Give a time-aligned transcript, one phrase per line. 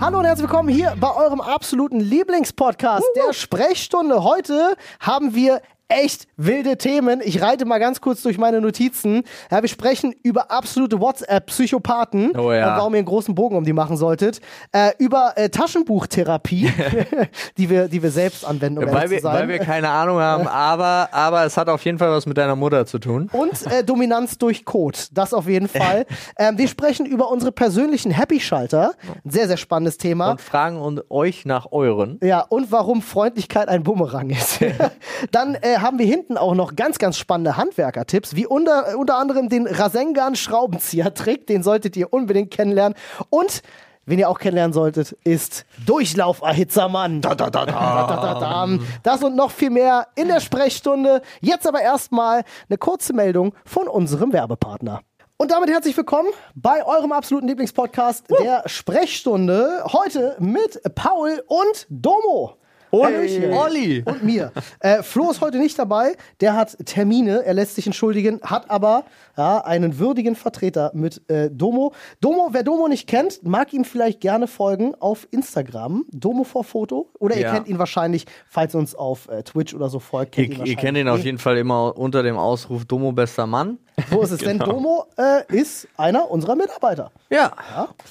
[0.00, 4.22] Hallo und herzlich willkommen hier bei eurem absoluten Lieblingspodcast, der Sprechstunde.
[4.22, 7.20] Heute haben wir echt wilde Themen.
[7.22, 9.22] Ich reite mal ganz kurz durch meine Notizen.
[9.50, 12.72] Ja, wir sprechen über absolute WhatsApp-Psychopathen Oh ja.
[12.72, 14.40] und warum ihr einen großen Bogen um die machen solltet.
[14.72, 16.72] Äh, über äh, Taschenbuchtherapie,
[17.58, 21.08] die wir, die wir selbst anwenden, um weil, wir, weil wir keine Ahnung haben, aber,
[21.12, 23.28] aber es hat auf jeden Fall was mit deiner Mutter zu tun.
[23.32, 24.98] Und äh, Dominanz durch Code.
[25.12, 26.06] Das auf jeden Fall.
[26.38, 28.92] ähm, wir sprechen über unsere persönlichen Happy-Schalter.
[29.24, 30.32] Ein sehr, sehr spannendes Thema.
[30.32, 32.18] Und fragen und euch nach euren.
[32.22, 34.60] Ja, und warum Freundlichkeit ein Bumerang ist.
[35.30, 39.48] Dann äh, haben wir hinten auch noch ganz, ganz spannende Handwerker-Tipps, wie unter, unter anderem
[39.48, 41.46] den Rasengan Schraubenzieher-Trick.
[41.46, 42.96] Den solltet ihr unbedingt kennenlernen.
[43.28, 43.62] Und
[44.04, 47.20] Wen ihr auch kennenlernen solltet, ist Durchlauferhitzermann.
[47.20, 47.72] Da, da, da, da.
[47.72, 48.78] Da, da, da, da.
[49.04, 51.22] Das und noch viel mehr in der Sprechstunde.
[51.40, 55.02] Jetzt aber erstmal eine kurze Meldung von unserem Werbepartner.
[55.36, 59.84] Und damit herzlich willkommen bei eurem absoluten Lieblingspodcast, der Sprechstunde.
[59.92, 62.56] Heute mit Paul und Domo.
[62.92, 63.52] Hallöchen.
[63.52, 64.02] Olli.
[64.04, 64.52] Und mir.
[64.80, 66.14] Äh, Flo ist heute nicht dabei.
[66.40, 67.44] Der hat Termine.
[67.44, 68.40] Er lässt sich entschuldigen.
[68.42, 69.04] Hat aber
[69.36, 71.92] ja, einen würdigen Vertreter mit äh, Domo.
[72.20, 76.04] Domo, wer Domo nicht kennt, mag ihm vielleicht gerne folgen auf Instagram.
[76.12, 77.08] Domo vor Foto.
[77.18, 77.52] Oder ihr Ja.
[77.54, 80.36] kennt ihn wahrscheinlich, falls ihr uns auf äh, Twitch oder so folgt.
[80.38, 83.78] Ihr, Kennt ihr kennt ihn auf jeden Fall immer unter dem Ausruf Domo bester Mann.
[84.10, 84.58] Wo ist es denn?
[84.58, 87.10] Domo äh, ist einer unserer Mitarbeiter.
[87.30, 87.52] Ja.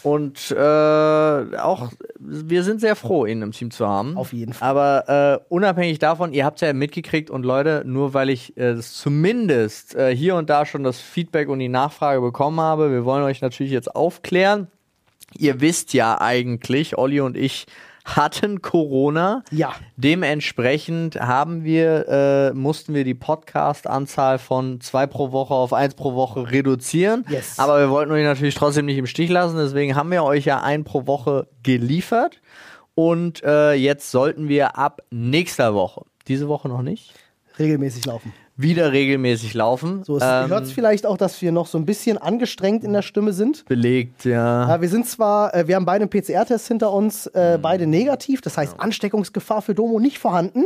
[0.04, 0.56] Und äh,
[1.58, 4.16] auch wir sind sehr froh, ihn im Team zu haben.
[4.16, 4.70] Auf jeden Fall.
[4.70, 8.76] Aber äh, unabhängig davon, ihr habt es ja mitgekriegt und Leute, nur weil ich äh,
[8.80, 13.24] zumindest äh, hier und da schon das Feedback und die Nachfrage bekommen habe, wir wollen
[13.24, 14.68] euch natürlich jetzt aufklären.
[15.38, 17.66] Ihr wisst ja eigentlich, Olli und ich
[18.04, 19.44] hatten Corona.
[19.52, 19.74] Ja.
[19.96, 26.16] Dementsprechend haben wir, äh, mussten wir die Podcast-Anzahl von zwei pro Woche auf eins pro
[26.16, 27.26] Woche reduzieren.
[27.30, 27.60] Yes.
[27.60, 30.62] Aber wir wollten euch natürlich trotzdem nicht im Stich lassen, deswegen haben wir euch ja
[30.62, 32.42] ein pro Woche geliefert.
[32.96, 37.14] Und äh, jetzt sollten wir ab nächster Woche, diese Woche noch nicht,
[37.60, 38.34] Regelmäßig laufen.
[38.62, 40.04] Wieder regelmäßig laufen.
[40.04, 43.02] So, es Ähm, hört vielleicht auch, dass wir noch so ein bisschen angestrengt in der
[43.02, 43.66] Stimme sind.
[43.66, 44.68] belegt, ja.
[44.70, 48.42] Ja, wir sind zwar, äh, wir haben beide einen PCR-Test hinter uns, äh, beide negativ,
[48.42, 50.66] das heißt Ansteckungsgefahr für Domo nicht vorhanden.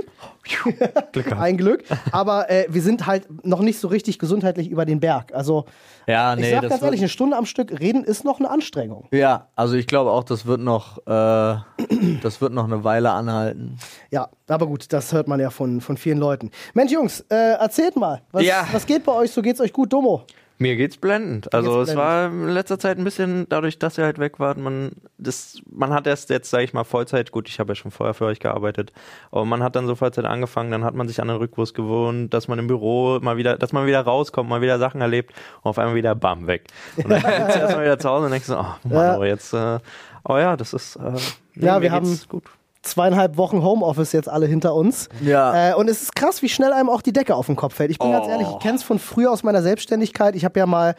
[1.39, 1.83] Ein Glück.
[2.11, 5.33] Aber äh, wir sind halt noch nicht so richtig gesundheitlich über den Berg.
[5.33, 5.65] Also,
[6.07, 8.49] Ja, ich nee, sag das ganz ehrlich, eine Stunde am Stück reden ist noch eine
[8.49, 9.07] Anstrengung.
[9.11, 11.55] Ja, also ich glaube auch, das wird noch, äh,
[12.21, 13.77] das wird noch eine Weile anhalten.
[14.11, 16.51] Ja, aber gut, das hört man ja von, von vielen Leuten.
[16.73, 18.67] Mensch, Jungs, äh, erzählt mal, was, Ja.
[18.71, 19.31] was geht bei euch?
[19.31, 20.23] So geht's euch gut, Domo?
[20.57, 21.53] Mir geht's blendend.
[21.53, 24.57] Also geht's es war in letzter Zeit ein bisschen, dadurch, dass ihr halt weg wart,
[24.57, 27.91] man, das, man hat erst jetzt, sage ich mal, Vollzeit, gut, ich habe ja schon
[27.91, 28.93] vorher für euch gearbeitet,
[29.31, 32.33] aber man hat dann so Vollzeit angefangen, dann hat man sich an den Rückwurst gewohnt,
[32.33, 35.69] dass man im Büro mal wieder, dass man wieder rauskommt, mal wieder Sachen erlebt und
[35.69, 36.67] auf einmal wieder bam, weg.
[36.95, 39.15] Und dann sitzt du erstmal wieder zu Hause und denkst so, oh Mann, Ja.
[39.15, 39.79] aber jetzt, äh,
[40.23, 41.11] aber ja, das ist, äh,
[41.55, 42.43] nee, Ja, wir haben- gut.
[42.85, 45.09] Zweieinhalb Wochen Homeoffice jetzt alle hinter uns.
[45.21, 45.71] Ja.
[45.71, 47.91] Äh, und es ist krass, wie schnell einem auch die Decke auf den Kopf fällt.
[47.91, 48.29] Ich bin ganz Oh.
[48.29, 50.35] ehrlich, ich kenne es von früher aus meiner Selbstständigkeit.
[50.35, 50.95] Ich habe ja mal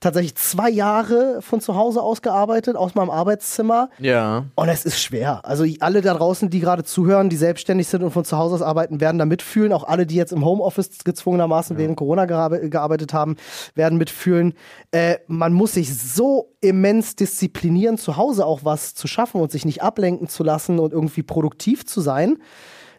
[0.00, 3.88] tatsächlich zwei Jahre von zu Hause aus gearbeitet, aus meinem Arbeitszimmer.
[3.98, 4.44] Ja.
[4.54, 5.40] Und es ist schwer.
[5.44, 8.62] Also alle da draußen, die gerade zuhören, die selbstständig sind und von zu Hause aus
[8.62, 9.72] arbeiten, werden da mitfühlen.
[9.72, 13.36] Auch alle, die jetzt im Homeoffice gezwungenermaßen während Corona gearbe- gearbeitet haben,
[13.74, 14.54] werden mitfühlen.
[14.92, 19.64] Äh, man muss sich so immens disziplinieren, zu Hause auch was zu schaffen und sich
[19.64, 22.38] nicht ablenken zu lassen und irgendwie produktiv zu sein.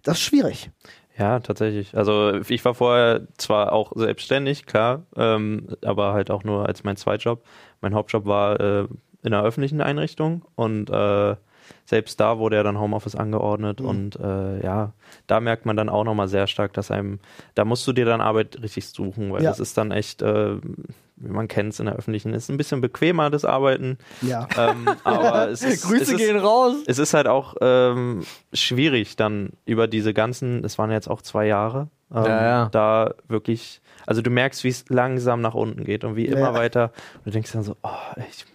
[0.03, 0.72] Das ist schwierig.
[1.18, 1.96] Ja, tatsächlich.
[1.96, 6.96] Also ich war vorher zwar auch selbstständig, klar, ähm, aber halt auch nur als mein
[6.96, 7.44] Zweitjob.
[7.81, 8.88] Mein Hauptjob war äh,
[9.24, 11.36] in einer öffentlichen Einrichtung und äh,
[11.86, 14.94] selbst da wurde ja dann Homeoffice angeordnet und äh, ja,
[15.28, 17.20] da merkt man dann auch nochmal sehr stark, dass einem,
[17.53, 19.50] da musst du dir dann Arbeit richtig suchen, weil Ja.
[19.52, 20.56] das ist dann echt, äh,
[21.24, 24.48] wie man kennt es in der öffentlichen, ist ein bisschen bequemer das Arbeiten, Ja.
[24.58, 26.76] ähm, aber es ist, Grüße es ist, gehen raus.
[26.88, 28.24] es ist halt auch ähm,
[28.54, 32.70] schwierig, dann über diese ganzen, es waren jetzt auch zwei Jahre, ähm, Ja, ja.
[32.72, 36.53] da wirklich, also du merkst, wie es langsam nach unten geht und wie immer Ja.
[36.56, 36.91] weiter.
[37.18, 37.90] Und du denkst dann so, oh,
[38.29, 38.46] ich,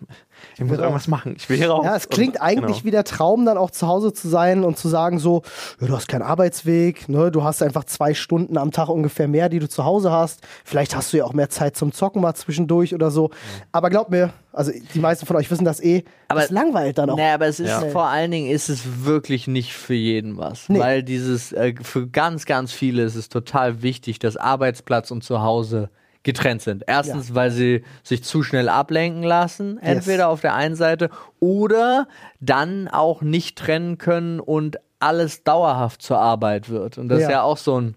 [0.54, 1.84] ich muss will irgendwas machen, ich will hier raus.
[1.84, 2.84] Ja, es klingt Und, eigentlich genau.
[2.84, 5.42] wie der Traum, dann auch zu Hause zu sein und zu sagen so,
[5.80, 7.30] ja, du hast keinen Arbeitsweg, ne?
[7.30, 10.40] du hast einfach zwei Stunden am Tag ungefähr mehr, die du zu Hause hast.
[10.64, 13.30] Vielleicht hast du ja auch mehr Zeit zum Zocken mal zwischendurch oder so.
[13.72, 17.10] Aber glaub mir, also die meisten von euch wissen das eh, Aber- es langweilt dann
[17.10, 17.16] auch.
[17.16, 17.80] Naja, aber es ist Ja.
[17.86, 20.68] vor allen Dingen ist es wirklich nicht für jeden was.
[20.68, 20.78] Nee.
[20.80, 25.90] Weil dieses, äh, für ganz, ganz viele ist es total wichtig, dass Arbeitsplatz und Zuhause
[26.26, 26.82] getrennt sind.
[26.88, 31.08] Erstens, weil sie sich zu schnell ablenken lassen, entweder auf der einen Seite,
[31.40, 32.08] oder
[32.40, 36.98] dann auch nicht trennen können und alles dauerhaft zur Arbeit wird.
[36.98, 37.26] Und das Ja.
[37.26, 37.94] ist ja auch so ein,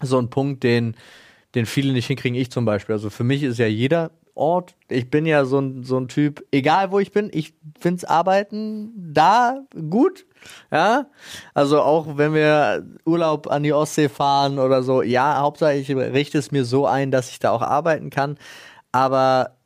[0.00, 0.94] so ein Punkt, den,
[1.56, 2.38] den viele nicht hinkriegen.
[2.38, 2.94] Ich zum Beispiel.
[2.94, 4.74] Also für mich ist ja jeder Arbeitsort.
[4.88, 8.92] Ich bin ja so ein, so ein Typ, egal wo ich bin, ich find's Arbeiten
[9.12, 10.26] da gut.
[10.70, 11.06] Ja,
[11.54, 16.38] also auch wenn wir Urlaub an die Ostsee fahren oder so, ja, Hauptsache ich richte
[16.38, 18.36] es mir so ein, dass ich da auch arbeiten kann.
[18.92, 19.56] Aber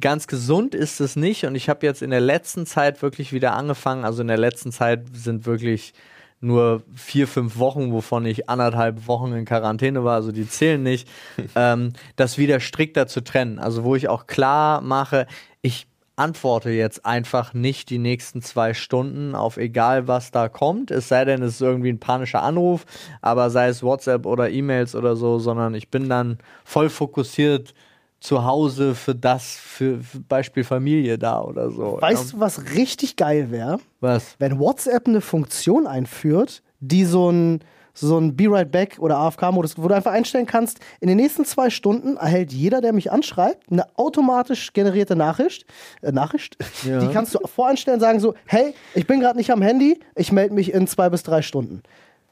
[0.00, 3.54] ganz gesund ist es nicht und ich habe jetzt in der letzten Zeit wirklich wieder
[3.54, 4.04] angefangen.
[4.04, 5.92] Also in der letzten Zeit sind wirklich
[6.40, 11.08] nur vier, fünf Wochen, wovon ich anderthalb Wochen in Quarantäne war, also die zählen nicht,
[11.56, 13.58] ähm, das wieder strikter zu trennen.
[13.58, 15.26] Also wo ich auch klar mache,
[15.62, 15.86] ich
[16.16, 21.26] antworte jetzt einfach nicht die nächsten zwei Stunden auf egal was da kommt, es sei
[21.26, 22.86] denn, es ist irgendwie ein panischer Anruf,
[23.20, 27.74] aber sei es WhatsApp oder E-Mails oder so, sondern ich bin dann voll fokussiert
[28.20, 31.98] zu Hause für das, für, für Beispiel Familie da oder so.
[32.00, 33.78] Weißt du, was richtig geil wäre?
[34.00, 34.36] Was?
[34.38, 37.60] Wenn WhatsApp eine Funktion einführt, die so ein
[37.98, 41.44] so ein Be Right Back oder AFK-Modus, wo du einfach einstellen kannst, in den nächsten
[41.44, 45.64] zwei Stunden erhält jeder, der mich anschreibt, eine automatisch generierte Nachricht.
[46.02, 46.56] Äh, Nachricht?
[46.84, 47.00] Ja.
[47.00, 50.54] Die kannst du voreinstellen, sagen so, hey, ich bin gerade nicht am Handy, ich melde
[50.54, 51.82] mich in zwei bis drei Stunden.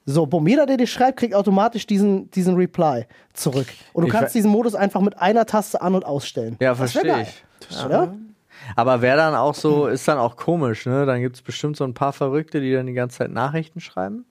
[0.07, 3.67] So, bumm, jeder, der dir schreibt, kriegt automatisch diesen, diesen Reply zurück.
[3.93, 6.57] Und du Ich kannst diesen Modus einfach mit einer Taste an- und ausstellen.
[6.61, 7.85] Ja, verstehe ich.
[7.85, 8.15] Oder?
[8.77, 11.07] Aber wäre dann auch so, ist dann auch komisch, ne?
[11.07, 14.25] Dann gibt es bestimmt so ein paar Verrückte, die dann die ganze Zeit Nachrichten schreiben.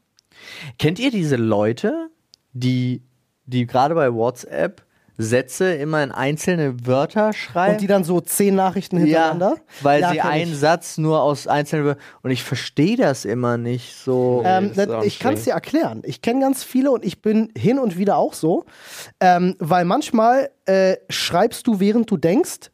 [0.79, 2.09] Kennt ihr diese Leute,
[2.53, 3.01] die,
[3.45, 4.83] die gerade bei WhatsApp
[5.17, 7.73] Sätze immer in einzelne Wörter schreiben?
[7.75, 9.55] Und die dann so zehn Nachrichten hintereinander?
[9.57, 10.59] Ja, weil Ja, sie einen ich.
[10.59, 12.03] Satz nur aus einzelnen Wörtern.
[12.21, 14.41] Und ich verstehe das immer nicht so.
[14.45, 16.01] Ähm, das ich kann es dir erklären.
[16.05, 18.65] Ich kenne ganz viele und ich bin hin und wieder auch so.
[19.19, 22.71] Ähm, weil manchmal äh, schreibst du, während du denkst,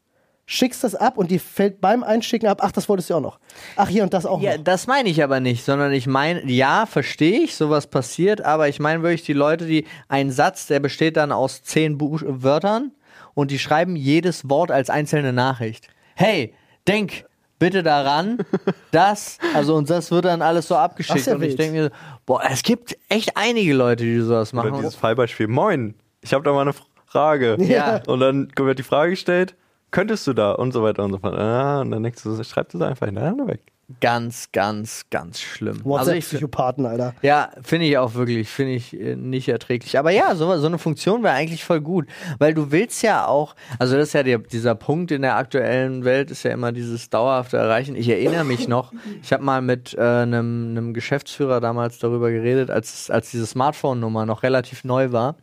[0.50, 3.38] schickst das ab und dir fällt beim Einschicken ab, ach, das wolltest du auch noch.
[3.76, 4.64] Ach, hier und das auch Ja, noch.
[4.64, 8.80] das meine ich aber nicht, sondern ich meine, ja, verstehe ich, sowas passiert, aber ich
[8.80, 12.90] meine wirklich die Leute, die einen Satz, der besteht dann aus zehn Buch Wörtern
[13.34, 15.86] und die schreiben jedes Wort als einzelne Nachricht.
[16.16, 16.52] Hey,
[16.88, 17.26] denk
[17.60, 18.38] bitte daran,
[18.90, 21.90] dass, also und das wird dann alles so abgeschickt Das und ich denke mir,
[22.26, 24.74] boah, es gibt echt einige Leute, die sowas Oder machen.
[24.78, 26.74] dieses Fallbeispiel, moin, ich habe da mal eine
[27.06, 27.56] Frage.
[27.60, 28.02] Ja.
[28.08, 29.54] Und dann wird die Frage gestellt,
[29.90, 31.34] könntest du da und so weiter und so fort.
[31.38, 33.60] Ah, und dann denkst du, schreib das einfach hintereinander weg.
[34.00, 35.78] Ganz, ganz, ganz schlimm.
[35.78, 37.14] Also ich, WhatsApp-Psychopathen, Alter.
[37.22, 39.98] Ja, finde ich auch wirklich, finde ich äh, nicht erträglich.
[39.98, 42.06] Aber ja, so, so eine Funktion wäre eigentlich voll gut,
[42.38, 46.04] weil du willst ja auch, also das ist ja der, dieser Punkt in der aktuellen
[46.04, 47.96] Welt, ist ja immer dieses dauerhafte Erreichen.
[47.96, 52.70] Ich erinnere mich noch, ich habe mal mit äh, einem einem Geschäftsführer damals darüber geredet,
[52.70, 55.34] als, als diese Smartphone-Nummer noch relativ neu war.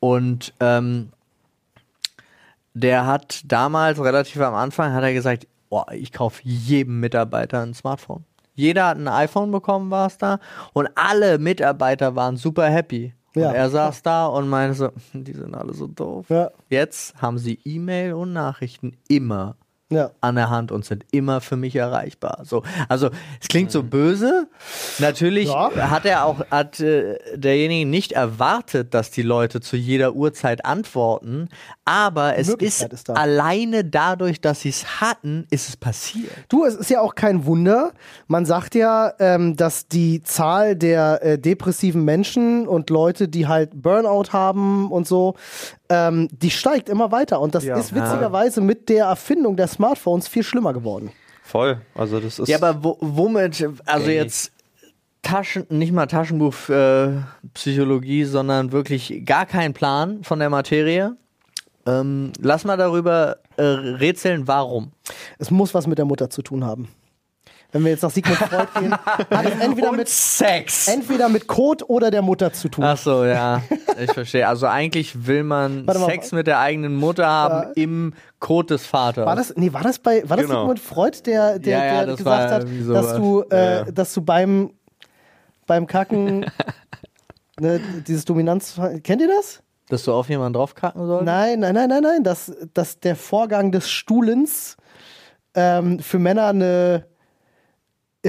[0.00, 1.10] Und ähm,
[2.80, 7.74] der hat damals relativ am Anfang hat er gesagt, oh, ich kaufe jedem Mitarbeiter ein
[7.74, 8.24] Smartphone.
[8.54, 10.40] Jeder hat ein iPhone bekommen, war es da,
[10.72, 13.14] und alle Mitarbeiter waren super happy.
[13.34, 13.52] Und Ja.
[13.52, 16.26] er saß da und meinte so, die sind alle so doof.
[16.28, 16.50] Ja.
[16.70, 19.56] Jetzt haben sie E-Mail und Nachrichten immer
[19.90, 20.10] Ja.
[20.20, 22.42] an der Hand und sind immer für mich erreichbar.
[22.44, 23.08] So, also
[23.40, 24.46] es klingt so böse.
[24.98, 25.70] Natürlich Ja.
[25.90, 31.48] hat er auch hat äh, derjenige nicht erwartet, dass die Leute zu jeder Uhrzeit antworten,
[31.86, 33.14] aber es ist, ist da.
[33.14, 36.32] alleine dadurch, dass sie es hatten, ist es passiert.
[36.50, 37.92] Du, es ist ja auch kein Wunder.
[38.26, 43.70] Man sagt ja, ähm, dass die Zahl der äh, depressiven Menschen und Leute, die halt
[43.82, 45.34] Burnout haben und so,
[45.88, 47.40] ähm, die steigt immer weiter.
[47.40, 47.76] Und das Ja.
[47.78, 51.10] ist witzigerweise mit der Erfindung der Smartphones viel schlimmer geworden.
[51.42, 51.80] Voll.
[51.94, 52.48] Also das ist.
[52.48, 54.16] Ja, aber wo, womit, also Ey.
[54.16, 54.52] jetzt
[55.22, 57.08] Taschen, nicht mal Taschenbuch äh,
[57.54, 61.16] Psychologie, sondern wirklich gar kein Plan von der Materie.
[61.86, 64.92] Ähm, lass mal darüber äh, rätseln, warum.
[65.38, 66.88] Es muss was mit der Mutter zu tun haben.
[67.70, 70.88] Wenn wir jetzt nach Sigmund Freud gehen, hat es entweder mit, Sex.
[70.88, 72.82] entweder mit Code oder der Mutter zu tun.
[72.82, 73.60] Ach so, ja,
[74.00, 74.48] ich verstehe.
[74.48, 76.06] Also eigentlich will man Warte mal.
[76.06, 77.72] Sex mit der eigenen Mutter haben Ja.
[77.82, 79.26] im Code des Vaters.
[79.26, 80.60] War das, nee, war das bei, war das Genau.
[80.60, 83.84] Sigmund Freud, der, der, Ja, ja, der das gesagt hat, dass du, äh, Ja, ja.
[83.92, 84.70] dass du beim,
[85.66, 86.46] beim Kacken,
[87.60, 89.62] ne, dieses Dominanz, kennt ihr das?
[89.90, 91.26] Dass du auf jemanden draufkacken sollst?
[91.26, 94.78] Nein, nein, nein, nein, nein, dass, dass der Vorgang des Stuhlens
[95.54, 97.04] ähm, für Männer eine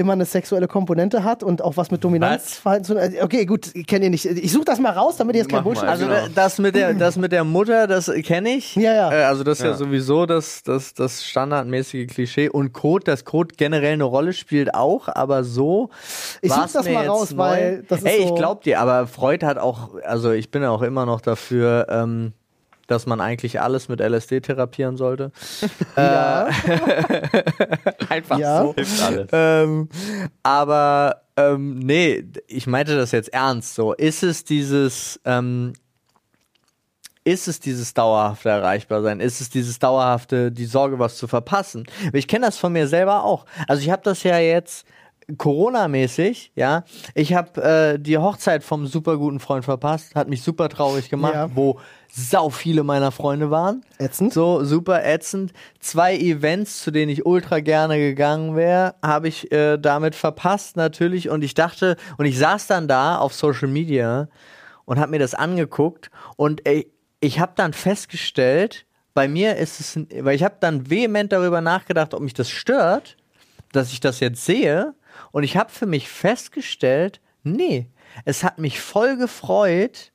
[0.00, 4.02] immer eine sexuelle Komponente hat und auch was mit Dominanzverhalten zu tun Okay, gut, kennt
[4.04, 4.24] ihr nicht.
[4.24, 5.84] Ich suche das mal raus, damit ihr jetzt kein Bullshit.
[5.84, 6.16] Also Genau.
[6.16, 8.74] da- das mit der das mit der Mutter, das kenne ich.
[8.76, 9.12] Ja, ja.
[9.12, 9.76] Äh, also das ist ja, Ja.
[9.76, 12.48] sowieso das, das, das standardmäßige Klischee.
[12.48, 15.90] Und Code, dass Code generell eine Rolle spielt auch, aber so.
[16.42, 17.38] Ich such war's das mir mal raus, neu.
[17.38, 20.62] weil das ist Ey, ich so- glaub dir, aber Freud hat auch, also ich bin
[20.62, 22.32] ja auch immer noch dafür, ähm,
[22.90, 25.30] dass man eigentlich alles mit LSD therapieren sollte.
[25.96, 26.48] Ja.
[28.08, 28.62] Einfach Ja.
[28.62, 28.74] so.
[28.74, 29.28] hilft alles.
[29.32, 29.88] Ähm,
[30.42, 33.74] aber ähm, nee, ich meinte das jetzt ernst.
[33.74, 35.20] So ist es dieses.
[35.24, 35.72] Ähm,
[37.22, 39.20] ist es dieses dauerhafte Erreichbarsein?
[39.20, 41.84] Ist es dieses dauerhafte, die Sorge, was zu verpassen?
[42.14, 43.44] Ich kenne das von mir selber auch.
[43.68, 44.86] Also ich habe das ja jetzt
[45.36, 46.82] Corona-mäßig, ja.
[47.14, 51.34] Ich habe äh, die Hochzeit vom super guten Freund verpasst, hat mich super traurig gemacht,
[51.34, 51.54] Ja.
[51.54, 51.78] wo
[52.12, 53.84] sau viele meiner Freunde waren.
[53.98, 54.32] Ätzend.
[54.32, 55.52] So super ätzend.
[55.78, 61.28] Zwei Events, zu denen ich ultra gerne gegangen wäre, habe ich äh, damit verpasst natürlich.
[61.28, 64.28] Und ich dachte, und ich saß dann da auf Social Media
[64.84, 66.90] und habe mir das angeguckt und ey,
[67.20, 72.14] ich habe dann festgestellt, bei mir ist es, weil ich habe dann vehement darüber nachgedacht,
[72.14, 73.16] ob mich das stört,
[73.72, 74.94] dass ich das jetzt sehe.
[75.30, 77.88] Und ich habe für mich festgestellt, nee,
[78.24, 80.09] es hat mich voll gefreut,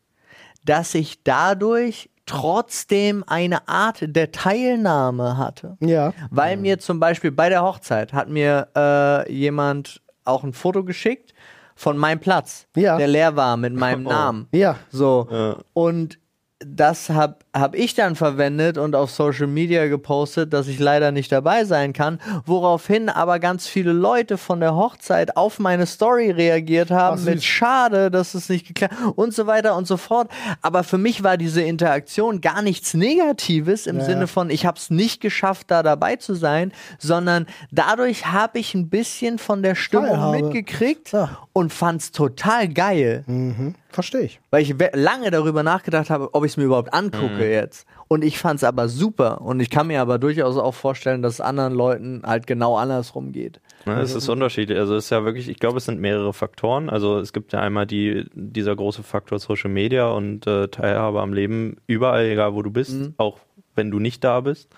[0.65, 5.77] dass ich dadurch trotzdem eine Art der Teilnahme hatte.
[5.79, 6.13] Ja.
[6.31, 11.33] Weil mir zum Beispiel bei der Hochzeit hat mir äh, jemand auch ein Foto geschickt
[11.75, 12.97] von meinem Platz, Ja.
[12.97, 14.09] der leer war mit meinem Oh.
[14.09, 14.47] Namen.
[14.51, 14.77] Ja.
[14.91, 15.27] So.
[15.29, 15.57] Ja.
[15.73, 16.17] Und
[16.59, 21.31] das habe hab ich dann verwendet und auf Social Media gepostet, dass ich leider nicht
[21.31, 26.91] dabei sein kann, woraufhin aber ganz viele Leute von der Hochzeit auf meine Story reagiert
[26.91, 30.29] haben Ach, mit Schade, dass es nicht geklappt und so weiter und so fort.
[30.61, 34.05] Aber für mich war diese Interaktion gar nichts Negatives im Ja.
[34.05, 38.73] Sinne von, ich habe es nicht geschafft, da dabei zu sein, sondern dadurch habe ich
[38.75, 40.41] ein bisschen von der Stimmung Teilhabe.
[40.43, 41.37] mitgekriegt Ja.
[41.53, 43.23] und fand es total geil.
[43.27, 43.75] Mhm.
[43.89, 44.41] Verstehe ich.
[44.51, 47.87] Weil ich lange darüber nachgedacht habe, ob ich es mir überhaupt angucke jetzt.
[48.07, 49.41] Und ich fand es aber super.
[49.41, 53.31] Und ich kann mir aber durchaus auch vorstellen, dass es anderen Leuten halt genau andersrum
[53.31, 53.61] geht.
[53.85, 54.77] Ne, es ist unterschiedlich.
[54.77, 56.89] Also es ist ja wirklich, ich glaube, es sind mehrere Faktoren.
[56.89, 61.33] Also es gibt ja einmal die, dieser große Faktor Social Media und äh, Teilhabe am
[61.33, 63.39] Leben überall, egal wo du bist, auch
[63.75, 64.69] wenn du nicht da bist.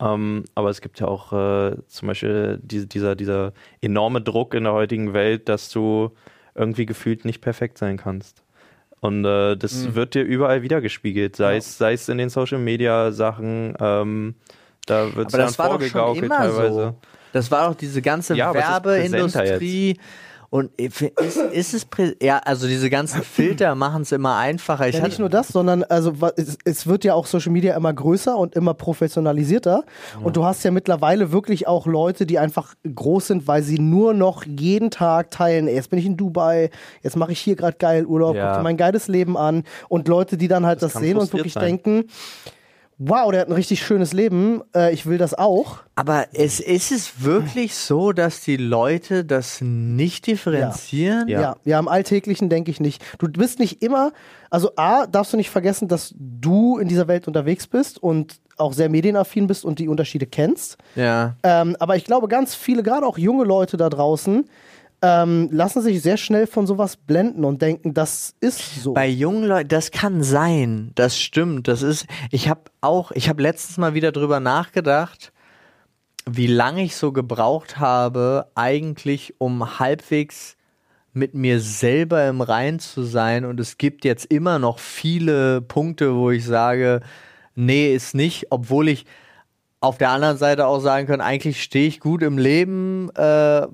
[0.00, 4.64] Ähm, aber es gibt ja auch äh, zum Beispiel diese, dieser, dieser enorme Druck in
[4.64, 6.12] der heutigen Welt, dass du
[6.54, 8.42] irgendwie gefühlt nicht perfekt sein kannst.
[9.00, 13.12] Und äh, das wird dir überall wiedergespiegelt, sei, es, sei es in den Social Media
[13.12, 14.34] Sachen, ähm,
[14.86, 16.72] da wird es dann vorgegaukelt teilweise.
[16.72, 16.94] so.
[17.32, 19.98] Das war doch diese ganze Ja, Werbeindustrie.
[20.50, 21.86] Und ist, ist es,
[22.22, 24.88] ja, also diese ganzen Filter machen es immer einfacher.
[24.88, 27.92] Ich Ja, nicht nur das, sondern also es, es wird ja auch Social Media immer
[27.92, 29.84] größer und immer professionalisierter.
[30.22, 34.14] Und du hast ja mittlerweile wirklich auch Leute, die einfach groß sind, weil sie nur
[34.14, 35.68] noch jeden Tag teilen.
[35.68, 36.70] Ey, jetzt bin ich in Dubai,
[37.02, 38.48] jetzt mache ich hier gerade geil Urlaub, Ja.
[38.48, 39.64] guck dir mein geiles Leben an.
[39.90, 41.64] Und Leute, die dann halt das, kann sehen und wirklich sein.
[41.64, 42.04] denken,
[42.98, 45.78] wow, der hat ein richtig schönes Leben, äh, ich will das auch.
[45.94, 51.28] aber es, ist es wirklich so, dass die Leute das nicht differenzieren?
[51.28, 51.56] Ja.
[51.64, 53.02] ja, im Alltäglichen denke ich nicht.
[53.18, 54.12] Du bist nicht immer,
[54.50, 58.72] also A, darfst du nicht vergessen, dass du in dieser Welt unterwegs bist und auch
[58.72, 60.78] sehr medienaffin bist und die Unterschiede kennst.
[60.96, 61.36] ja.
[61.44, 64.44] Ähm, aber ich glaube, ganz viele, gerade auch junge Leute da draußen,
[65.00, 68.94] ähm, lassen sich sehr schnell von sowas blenden und denken, das ist so.
[68.94, 71.68] Bei jungen Leuten, das kann sein, das stimmt.
[71.68, 75.32] Das ist, ich habe auch, ich habe letztens mal wieder drüber nachgedacht,
[76.28, 80.56] wie lange ich so gebraucht habe, eigentlich um halbwegs
[81.12, 83.44] mit mir selber im Rein zu sein.
[83.44, 87.00] Und es gibt jetzt immer noch viele Punkte, wo ich sage,
[87.54, 89.06] nee, ist nicht, obwohl ich
[89.80, 93.66] auf der anderen Seite auch sagen kann, eigentlich stehe ich gut im Leben, äh,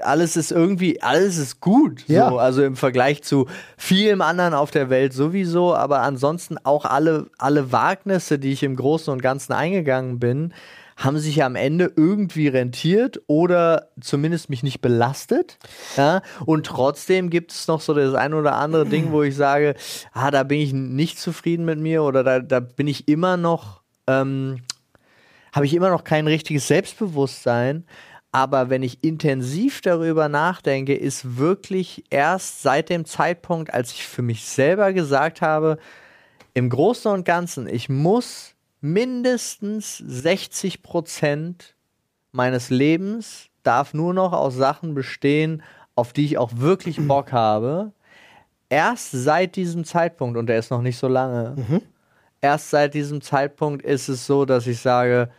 [0.00, 2.04] alles ist irgendwie, alles ist gut.
[2.06, 2.28] Ja.
[2.30, 7.26] So, also im Vergleich zu vielem anderen auf der Welt sowieso, aber ansonsten auch alle,
[7.38, 10.52] alle Wagnisse, die ich im Großen und Ganzen eingegangen bin,
[10.96, 15.58] haben sich am Ende irgendwie rentiert oder zumindest mich nicht belastet.
[15.96, 16.22] Ja?
[16.46, 19.74] Und trotzdem gibt es noch so das ein oder andere Ding, wo ich sage,
[20.12, 23.82] ah, da bin ich nicht zufrieden mit mir oder da, da bin ich immer noch,
[24.06, 24.62] ähm,
[25.52, 27.84] habe ich immer noch kein richtiges Selbstbewusstsein.
[28.36, 34.20] Aber wenn ich intensiv darüber nachdenke, ist wirklich erst seit dem Zeitpunkt, als ich für
[34.20, 35.78] mich selber gesagt habe,
[36.52, 41.76] im Großen und Ganzen, ich muss mindestens 60 Prozent
[42.30, 45.62] meines Lebens darf nur noch aus Sachen bestehen,
[45.94, 47.92] auf die ich auch wirklich Bock habe.
[48.68, 51.80] Erst seit diesem Zeitpunkt, und der ist noch nicht so lange,
[52.42, 55.30] erst seit diesem Zeitpunkt ist es so, dass ich sage,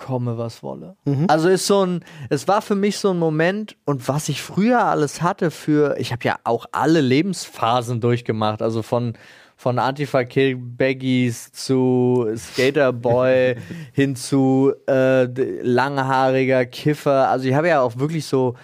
[0.00, 0.96] komme, was wolle.
[1.28, 4.84] Also ist so ein, es war für mich so ein Moment und was ich früher
[4.84, 9.14] alles hatte für, ich habe ja auch alle Lebensphasen durchgemacht, also von
[9.56, 13.56] von Antifa Kill Baggies zu Skaterboy
[13.92, 15.24] hin zu äh,
[15.62, 17.28] langhaariger Kiffer.
[17.28, 18.54] Also ich habe ja auch wirklich so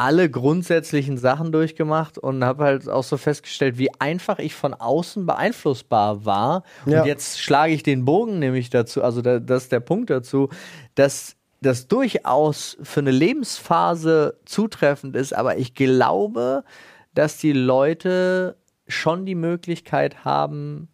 [0.00, 5.26] alle grundsätzlichen Sachen durchgemacht und habe halt auch so festgestellt, wie einfach ich von außen
[5.26, 6.62] beeinflussbar war.
[6.86, 7.02] Ja.
[7.02, 10.48] Und jetzt schlage ich den Bogen nämlich dazu, also da, das ist der Punkt dazu,
[10.94, 16.64] dass das durchaus für eine Lebensphase zutreffend ist, aber ich glaube,
[17.12, 18.56] dass die Leute
[18.88, 20.88] schon die Möglichkeit haben,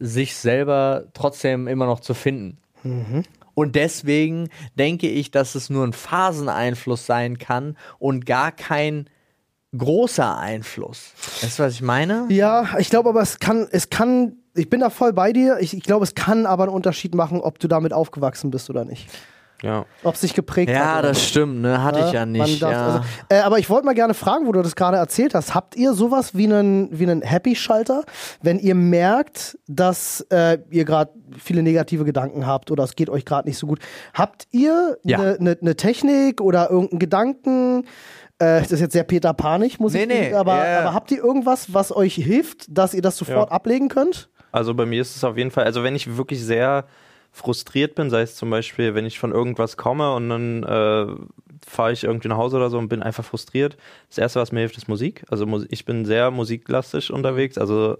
[0.00, 2.58] sich selber trotzdem immer noch zu finden.
[3.56, 9.08] Und deswegen denke ich, dass es nur ein Phaseneinfluss sein kann und gar kein
[9.76, 11.12] großer Einfluss.
[11.40, 12.26] Weißt du, was ich meine?
[12.28, 15.56] Ja, ich glaube aber, es kann, es kann, ich bin da voll bei dir.
[15.60, 18.84] Ich, ich glaube, es kann aber einen Unterschied machen, ob du damit aufgewachsen bist oder
[18.84, 19.08] nicht.
[19.62, 19.86] Ja.
[20.04, 20.76] Ob es sich geprägt hat.
[20.76, 21.82] Ja, das stimmt, ne?
[21.82, 22.62] Hatte ich ja nicht.
[22.62, 22.86] darf- ja.
[22.86, 25.54] also, äh, aber ich wollte mal gerne fragen, wo du das gerade erzählt hast.
[25.54, 28.04] Habt ihr sowas wie einen, wie einen Happy-Schalter,
[28.42, 33.24] wenn ihr merkt, dass äh, ihr gerade viele negative Gedanken habt oder es geht euch
[33.24, 33.80] gerade nicht so gut?
[34.12, 35.18] Habt ihr Ja.
[35.20, 37.84] eine ne, ne Technik oder irgendeinen Gedanken?
[38.38, 40.80] Äh, das ist jetzt sehr Peter Panig, muss Nee, ich nee, sagen, aber, ja, ja.
[40.80, 43.56] aber habt ihr irgendwas, was euch hilft, dass ihr das sofort Ja.
[43.56, 44.28] ablegen könnt?
[44.52, 46.84] Also bei mir ist es auf jeden Fall, also wenn ich wirklich sehr
[47.36, 51.06] frustriert bin, sei es zum Beispiel, wenn ich von irgendwas komme und dann äh,
[51.66, 53.76] fahre ich irgendwie nach Hause oder so und bin einfach frustriert.
[54.08, 55.22] Das erste, was mir hilft, ist Musik.
[55.28, 57.98] Also ich bin sehr musiklastisch unterwegs, also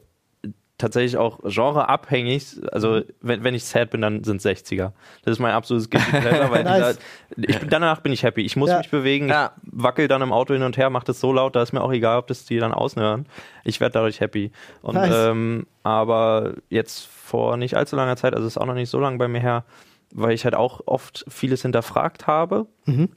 [0.78, 2.56] tatsächlich auch genreabhängig.
[2.73, 4.92] Also wenn, wenn ich sad bin, dann sind 60er.
[5.25, 6.99] Das ist mein absolutes Guilty Pleasure, weil Nice.
[7.37, 8.42] dieser, ich bin, danach bin ich happy.
[8.42, 8.78] Ich muss Ja.
[8.78, 9.52] mich bewegen, Ja.
[9.64, 11.80] ich wackel dann im Auto hin und her, mache das so laut, da ist mir
[11.83, 13.26] auch egal, ob das die dann aushören.
[13.64, 14.52] Ich werde dadurch happy.
[14.83, 15.12] Und Nice.
[15.14, 19.18] ähm, aber jetzt vor nicht allzu langer Zeit, also ist auch noch nicht so lange
[19.18, 19.64] bei mir her,
[20.12, 23.09] weil ich halt auch oft vieles hinterfragt habe, Mhm.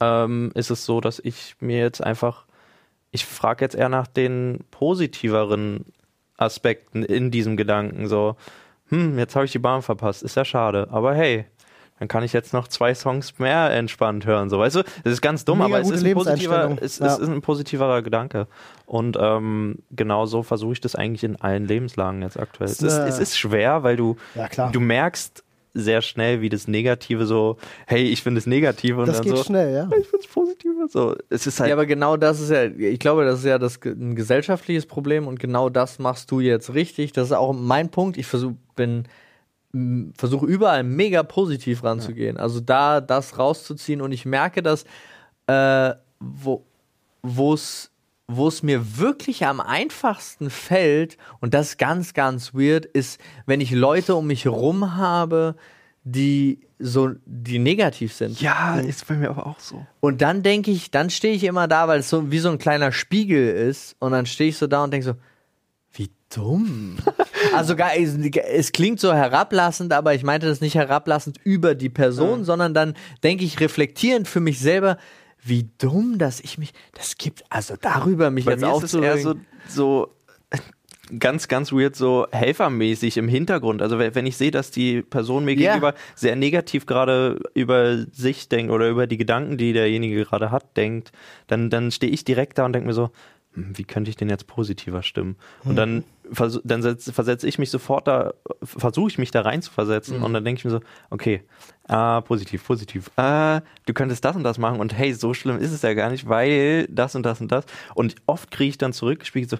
[0.00, 2.44] ähm, ist es so, dass ich mir jetzt einfach,
[3.12, 5.84] ich frage jetzt eher nach den positiveren
[6.36, 8.08] Aspekten in diesem Gedanken.
[8.08, 8.36] So,
[8.88, 11.46] hm, jetzt habe ich die Bahn verpasst, ist ja schade, aber hey.
[11.98, 14.50] Dann kann ich jetzt noch zwei Songs mehr entspannt hören.
[14.50, 17.06] So, weißt du, das ist ganz dumm, Mega aber es ist, ein positiver, es, Ja.
[17.06, 18.48] es ist ein positiverer Gedanke.
[18.84, 22.68] Und ähm, genau so versuche ich das eigentlich in allen Lebenslagen jetzt aktuell.
[22.68, 23.06] Es ist, Äh.
[23.08, 25.42] es ist schwer, weil du, Ja, du merkst
[25.76, 29.36] sehr schnell, wie das Negative so, hey, ich finde es negativ und Das dann geht
[29.36, 29.84] so, schnell, ja.
[29.98, 30.72] ich finde es positiv.
[30.88, 33.58] So, es ist halt, Ja, aber genau das ist ja, ich glaube, das ist ja
[33.58, 37.12] das, ein gesellschaftliches Problem und genau das machst du jetzt richtig.
[37.12, 38.16] Das ist auch mein Punkt.
[38.16, 39.04] Ich versuch, bin,
[40.16, 42.36] versuche überall mega positiv ranzugehen.
[42.38, 44.84] Also da das rauszuziehen und ich merke, dass
[45.46, 47.90] äh, wo es
[48.28, 53.60] wo es mir wirklich am einfachsten fällt, und das ist ganz, ganz weird, ist, wenn
[53.60, 55.54] ich Leute um mich herum habe,
[56.02, 58.40] die so, die negativ sind.
[58.40, 59.86] ja, ist bei mir aber auch so.
[60.00, 62.58] Und dann denke ich, dann stehe ich immer da, weil es so wie so ein
[62.58, 63.96] kleiner Spiegel ist.
[63.98, 65.14] Und dann stehe ich so da und denke so,
[65.92, 66.96] wie dumm.
[67.54, 71.88] also gar, es, es klingt so herablassend, aber ich meinte das nicht herablassend über die
[71.88, 74.98] Person, sondern dann denke ich reflektierend für mich selber,
[75.48, 78.94] wie dumm, dass ich mich, das gibt, also darüber mich Bei jetzt mir ist es
[78.94, 79.46] eher so, aufzuregen.
[79.68, 80.12] so
[81.18, 83.80] ganz, ganz weird, so helfermäßig im Hintergrund.
[83.80, 85.74] Also wenn ich sehe, dass die Person mir Ja.
[85.74, 90.76] gegenüber sehr negativ gerade über sich denkt oder über die Gedanken, die derjenige gerade hat,
[90.76, 91.12] denkt,
[91.46, 93.10] dann, dann stehe ich direkt da und denke mir so,
[93.56, 95.36] wie könnte ich den jetzt positiver stimmen?
[95.64, 99.62] Und dann, vers dann setz- versetze ich mich sofort da, versuche ich mich da rein
[99.62, 101.42] zu versetzen und dann denke ich mir so, okay,
[101.88, 105.72] ah, positiv, positiv, ah, du könntest das und das machen und hey, so schlimm ist
[105.72, 107.64] es ja gar nicht, weil das und das und das.
[107.94, 109.56] Und oft kriege ich dann zurückgespiegelt so,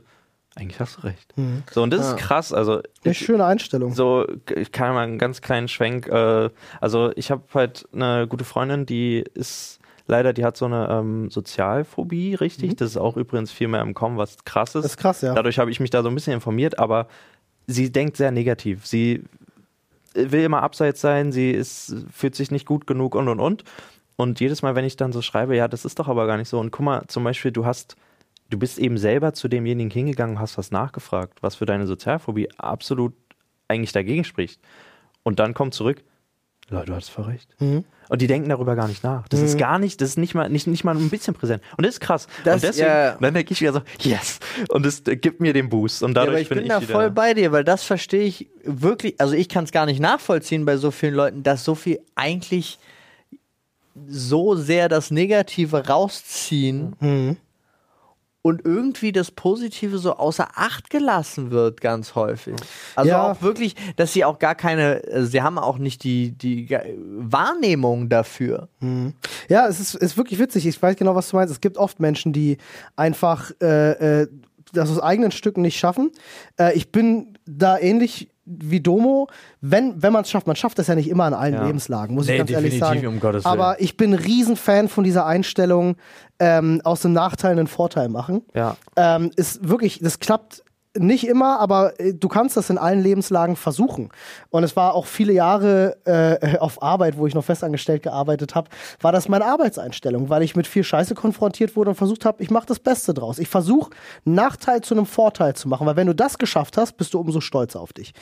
[0.55, 1.35] eigentlich hast du recht.
[1.71, 2.11] So, und das Ja.
[2.15, 3.93] ist krass, also Eine schöne Einstellung.
[3.95, 6.07] so, ich kann mal einen ganz kleinen Schwenk.
[6.09, 10.89] Äh, also ich habe halt eine gute Freundin, die ist leider, die hat so eine
[10.91, 12.77] ähm, Sozialphobie, richtig.
[12.77, 14.85] Das ist auch übrigens viel mehr im Kommen, was krass ist.
[14.85, 15.35] Das ist krass, ja.
[15.35, 17.09] Dadurch habe ich mich da so ein bisschen informiert, aber
[17.67, 18.87] sie denkt sehr negativ.
[18.87, 19.25] Sie
[20.15, 23.65] will immer abseits sein, sie ist, fühlt sich nicht gut genug und und und.
[24.17, 26.49] Und jedes Mal, wenn ich dann so schreibe, ja, das ist doch aber gar nicht
[26.49, 26.59] so.
[26.59, 27.97] Und guck mal, zum Beispiel, du hast,
[28.49, 33.13] du bist eben selber zu demjenigen hingegangen, hast was nachgefragt, was für deine Sozialphobie absolut
[33.69, 34.61] eigentlich dagegen spricht.
[35.23, 36.03] Und dann kommt zurück,
[36.69, 37.49] Leute, du hast voll recht.
[37.61, 37.85] Mhm.
[38.09, 39.27] Und die denken darüber gar nicht nach.
[39.29, 41.63] Das ist gar nicht, das ist nicht mal, nicht, nicht mal ein bisschen präsent.
[41.77, 42.27] Und das ist krass.
[42.45, 43.17] Das- und deswegen, ja.
[43.21, 44.39] dann denke ich wieder so, yes.
[44.69, 46.03] Und das äh, gibt mir den Boost.
[46.03, 48.25] Und Ja, dadurch aber ich bin, ich da wieder, voll bei dir, weil das verstehe
[48.25, 51.75] ich wirklich, also ich kann es gar nicht nachvollziehen bei so vielen Leuten, dass so
[51.75, 52.79] viel eigentlich
[54.09, 57.37] so sehr das Negative rausziehen Mhm.
[58.47, 62.55] Und irgendwie das Positive so außer Acht gelassen wird, ganz häufig.
[62.95, 63.31] Also Ja.
[63.33, 66.69] auch wirklich, dass sie auch gar keine, äh, sie haben auch nicht die, die
[67.31, 68.69] Wahrnehmung dafür.
[69.49, 70.67] Ja, es ist, ist wirklich witzig.
[70.67, 71.53] Ich weiß genau, was du meinst.
[71.53, 72.59] Es gibt oft Menschen, die
[72.95, 74.29] einfach äh, äh,
[74.73, 76.11] das aus eigenen Stücken nicht schaffen.
[76.59, 79.29] Äh, ich bin da ähnlich wie Domo.
[79.61, 81.67] Wenn, wenn man es schafft, man schafft das ja nicht immer in allen Ja.
[81.67, 83.07] Lebenslagen, muss Nee, ich ganz ehrlich sagen.
[83.07, 83.53] um Gottes Willen.
[83.53, 85.97] Aber ich bin Riesenfan von dieser Einstellung,
[86.39, 88.43] ähm, aus dem Nachteil einen Vorteil machen.
[88.55, 88.77] Ja.
[88.97, 90.63] Ähm, ist wirklich, das klappt
[90.99, 94.11] nicht immer, aber äh, du kannst das in allen Lebenslagen versuchen.
[94.51, 98.69] Und es war auch viele Jahre äh, auf Arbeit, wo ich noch festangestellt gearbeitet habe,
[99.01, 102.51] war das meine Arbeitseinstellung, weil ich mit viel Scheiße konfrontiert wurde und versucht habe, ich
[102.51, 103.39] mache das Beste draus.
[103.39, 103.91] Ich versuche,
[104.25, 107.41] Nachteil zu einem Vorteil zu machen, weil wenn du das geschafft hast, bist du umso
[107.41, 108.13] stolzer auf dich.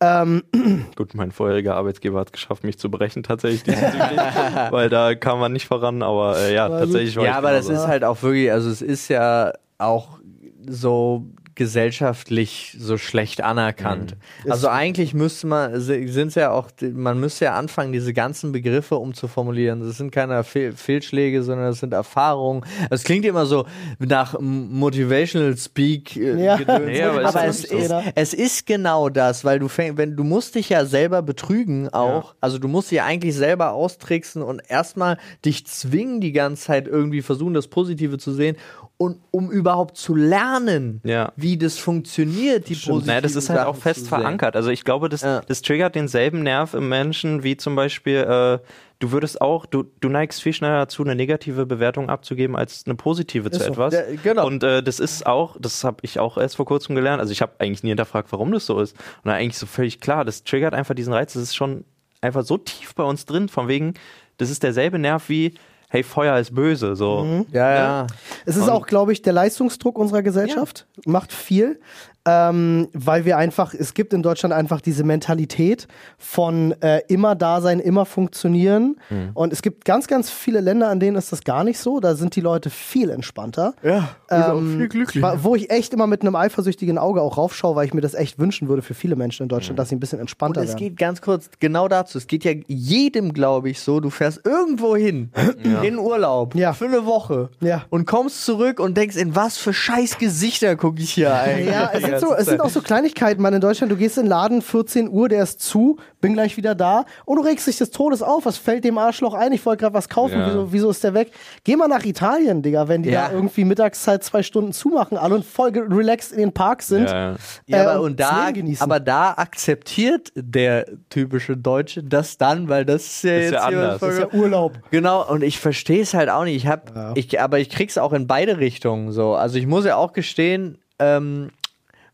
[0.00, 0.42] Ähm,
[0.96, 3.76] Gut, mein vorheriger Arbeitgeber hat es geschafft, mich zu brechen tatsächlich
[4.70, 7.66] weil da kam man nicht voran, aber äh, ja, tatsächlich war Ja, ich aber das
[7.66, 7.84] genauso.
[7.84, 10.18] ist halt auch wirklich, also es ist ja auch
[10.66, 11.26] so
[11.58, 14.16] gesellschaftlich so schlecht anerkannt.
[14.48, 18.96] Also eigentlich müsste man, sind es ja auch, man müsste ja anfangen, diese ganzen Begriffe
[18.96, 19.80] umzuformulieren.
[19.80, 22.64] Das sind keine Fehl Fehlschläge, sondern das sind Erfahrungen.
[22.90, 23.66] Es klingt immer so
[23.98, 26.16] nach Motivational Speak.
[26.16, 26.58] äh, Ja.
[26.78, 30.22] Nee, aber aber es es ist es ist genau das, weil du fäng, wenn du
[30.22, 32.34] musst dich ja selber betrügen auch.
[32.40, 36.86] Also du musst dich ja eigentlich selber austricksen und erstmal dich zwingen, die ganze Zeit
[36.86, 38.56] irgendwie versuchen, das Positive zu sehen.
[39.00, 41.32] Und um überhaupt zu lernen, Ja.
[41.36, 44.56] wie das funktioniert, die positive Naja, das ist halt auch fest verankert.
[44.56, 45.40] Also ich glaube, das, Ja.
[45.46, 48.58] das triggert denselben Nerv im Menschen wie zum Beispiel, äh,
[48.98, 52.96] du würdest auch, du, du neigst viel schneller dazu, eine negative Bewertung abzugeben als eine
[52.96, 53.66] positive zu so.
[53.66, 53.94] etwas.
[53.94, 54.48] Ja, genau.
[54.48, 57.20] Und äh, das ist auch, das habe ich auch erst vor kurzem gelernt.
[57.20, 58.96] Also ich habe eigentlich nie hinterfragt, warum das so ist.
[59.22, 61.34] Und eigentlich so völlig klar, das triggert einfach diesen Reiz.
[61.34, 61.84] Das ist schon
[62.20, 63.94] einfach so tief bei uns drin, von wegen,
[64.38, 65.54] das ist derselbe Nerv wie,
[65.88, 66.96] hey, Feuer ist böse.
[66.96, 67.44] So.
[67.52, 68.06] Ja, ja.
[68.46, 71.80] Es ist Und- auch, glaube ich, der Leistungsdruck unserer Gesellschaft macht viel,
[72.28, 75.88] ähm, weil wir einfach, es gibt in Deutschland einfach diese Mentalität
[76.18, 78.96] von äh, immer da sein, immer funktionieren.
[79.10, 79.30] Mhm.
[79.34, 82.00] Und es gibt ganz, ganz viele Länder, an denen ist das gar nicht so.
[82.00, 83.74] Da sind die Leute viel entspannter.
[83.82, 87.94] Ja, Ähm, wa- Wo ich echt immer mit einem eifersüchtigen Auge auch raufschaue, weil ich
[87.94, 90.22] mir das echt wünschen würde für viele Menschen in Deutschland, dass sie ein bisschen Und
[90.22, 90.78] entspannter es werden.
[90.80, 92.18] geht ganz kurz genau dazu.
[92.18, 94.00] Es geht ja jedem, glaube ich, so.
[94.00, 95.30] Du fährst irgendwo hin,
[95.82, 96.72] in Urlaub, Ja.
[96.74, 97.84] für eine Woche Ja.
[97.90, 101.68] und kommst zurück und denkst, in was für scheiß Gesichter gucke ich hier eigentlich?
[101.70, 104.16] Ja, es die sind, so, es sind auch so Kleinigkeiten, man in Deutschland, du gehst
[104.18, 107.66] in den Laden, 14 Uhr, der ist zu, bin gleich wieder da und du regst
[107.66, 108.46] dich des Todes auf.
[108.46, 109.52] Was fällt dem Arschloch ein?
[109.52, 110.46] Ich wollte gerade was kaufen, Ja.
[110.48, 111.30] wieso, wieso ist der weg?
[111.64, 113.28] Geh mal nach Italien, Digga, wenn die Ja.
[113.28, 117.08] da irgendwie Mittagszeit zwei Stunden zumachen, alle und voll relaxed in den Parks sind.
[117.08, 117.36] Ja, ja.
[117.66, 118.48] Ja, äh, aber, und und da,
[118.80, 119.32] aber da
[119.68, 124.00] akzeptiert der typische Deutsche das dann, weil das ist ja Ist jetzt ja hier anders.
[124.00, 124.78] Das ist ja Urlaub.
[124.90, 126.56] Genau, und ich verstehe es halt auch nicht.
[126.56, 127.12] Ich hab, Ja.
[127.14, 129.34] ich, aber ich krieg's auch in beide Richtungen so.
[129.34, 131.50] Also ich muss ja auch gestehen, ähm,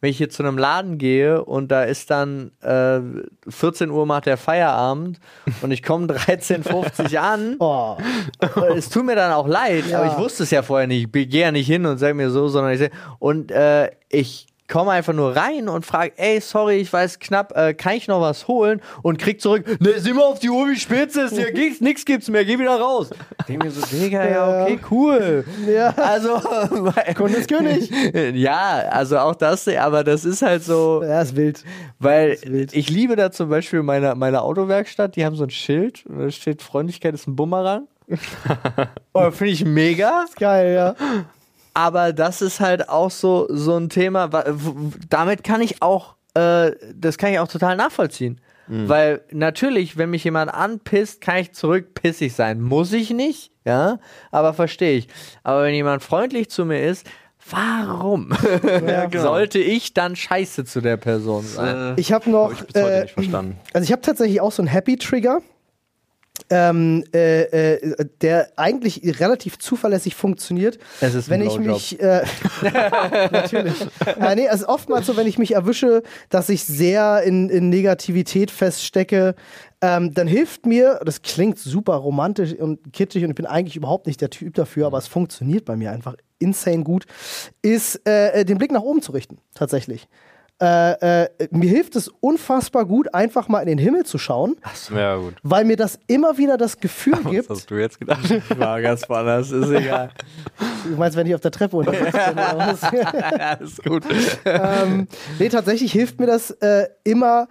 [0.04, 3.00] wenn ich hier zu einem Laden gehe und da ist dann äh,
[3.48, 5.18] 14 Uhr macht der Feierabend
[5.62, 7.96] und ich komme 13.50 an, Oh.
[8.76, 10.02] es tut mir dann auch leid, Ja.
[10.02, 11.08] aber ich wusste es ja vorher nicht.
[11.16, 14.46] Ich gehe ja nicht hin und sage mir so, sondern ich sag, und äh, ich
[14.68, 18.20] komme einfach nur rein und frage, ey, sorry, ich weiß knapp, äh, kann ich noch
[18.20, 18.80] was holen?
[19.02, 21.80] Und krieg zurück, ne, sieh mal auf die Uhr, wie spät es ist, hier geht's,
[21.80, 23.10] nix gibt's mehr, geh wieder raus.
[23.40, 25.44] Ich denk mir so, Digga, ja, okay, cool.
[25.66, 25.90] Ja.
[25.96, 26.40] Also,
[27.14, 27.90] Kunde ist König.
[28.34, 31.62] ja, also auch das, aber das ist halt so, Ja, ist wild.
[31.98, 32.74] weil wild.
[32.74, 36.30] ich liebe da zum Beispiel meine, meine Autowerkstatt, die haben so ein Schild, und da
[36.30, 37.86] steht Freundlichkeit ist ein Bumerang.
[39.12, 40.26] Und Finde ich mega.
[40.38, 40.94] Geil, ja.
[41.74, 44.28] Aber das ist halt auch so, so ein Thema,
[45.10, 48.40] damit kann ich auch, äh, das kann ich auch total nachvollziehen.
[48.66, 52.62] Weil natürlich, wenn mich jemand anpisst, kann ich zurück pissig sein.
[52.62, 53.98] Muss ich nicht, ja,
[54.30, 55.08] aber verstehe ich.
[55.42, 57.06] Aber wenn jemand freundlich zu mir ist,
[57.50, 58.32] warum
[58.86, 59.22] Ja, genau.
[59.22, 61.94] sollte ich dann scheiße zu der Person sein?
[61.96, 62.52] Äh, Ich habe noch.
[62.58, 63.58] hab ich äh, nicht verstanden.
[63.74, 65.42] Also ich habe tatsächlich auch so einen Happy Trigger,
[66.50, 70.78] ähm, äh, äh, der eigentlich relativ zuverlässig funktioniert.
[71.00, 71.74] Es ist ein wenn ich Blowjob.
[71.74, 72.24] mich äh,
[73.30, 73.80] natürlich.
[74.04, 77.68] Äh, nee, es ist oftmals so, wenn ich mich erwische, dass ich sehr in, in
[77.68, 79.36] Negativität feststecke,
[79.80, 84.06] ähm, dann hilft mir, das klingt super romantisch und kitschig und ich bin eigentlich überhaupt
[84.06, 87.06] nicht der Typ dafür, aber es funktioniert bei mir einfach insane gut,
[87.62, 90.08] ist äh, den Blick nach oben zu richten, tatsächlich.
[90.62, 94.56] Äh, äh, mir hilft es unfassbar gut, einfach mal in den Himmel zu schauen,
[94.94, 95.34] Ja, gut.
[95.42, 97.50] weil mir das immer wieder das Gefühl gibt.
[97.50, 98.22] Was hast du jetzt gedacht?
[98.58, 100.10] War ganz anders, ist egal.
[100.84, 102.82] Du meinst, wenn ich auf der Treppe unterwegs bin oder was?
[102.84, 104.04] Alles gut.
[104.44, 107.48] ähm, nee, tatsächlich hilft mir das äh, immer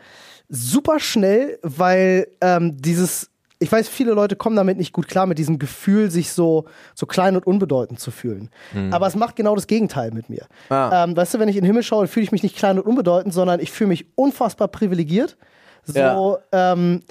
[0.50, 3.32] super schnell, weil ähm, dieses,
[3.63, 7.06] ich weiß, viele Leute kommen damit nicht gut klar, mit diesem Gefühl, sich so, so
[7.06, 8.49] klein und unbedeutend zu fühlen.
[8.91, 10.45] Aber es macht genau das Gegenteil mit mir.
[10.69, 11.04] Ah.
[11.06, 12.86] Ähm, weißt du, wenn ich in den Himmel schaue, fühle ich mich nicht klein und
[12.86, 15.38] unbedeutend, sondern ich fühle mich unfassbar privilegiert.
[15.86, 16.38] So Ja.
[16.73, 17.02] ähm,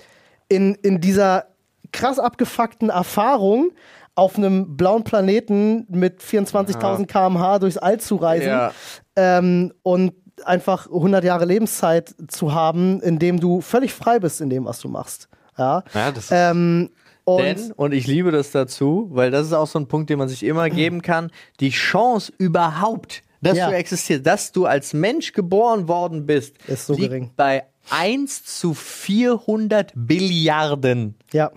[0.48, 1.46] in, in dieser
[1.92, 3.70] krass abgefuckten Erfahrung
[4.14, 8.72] auf einem blauen Planeten mit 24.000 km/h durchs All zu reisen Ja.
[9.16, 10.12] ähm, und
[10.44, 14.80] einfach 100 Jahre Lebenszeit zu haben, in dem du völlig frei bist in dem, was
[14.80, 15.28] du machst.
[15.62, 15.84] Ja.
[15.94, 16.90] Ja, das Ähm,
[17.24, 20.18] und Denn, und ich liebe das dazu, weil das ist auch so ein Punkt, den
[20.18, 23.70] man sich immer geben kann, die Chance überhaupt dass Ja.
[23.70, 27.30] du existierst, dass du als Mensch geboren worden bist, Ist so liegt gering.
[27.36, 31.16] bei 1 zu 400 Billiarden.
[31.32, 31.50] Ja.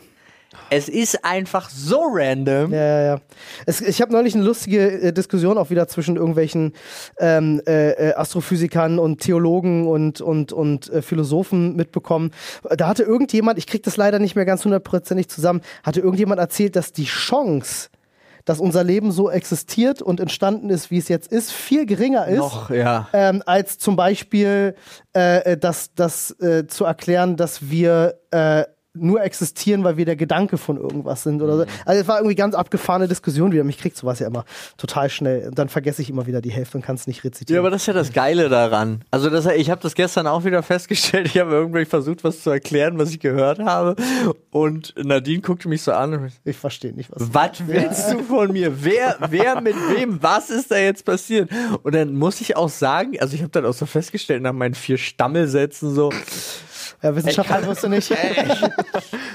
[0.70, 2.74] Es ist einfach so random.
[2.74, 3.22] Ja, ja, ja.
[3.65, 6.74] Es, ich habe neulich eine lustige äh, Diskussion auch wieder zwischen irgendwelchen
[7.20, 12.32] ähm, äh, äh, Astrophysikern und Theologen und, und, und äh, Philosophen mitbekommen.
[12.78, 16.76] Da hatte irgendjemand, ich krieg das leider nicht mehr ganz hundertprozentig zusammen, hatte irgendjemand erzählt,
[16.76, 17.89] dass die Chance,
[18.46, 22.38] dass unser Leben so existiert und entstanden ist, wie es jetzt ist, viel geringer ist.
[22.38, 23.08] Noch, ja.
[23.12, 24.76] ähm, als zum Beispiel
[25.15, 28.63] äh, äh, das, das äh, zu erklären, dass wir äh,
[28.95, 31.60] nur existieren, weil wir der Gedanke von irgendwas sind oder Mhm.
[31.60, 31.65] so.
[31.86, 33.63] Also es war irgendwie ganz abgefahrene Diskussion wieder.
[33.63, 34.45] Mich kriegt sowas ja immer
[34.77, 35.47] total schnell.
[35.47, 37.60] Und dann vergesse ich immer wieder die Hälfte und kann es nicht Ja, rezitieren.
[37.60, 39.01] aber das ist ja das Geile daran.
[39.12, 41.27] Also das, ich habe das gestern auch wieder festgestellt.
[41.27, 43.95] Ich habe irgendwie versucht, was zu erklären, was ich gehört habe.
[44.51, 47.34] Und Nadine guckte mich so an und ich, verstehe nicht, was.
[47.34, 48.84] was willst du von mir?
[48.84, 50.17] Wer, wer mit wem?
[50.21, 51.49] Was ist da jetzt passiert?
[51.84, 54.73] Und dann muss ich auch sagen, also ich habe dann auch so festgestellt nach meinen
[54.75, 56.12] vier Stammelsätzen so,
[57.01, 58.12] Ja, Wissenschaftler wusste nicht.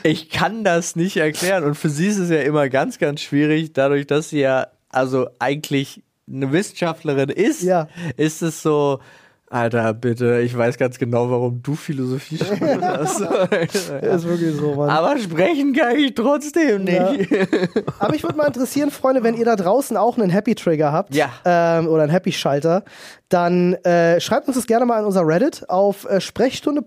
[0.03, 1.65] ich kann das nicht erklären.
[1.65, 5.29] Und für sie ist es ja immer ganz, ganz schwierig, dadurch, dass sie ja also
[5.39, 7.89] eigentlich eine Wissenschaftlerin ist, Ja.
[8.17, 9.01] ist es so,
[9.53, 13.21] Alter, bitte, ich weiß ganz genau, warum du Philosophie studiert hast.
[14.01, 14.89] ist wirklich so, Mann.
[14.89, 17.01] Aber sprechen kann ich trotzdem nicht.
[17.99, 21.17] Aber ich würde mal interessieren, Freunde, wenn ihr da draußen auch einen Happy Trigger habt
[21.17, 21.31] Ja.
[21.45, 22.85] ähm, oder einen Happy Schalter,
[23.29, 26.83] dann äh, schreibt uns das gerne mal in unser Reddit auf äh, Sprechstunde.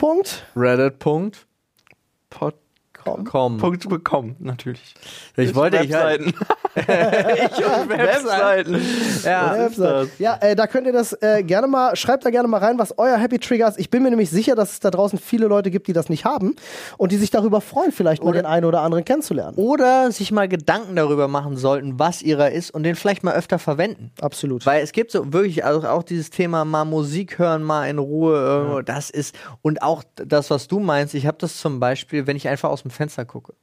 [3.03, 3.23] Punkt.
[3.23, 3.57] Reddit.com.
[3.57, 4.95] Punkt bekommen, natürlich.
[5.35, 6.33] Ich wollte, ich halt, Webseiten.
[6.75, 8.81] ich und Webseiten.
[9.23, 10.09] Ja, das?
[10.19, 12.97] Ja, äh, da könnt ihr das äh, gerne mal, schreibt da gerne mal rein, was
[12.97, 13.79] euer Happy Trigger ist.
[13.79, 16.25] Ich bin mir nämlich sicher, dass es da draußen viele Leute gibt, die das nicht
[16.25, 16.55] haben
[16.97, 19.57] und die sich darüber freuen, vielleicht mal den einen oder anderen kennenzulernen.
[19.57, 23.59] Oder sich mal Gedanken darüber machen sollten, was ihrer ist und den vielleicht mal öfter
[23.59, 24.11] verwenden.
[24.21, 24.65] Absolut.
[24.65, 28.35] Weil es gibt so wirklich also auch dieses Thema mal Musik hören, mal in Ruhe
[28.35, 32.35] irgendwo, das ist und auch das, was du meinst, ich habe das zum Beispiel, wenn
[32.35, 33.53] ich einfach aus dem Fenster gucke.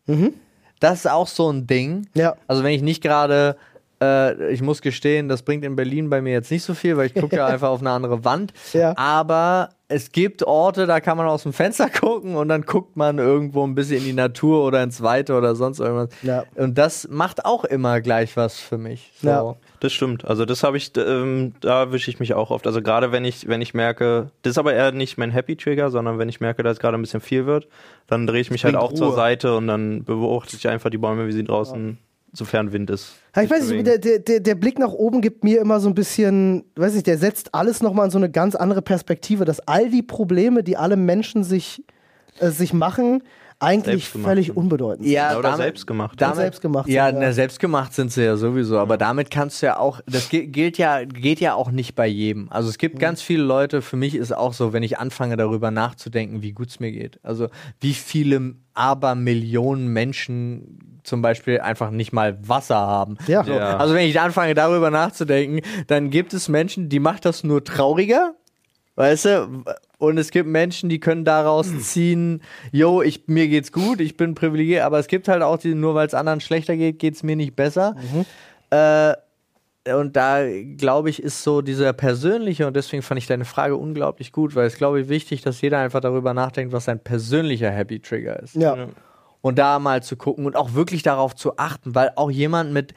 [0.80, 2.08] Das ist auch so ein Ding.
[2.14, 2.36] Ja.
[2.46, 3.56] Also wenn ich nicht gerade,
[4.02, 7.06] äh, ich muss gestehen, das bringt in Berlin bei mir jetzt nicht so viel, weil
[7.06, 8.52] ich gucke ja einfach auf eine andere Wand.
[8.72, 8.96] Ja.
[8.96, 13.18] Aber es gibt Orte, da kann man aus dem Fenster gucken und dann guckt man
[13.18, 16.10] irgendwo ein bisschen in die Natur oder ins Weite oder sonst irgendwas.
[16.22, 16.44] Ja.
[16.54, 19.12] Und das macht auch immer gleich was für mich.
[19.20, 19.28] So.
[19.28, 19.56] Ja.
[19.80, 20.24] Das stimmt.
[20.24, 22.66] Also das habe ich, ähm, da wische ich mich auch oft.
[22.66, 25.90] Also gerade wenn ich, wenn ich merke, das ist aber eher nicht mein Happy Trigger,
[25.90, 27.66] sondern wenn ich merke, dass es gerade ein bisschen viel wird,
[28.06, 29.16] dann drehe ich mich halt bringt auch zur Ruhe.
[29.16, 31.98] Seite und dann beobachte ich einfach die Bäume, wie sie draußen,
[32.32, 33.14] sofern Wind ist.
[33.34, 34.00] Ja, ich weiß nicht, bewegen.
[34.02, 37.18] der, der, der Blick nach oben gibt mir immer so ein bisschen, weiß nicht, der
[37.18, 40.96] setzt alles nochmal in so eine ganz andere Perspektive, dass all die Probleme, die alle
[40.96, 41.84] Menschen sich,
[42.38, 43.22] äh, sich machen,
[43.60, 44.56] eigentlich völlig sind.
[44.56, 45.12] unbedeuend sind.
[45.12, 46.20] Ja, Ja, oder damit- selbstgemacht.
[46.20, 47.26] Damit, selbstgemacht Ja, sind, ja.
[47.28, 50.78] na, selbstgemacht sind sie ja sowieso, aber damit kannst du ja auch, das gi- gilt
[50.78, 52.48] ja, geht ja auch nicht bei jedem.
[52.50, 52.98] Also es gibt Mhm.
[53.00, 56.70] ganz viele Leute, für mich ist auch so, wenn ich anfange darüber nachzudenken, wie gut
[56.70, 57.20] es mir geht.
[57.22, 57.48] Also
[57.80, 63.16] wie viele aber Millionen Menschen zum Beispiel einfach nicht mal Wasser haben.
[63.26, 63.44] Ja.
[63.44, 63.76] So, Ja.
[63.76, 68.34] Also wenn ich anfange darüber nachzudenken, dann gibt es Menschen, die macht das nur trauriger.
[68.96, 69.64] Weißt du?
[70.00, 72.40] Und es gibt Menschen, die können daraus ziehen,
[72.72, 75.94] yo, ich, mir geht's gut, ich bin privilegiert, aber es gibt halt auch die, nur
[75.94, 77.94] weil es anderen schlechter geht, geht's mir nicht besser.
[78.70, 79.14] Äh,
[79.94, 80.40] und da,
[80.76, 84.66] glaube ich, ist so dieser persönliche, und deswegen fand ich deine Frage unglaublich gut, weil
[84.66, 88.56] es, glaube ich, wichtig, dass jeder einfach darüber nachdenkt, was sein persönlicher Happy Trigger ist.
[88.56, 88.88] Ja.
[89.42, 92.94] Und da mal zu gucken und auch wirklich darauf zu achten, weil auch jemand mit,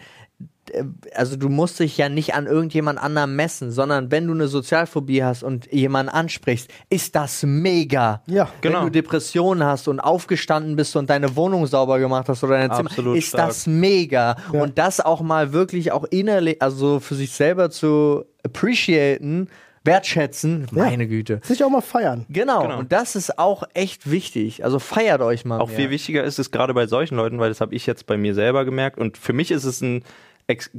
[1.15, 5.23] also du musst dich ja nicht an irgendjemand anderem messen, sondern wenn du eine Sozialphobie
[5.23, 8.21] hast und jemanden ansprichst, ist das mega.
[8.27, 8.79] Ja, genau.
[8.79, 12.71] Wenn du Depressionen hast und aufgestanden bist und deine Wohnung sauber gemacht hast oder dein
[12.71, 13.47] Zimmer, Absolut ist stark.
[13.47, 14.35] das mega.
[14.51, 14.63] Ja.
[14.63, 19.49] Und das auch mal wirklich auch innerlich, also für sich selber zu appreciaten,
[19.83, 21.41] wertschätzen, meine Güte.
[21.43, 22.25] Sich auch mal feiern.
[22.29, 22.61] Genau.
[22.61, 22.79] Genau.
[22.79, 24.63] und das ist auch echt wichtig.
[24.63, 25.59] Also feiert euch mal.
[25.59, 25.75] Auch mehr.
[25.75, 28.33] viel wichtiger ist es gerade bei solchen Leuten, weil das habe ich jetzt bei mir
[28.33, 30.03] selber gemerkt und für mich ist es ein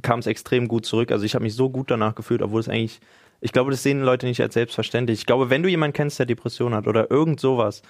[0.02, 1.10] kam es extrem gut zurück.
[1.12, 3.00] Also ich habe mich so gut danach gefühlt, obwohl es eigentlich
[3.40, 5.18] ich glaube, das sehen Leute nicht als selbstverständlich.
[5.20, 7.82] Ich glaube, wenn du jemanden kennst, der Depression hat oder irgend sowas,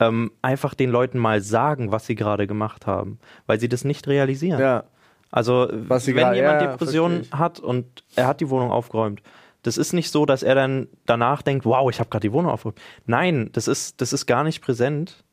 [0.00, 4.06] ähm, einfach den Leuten mal sagen, was sie gerade gemacht haben, weil sie das nicht
[4.08, 4.60] realisieren.
[4.60, 4.84] Ja.
[5.30, 9.20] Also, Was wenn gerade- jemand ja, Depressionen hat und er hat die Wohnung aufgeräumt,
[9.62, 12.50] das ist nicht so, dass er dann danach denkt, wow, ich habe gerade die Wohnung
[12.50, 12.80] aufgeräumt.
[13.04, 15.23] Nein, das ist, das ist gar nicht präsent.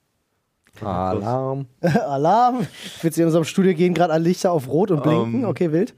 [0.80, 1.66] Alarm.
[1.82, 2.66] Alarm.
[3.02, 5.42] Willst du in unserem Studio gehen, gerade alle Lichter auf Rot und blinken?
[5.44, 5.94] Ähm, okay, wild.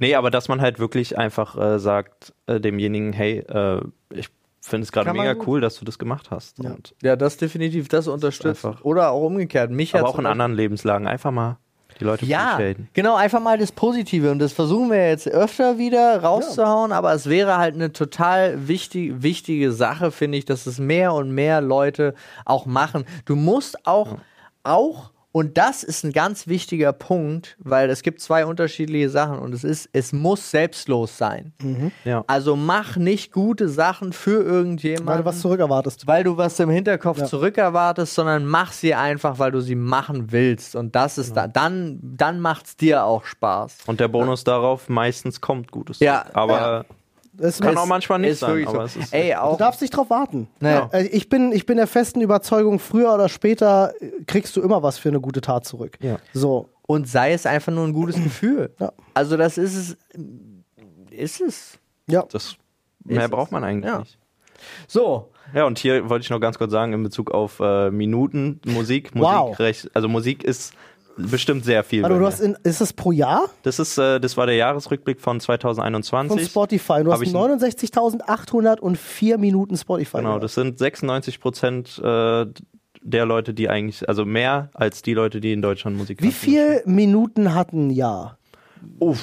[0.00, 3.80] Nee, aber dass man halt wirklich einfach äh, sagt äh, demjenigen, hey, äh,
[4.12, 4.28] ich
[4.62, 6.58] finde es gerade mega cool, dass du das gemacht hast.
[6.62, 6.70] Ja.
[6.70, 8.64] Und, Ja, das definitiv, das unterstützt.
[8.64, 9.70] einfach- Oder auch umgekehrt.
[9.70, 11.58] Mich aber auch in anderen Lebenslagen einfach mal
[12.00, 12.88] die Leute Ja, appreciaten.
[12.94, 14.30] genau, einfach mal das Positive.
[14.30, 19.22] Und das versuchen wir jetzt öfter wieder rauszuhauen, aber es wäre halt eine total wichtig,
[19.22, 23.04] wichtige Sache, finde ich, dass es mehr und mehr Leute auch machen.
[23.26, 24.16] Du musst auch,
[24.62, 29.54] auch, und das ist ein ganz wichtiger Punkt, weil es gibt zwei unterschiedliche Sachen und
[29.54, 31.52] es ist, es muss selbstlos sein.
[32.04, 32.24] Ja.
[32.26, 35.06] Also mach nicht gute Sachen für irgendjemanden.
[35.06, 36.06] Weil du was zurückerwartest.
[36.06, 37.26] weil du was im Hinterkopf Ja.
[37.26, 40.74] zurückerwartest, sondern mach sie einfach, weil du sie machen willst.
[40.74, 43.78] Und das ist da, dann, dann macht's dir auch Spaß.
[43.86, 46.00] Und der Bonus darauf, meistens kommt Gutes.
[46.00, 46.24] Ja.
[46.32, 46.84] Aber
[47.40, 48.66] Das kann ist- auch manchmal nicht ist sein.
[48.70, 48.80] so.
[48.82, 50.48] es ist Ey, Du darfst nicht drauf warten.
[50.60, 50.88] Naja.
[50.92, 54.82] Äh, Ich bin, ich bin der festen Überzeugung, früher oder später äh, kriegst du immer
[54.82, 55.96] was für eine gute Tat zurück.
[56.00, 56.18] Ja.
[56.34, 56.68] So.
[56.86, 58.74] Und sei es einfach nur ein gutes Gefühl.
[58.78, 58.92] Ja.
[59.14, 59.96] Also das ist es.
[61.10, 61.78] Ist es.
[62.06, 62.24] Ja.
[62.30, 62.56] das,
[63.04, 63.30] mehr es.
[63.30, 63.98] braucht man eigentlich Ja.
[64.00, 64.18] nicht.
[64.86, 65.30] So.
[65.54, 69.14] Ja, und hier wollte ich noch ganz kurz sagen, in Bezug auf äh, Minuten, Musik,
[69.14, 69.58] Musik, Wow.
[69.58, 70.74] recht, also Musik ist
[71.28, 72.04] bestimmt sehr viel.
[72.04, 75.20] Also du hast in, ist das pro Jahr das ist, äh, das war der Jahresrückblick
[75.20, 76.38] von 2021.
[76.40, 77.02] von Spotify?
[77.04, 80.18] Du Hab hast ich- 69.804 Minuten Spotify.
[80.18, 80.44] Genau, gehört.
[80.44, 82.46] das sind 96 Prozent äh,
[83.02, 86.36] der Leute, die eigentlich, also mehr als die Leute, die in Deutschland Musik Wie machen.
[86.36, 88.38] viel Minuten hat ein Jahr?
[88.98, 89.20] Uff,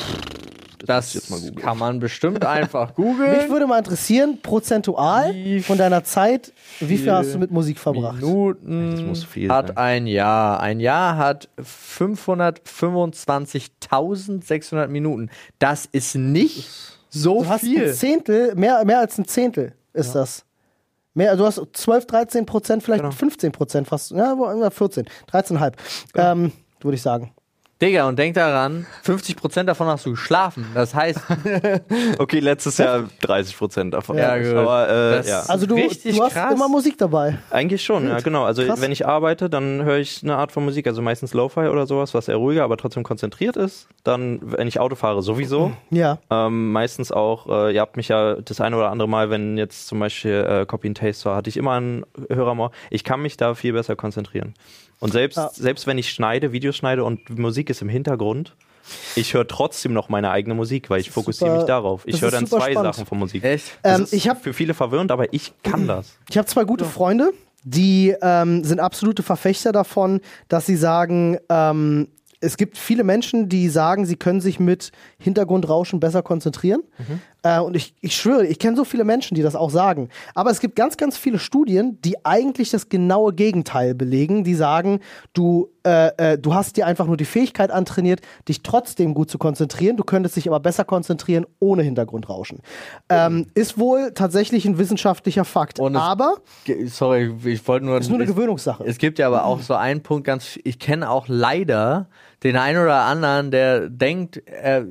[0.87, 1.55] Das jetzt mal googeln.
[1.55, 3.49] kann man bestimmt einfach Mich googeln.
[3.49, 8.15] würde mal interessieren, prozentual Wie von deiner Zeit, wie viel hast du mit Musik verbracht?
[8.21, 9.77] Das Minuten muss viel hat sein.
[9.77, 10.59] ein Jahr.
[10.61, 11.49] Ein Jahr hat
[13.17, 15.29] 525.600 Minuten.
[15.59, 16.69] Das ist nicht
[17.09, 17.93] so Du hast ein viel.
[17.93, 20.43] Zehntel, mehr, mehr als ein Zehntel ist das.
[21.13, 23.13] Mehr, du hast 12, 13 Prozent, vielleicht Genau.
[23.15, 25.73] 15 Prozent fast, ja, wo- ja, 14, 13,5.
[26.15, 27.31] Ähm, würde ich sagen.
[27.79, 30.65] Digga, und denk daran, 50% davon hast du geschlafen.
[30.73, 31.19] Das heißt,
[32.17, 34.17] Okay, letztes Jahr 30 Prozent davon.
[34.17, 34.55] Ja, gut.
[34.55, 35.41] Aber äh, ja.
[35.47, 36.53] Also du, Richtig du hast krass.
[36.53, 37.37] immer Musik dabei.
[37.51, 38.45] Eigentlich schon, ja, genau.
[38.45, 38.81] Also Krass.
[38.81, 42.15] wenn ich arbeite, dann höre ich eine Art von Musik, also meistens Lo-Fi oder sowas,
[42.15, 43.87] was eher ruhiger, aber trotzdem konzentriert ist.
[44.03, 45.71] Dann, wenn ich Auto fahre, sowieso.
[45.91, 46.17] Ja.
[46.31, 49.87] Ähm, meistens auch, äh, ihr habt mich ja das eine oder andere Mal, wenn jetzt
[49.87, 52.71] zum Beispiel äh, Copy and Taste war, hatte ich immer einen Hörer.
[52.89, 54.55] Ich kann mich da viel besser konzentrieren.
[54.99, 55.49] Und selbst, Ja.
[55.53, 58.55] selbst wenn ich schneide, Videos schneide und Musik ist im Hintergrund,
[59.15, 62.03] ich höre trotzdem noch meine eigene Musik, weil ich fokussiere mich darauf.
[62.05, 62.95] Ich höre dann zwei spannend.
[62.95, 63.43] Sachen von Musik.
[63.43, 63.77] echt?
[63.83, 66.17] Das Ähm, ist ich habe für viele verwirrend, aber ich kann das.
[66.29, 67.31] Ich habe zwei gute Freunde,
[67.63, 72.07] die ähm, sind absolute Verfechter davon, dass sie sagen, ähm,
[72.39, 76.81] es gibt viele Menschen, die sagen, sie können sich mit Hintergrundrauschen besser konzentrieren.
[77.47, 80.09] Äh, und ich, ich schwöre, ich kenne so viele Menschen, die das auch sagen.
[80.35, 84.43] Aber es gibt ganz, ganz viele Studien, die eigentlich das genaue Gegenteil belegen.
[84.43, 84.99] Die sagen,
[85.33, 89.37] du, äh, äh, du hast dir einfach nur die Fähigkeit antrainiert, dich trotzdem gut zu
[89.37, 89.97] konzentrieren.
[89.97, 92.59] Du könntest dich aber besser konzentrieren ohne Hintergrundrauschen.
[93.09, 95.79] Ähm, ist wohl tatsächlich ein wissenschaftlicher Fakt.
[95.79, 96.35] Aber
[96.87, 97.97] Sorry, ich wollte nur.
[97.97, 98.83] ist nur eine ich- Gewöhnungssache.
[98.85, 100.59] Es gibt ja aber auch so einen Punkt, ganz.
[100.63, 102.07] Ich kenne auch leider
[102.43, 104.85] den einen oder anderen, der denkt, er,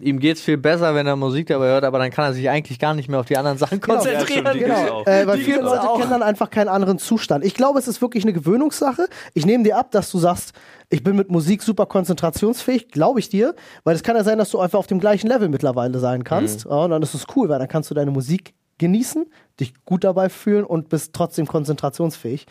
[0.00, 2.78] ihm geht's viel besser, wenn er Musik dabei hört, aber dann kann er sich eigentlich
[2.78, 4.44] gar nicht mehr auf die anderen Sachen konzentrieren.
[4.44, 5.06] Ja, stimmt, die Genau, auch.
[5.06, 5.98] äh, weil Die viele Leute auch.
[5.98, 7.44] kennen dann einfach keinen anderen Zustand.
[7.44, 9.06] Ich glaube, es ist wirklich eine Gewöhnungssache.
[9.34, 10.52] Ich nehme dir ab, dass du sagst,
[10.88, 14.50] ich bin mit Musik super konzentrationsfähig, glaube ich dir, weil es kann ja sein, dass
[14.50, 16.64] du einfach auf dem gleichen Level mittlerweile sein kannst.
[16.64, 19.26] Ja, und dann ist es cool, weil dann kannst du deine Musik genießen,
[19.60, 22.46] dich gut dabei fühlen und bist trotzdem konzentrationsfähig.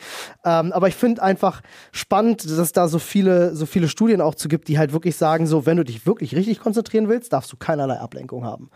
[0.45, 1.61] Ähm, aber ich finde einfach
[1.91, 5.15] spannend, dass es da so viele, so viele Studien auch zu gibt, die halt wirklich
[5.15, 8.69] sagen, so, wenn du dich wirklich richtig konzentrieren willst, darfst du keinerlei Ablenkung haben.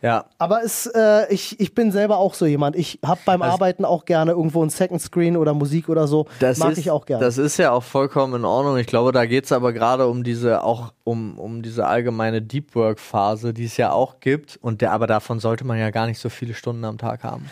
[0.00, 0.26] Ja.
[0.38, 2.76] Aber es, äh, ich, ich bin selber auch so jemand.
[2.76, 6.26] Ich habe beim Arbeiten auch gerne irgendwo ein Second Screen oder Musik oder so.
[6.40, 7.24] Das Mag ist, ich auch gerne.
[7.24, 8.76] Das ist ja auch vollkommen in Ordnung.
[8.78, 12.74] Ich glaube, da geht es aber gerade um diese, auch um, um diese allgemeine Deep
[12.74, 14.58] Work Phase, die es ja auch gibt.
[14.60, 17.48] Und der, aber davon sollte man ja gar nicht so viele Stunden am Tag haben.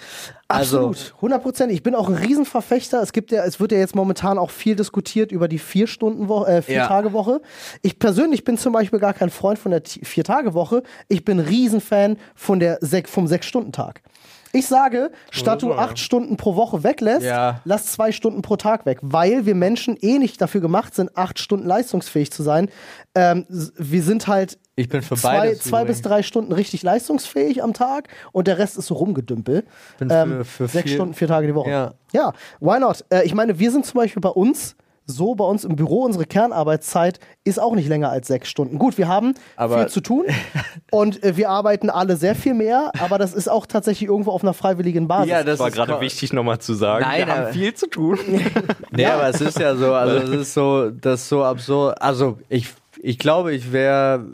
[0.49, 1.73] Also, Absolut, 100 Prozent.
[1.73, 3.01] Ich bin auch ein Riesenverfechter.
[3.03, 6.29] Es gibt ja, es wird ja jetzt momentan auch viel diskutiert über die vier Stunden
[6.29, 6.89] Woche, äh, vier Ja.
[6.89, 7.41] Tage Woche.
[7.83, 10.83] Ich persönlich bin zum Beispiel gar kein Freund von der vier Tage Woche.
[11.09, 14.03] Ich bin Riesenfan von der sech, vom sechs Stunden Tag.
[14.53, 17.61] Ich sage, statt du acht Stunden pro Woche weglässt, Ja.
[17.65, 21.39] lass zwei Stunden pro Tag weg, weil wir Menschen eh nicht dafür gemacht sind, acht
[21.39, 22.69] Stunden leistungsfähig zu sein.
[23.15, 25.61] Ähm, wir sind halt ich bin für zwei, beides.
[25.65, 29.65] zwei bis drei Stunden richtig leistungsfähig am Tag und der Rest ist so rumgedümpel.
[29.99, 31.71] Bin für- Ähm, für sechs viel- Stunden, vier Tage die Woche.
[31.71, 31.95] Ja.
[32.13, 33.05] ja why not?
[33.11, 36.25] Äh, ich meine, wir sind zum Beispiel bei uns so bei uns im Büro, unsere
[36.25, 38.79] Kernarbeitszeit ist auch nicht länger als sechs Stunden.
[38.79, 40.27] Gut, wir haben Aber- viel zu tun
[40.93, 44.45] und äh, wir arbeiten alle sehr viel mehr, aber das ist auch tatsächlich irgendwo auf
[44.45, 45.31] einer freiwilligen Basis.
[45.31, 47.05] Ja, das war gerade wichtig nochmal zu sagen.
[47.05, 48.19] Nein, wir haben viel zu tun.
[48.93, 52.01] Nee, aber es ist ja so, also es ist so, das ist so absurd.
[52.03, 52.69] Also ich,
[53.01, 54.27] ich glaube, ich wäre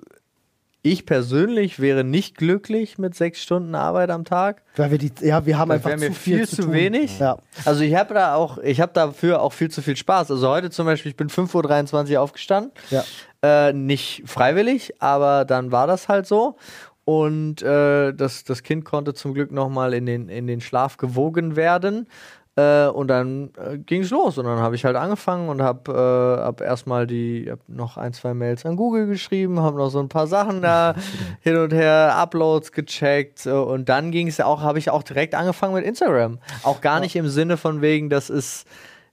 [0.93, 4.62] ich persönlich wäre nicht glücklich mit sechs Stunden Arbeit am Tag.
[4.76, 7.18] Weil wir die, ja, wir haben einfach zu viel, viel zu, zu wenig.
[7.18, 7.39] Ja.
[7.64, 10.30] Also ich habe da auch, ich habe dafür auch viel zu viel Spaß.
[10.30, 12.72] Also heute zum Beispiel, ich bin 5.23 Uhr aufgestanden.
[12.91, 13.05] Ja.
[13.43, 16.57] Äh, nicht freiwillig, aber dann war das halt so.
[17.05, 21.55] Und äh, das, das Kind konnte zum Glück nochmal in den, in den Schlaf gewogen
[21.55, 22.09] werden.
[22.57, 24.38] Äh, und dann äh, ging es los.
[24.38, 28.14] Und dann habe ich halt angefangen und habe äh, hab erstmal die, hab noch ein,
[28.14, 30.94] zwei Mails an Google geschrieben, habe noch so ein paar Sachen da
[31.42, 33.44] hin und her, Uploads gecheckt.
[33.44, 36.38] äh, Und dann ging es auch, habe ich auch direkt angefangen mit Instagram.
[36.62, 38.66] Auch gar nicht im Sinne von wegen, das ist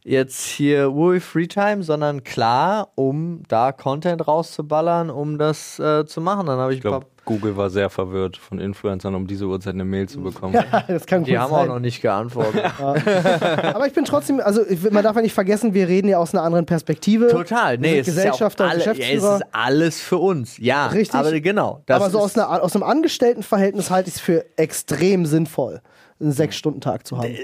[0.04, 6.48] jetzt hier Ui Freetime, sondern klar, um da Content rauszuballern, um das äh, zu machen.
[6.48, 9.86] Dann habe ich, Ich glaube, Google war sehr verwirrt von Influencern, um diese Uhrzeit eine
[9.86, 10.62] Mail zu bekommen.
[10.88, 11.70] das kann die haben sein.
[11.70, 12.66] auch noch nicht geantwortet.
[12.80, 16.44] Aber ich bin trotzdem, also man darf ja nicht vergessen, wir reden ja aus einer
[16.44, 17.28] anderen Perspektive.
[17.28, 20.58] Total, nee, es sind ist, ja Gesellschafter alle, ja, es ist alles für uns.
[20.58, 21.16] Ja, Richtig.
[21.18, 21.82] aber genau.
[21.86, 25.82] Das Aber so aus, einer, aus einem Angestelltenverhältnis halte ich es für extrem sinnvoll,
[26.20, 27.36] einen Sechs-Stunden-Tag zu haben.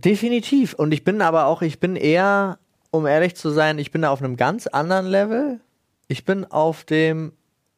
[0.00, 0.74] Definitiv.
[0.74, 2.58] Und ich bin aber auch, ich bin eher,
[2.90, 5.60] um ehrlich zu sein, ich bin da auf einem ganz anderen Level.
[6.06, 7.32] Ich bin auf dem,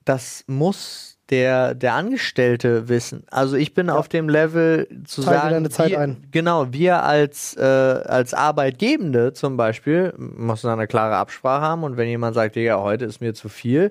[0.04, 3.24] das muss der, der Angestellte wissen.
[3.30, 6.26] Also ich bin auf dem Level zu Teile sagen, deine Zeit wir, ein.
[6.30, 11.96] genau, wir als, äh, als Arbeitgebende zum Beispiel müssen da eine klare Absprache haben und
[11.96, 13.90] wenn jemand sagt, Digga, heute ist mir zu viel,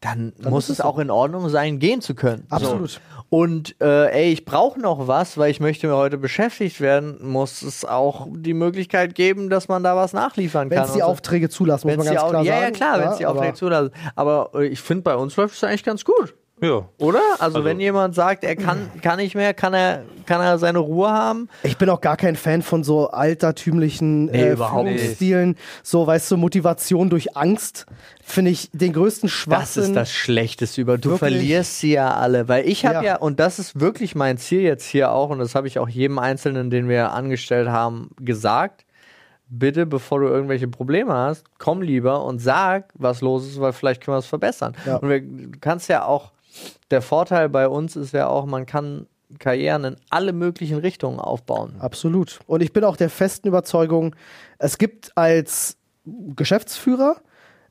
[0.00, 2.46] dann, muss ist es es auch in Ordnung sein, gehen zu können.
[2.50, 2.90] Absolut.
[2.90, 3.00] So.
[3.30, 7.62] Und äh, ey, ich brauche noch was, weil ich möchte mir heute beschäftigt werden, muss
[7.62, 10.86] es auch die Möglichkeit geben, dass man da was nachliefern Wenn kann.
[10.86, 11.04] es die so.
[11.04, 12.64] Aufträge zulassen, muss Wenn's man die ganz klar ja, sagen.
[12.64, 13.90] ja, klar, wenn es die aber- Aufträge zulassen.
[14.14, 16.34] Aber äh, ich finde, bei uns läuft es eigentlich ganz gut.
[16.60, 16.88] Ja.
[16.98, 17.20] Oder?
[17.38, 20.78] Also, Also- wenn jemand sagt, er kann, kann nicht mehr, kann er, kann er seine
[20.80, 21.48] Ruhe haben.
[21.62, 24.98] Ich bin auch gar kein Fan von so altertümlichen Nee, äh, überhaupt nicht.
[25.00, 25.56] Führungsstilen.
[25.82, 27.86] So, weißt du, Motivation durch Angst
[28.22, 29.82] finde ich den größten Das Schwachsinn.
[29.84, 30.98] ist das Schlechteste über.
[30.98, 31.18] Du Wirklich?
[31.18, 32.48] verlierst sie ja alle.
[32.48, 33.02] Weil ich habe Ja.
[33.02, 33.16] ja.
[33.18, 36.18] und das ist wirklich mein Ziel jetzt hier auch, und das habe ich auch jedem
[36.18, 38.84] Einzelnen, den wir angestellt haben, gesagt.
[39.50, 44.02] Bitte, bevor du irgendwelche Probleme hast, komm lieber und sag, was los ist, weil vielleicht
[44.04, 44.74] können wir es verbessern.
[44.84, 44.96] Ja.
[44.96, 45.22] Und du
[45.62, 46.32] kannst ja auch,
[46.90, 49.06] der Vorteil bei uns ist ja auch, man kann
[49.38, 51.76] Karrieren in alle möglichen Richtungen aufbauen.
[51.80, 52.40] Absolut.
[52.46, 54.16] Und ich bin auch der festen Überzeugung,
[54.58, 57.16] es gibt als Geschäftsführer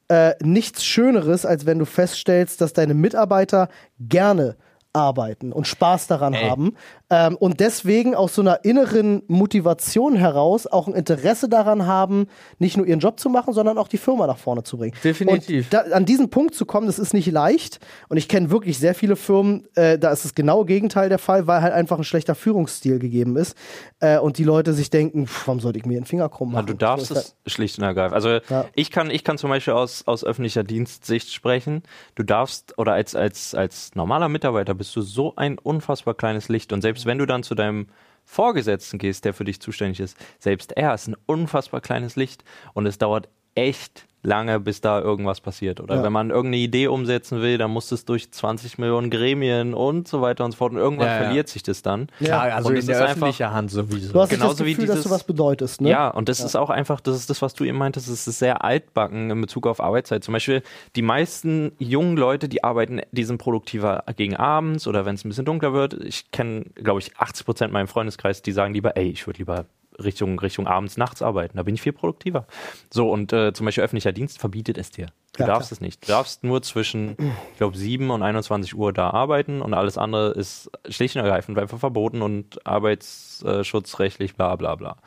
[0.07, 3.69] äh, nichts Schöneres, als wenn du feststellst, dass deine Mitarbeiter
[3.99, 4.55] gerne
[4.93, 6.49] arbeiten und Spaß daran Ey.
[6.49, 6.75] haben
[7.09, 12.27] ähm, und deswegen aus so einer inneren Motivation heraus auch ein Interesse daran haben,
[12.59, 14.93] nicht nur ihren Job zu machen, sondern auch die Firma nach vorne zu bringen.
[15.03, 15.69] Definitiv.
[15.69, 17.79] Da, an diesen Punkt zu kommen, das ist nicht leicht
[18.09, 21.47] und ich kenne wirklich sehr viele Firmen, äh, da ist das genaue Gegenteil der Fall,
[21.47, 23.55] weil halt einfach ein schlechter Führungsstil gegeben ist
[23.99, 26.65] äh, und die Leute sich denken, pff, warum sollte ich mir den Finger krumm machen?
[26.67, 28.15] du darfst So es schlicht und ergreifend.
[28.15, 28.65] Also Ja.
[28.75, 31.83] ich kann, ich kann zum Beispiel aus, aus öffentlicher Dienstsicht sprechen.
[32.15, 36.73] Du darfst, oder als, als, als normaler Mitarbeiter bist du so ein unfassbar kleines Licht.
[36.73, 37.87] Und selbst wenn du dann zu deinem
[38.25, 42.43] Vorgesetzten gehst, der für dich zuständig ist, selbst er ist ein unfassbar kleines Licht.
[42.73, 45.79] Und es dauert echt lange, bis da irgendwas passiert.
[45.79, 46.03] Oder Ja.
[46.03, 50.21] wenn man irgendeine Idee umsetzen will, dann muss es durch 20 Millionen Gremien und so
[50.21, 50.73] weiter und so fort.
[50.73, 51.23] Und irgendwann Ja, ja.
[51.25, 52.07] verliert sich das dann.
[52.19, 54.11] Klar, also Und in es der ist einfach- öffentlichen Hand sowieso.
[54.11, 55.89] Du hast nicht Genauso das wie Gefühl, dass du dieses- was bedeutest, ne?
[55.91, 58.39] Ja, und das ist auch einfach, das ist das, was du eben meintest, es ist
[58.39, 60.25] sehr altbacken in Bezug auf Arbeitszeit.
[60.25, 60.61] Zum Beispiel
[60.97, 65.29] die meisten jungen Leute, die arbeiten, die sind produktiver gegen abends oder wenn es ein
[65.29, 65.93] bisschen dunkler wird.
[66.03, 69.37] Ich kenne, glaube ich, 80 Prozent in meinem Freundeskreis, die sagen lieber, ey, ich würde
[69.37, 69.65] lieber
[70.03, 71.57] Richtung, Richtung abends, nachts arbeiten.
[71.57, 72.45] Da bin ich viel produktiver.
[72.91, 75.07] So, und äh, zum Beispiel öffentlicher Dienst verbietet es dir.
[75.33, 75.77] Du Ja, darfst klar.
[75.77, 76.03] es nicht.
[76.03, 77.15] Du darfst nur zwischen,
[77.51, 81.57] ich glaube, 7 und 21 Uhr da arbeiten und alles andere ist schlicht und ergreifend
[81.59, 84.97] einfach verboten und arbeitsschutzrechtlich, bla bla bla.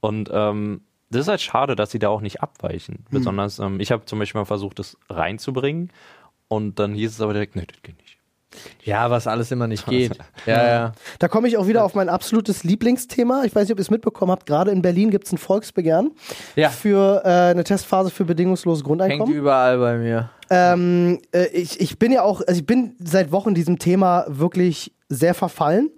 [0.00, 3.04] Und ähm, das ist halt schade, dass sie da auch nicht abweichen.
[3.10, 5.90] Besonders, ähm, ich habe zum Beispiel mal versucht, das reinzubringen
[6.48, 8.18] und dann hieß es aber direkt, nee, das geht nicht.
[8.84, 10.18] Ja, was alles immer nicht geht.
[10.46, 10.92] Ja, ja.
[11.20, 13.44] Da komme ich auch wieder auf mein absolutes Lieblingsthema.
[13.44, 14.44] Ich weiß nicht, ob ihr es mitbekommen habt.
[14.46, 16.10] Gerade in Berlin gibt es ein Volksbegehren
[16.56, 16.68] Ja.
[16.70, 19.34] für äh, eine Testphase für bedingungsloses Hängt Grundeinkommen.
[19.34, 20.30] überall bei mir.
[20.50, 24.92] Ähm, äh, ich, ich bin ja auch, also ich bin seit Wochen diesem Thema wirklich
[25.08, 25.90] sehr verfallen,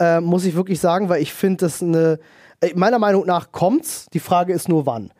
[0.00, 2.18] äh, muss ich wirklich sagen, weil ich finde, das eine,
[2.60, 4.06] äh, meiner Meinung nach kommt's.
[4.12, 5.12] Die Frage ist nur wann.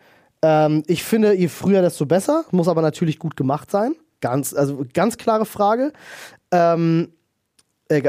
[0.42, 2.44] Ähm, ich finde, je früher, desto besser.
[2.50, 3.94] Muss aber natürlich gut gemacht sein.
[4.20, 5.92] Ganz, also ganz klare Frage.
[6.56, 7.12] Ähm,
[7.88, 8.00] äh,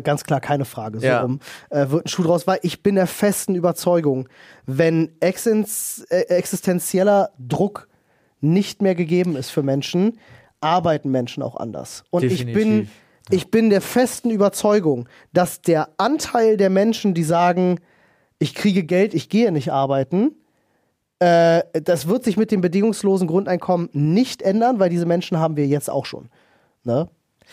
[0.00, 1.22] ganz klar keine Frage, so Ja.
[1.22, 1.40] rum.
[1.68, 4.28] Äh, wird ein Schuh draus, weil ich bin der festen Überzeugung,
[4.66, 5.66] wenn existen
[6.10, 7.88] äh, existenzieller Druck
[8.40, 10.18] nicht mehr gegeben ist für Menschen,
[10.60, 12.04] arbeiten Menschen auch anders.
[12.10, 12.90] Und ich bin, Definitiv.
[13.30, 17.80] ich bin der festen Überzeugung, dass der Anteil der Menschen, die sagen,
[18.38, 20.34] ich kriege Geld, ich gehe nicht arbeiten,
[21.18, 25.66] äh, das wird sich mit dem bedingungslosen Grundeinkommen nicht ändern, weil diese Menschen haben wir
[25.66, 26.30] jetzt auch schon.
[26.84, 27.08] Ne?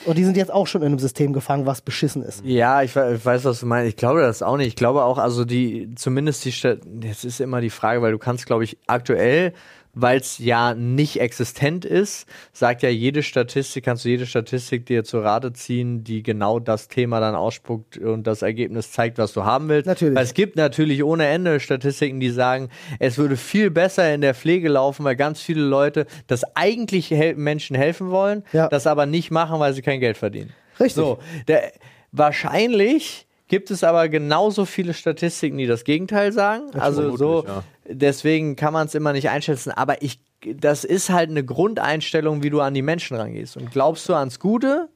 [0.06, 2.43] Und die sind jetzt auch schon in einem System gefangen, was beschissen ist.
[2.45, 3.89] Ja, ich, ich weiß, was du meinst.
[3.89, 4.68] Ich glaube das auch nicht.
[4.68, 8.18] Ich glaube auch, also die, zumindest die Stadt, jetzt ist immer die Frage, weil du
[8.18, 9.54] kannst, glaube ich, aktuell,
[10.00, 15.04] weil es ja nicht existent ist, sagt ja jede Statistik, kannst du jede Statistik dir
[15.04, 19.43] zu Rate ziehen, die genau das Thema dann ausspuckt und das Ergebnis zeigt, was du
[19.43, 19.88] haben willst.
[19.88, 20.16] Natürlich.
[20.16, 22.70] Weil es gibt natürlich ohne Ende Statistiken, die sagen,
[23.00, 27.36] es würde viel besser in der Pflege laufen, weil ganz viele Leute das eigentlich hel
[27.36, 28.68] Menschen helfen wollen, Ja.
[28.68, 30.54] das aber nicht machen, weil sie kein Geld verdienen.
[30.80, 30.93] Richtig.
[30.95, 31.18] So,
[31.48, 31.72] der,
[32.12, 36.72] wahrscheinlich gibt es aber genauso viele Statistiken, die das Gegenteil sagen.
[36.78, 37.64] also so, ja.
[37.88, 39.72] deswegen kann man es immer nicht einschätzen.
[39.72, 43.58] Aber ich, das ist halt eine Grundeinstellung, wie du an die Menschen rangehst.
[43.58, 44.89] Und glaubst du ans Gute?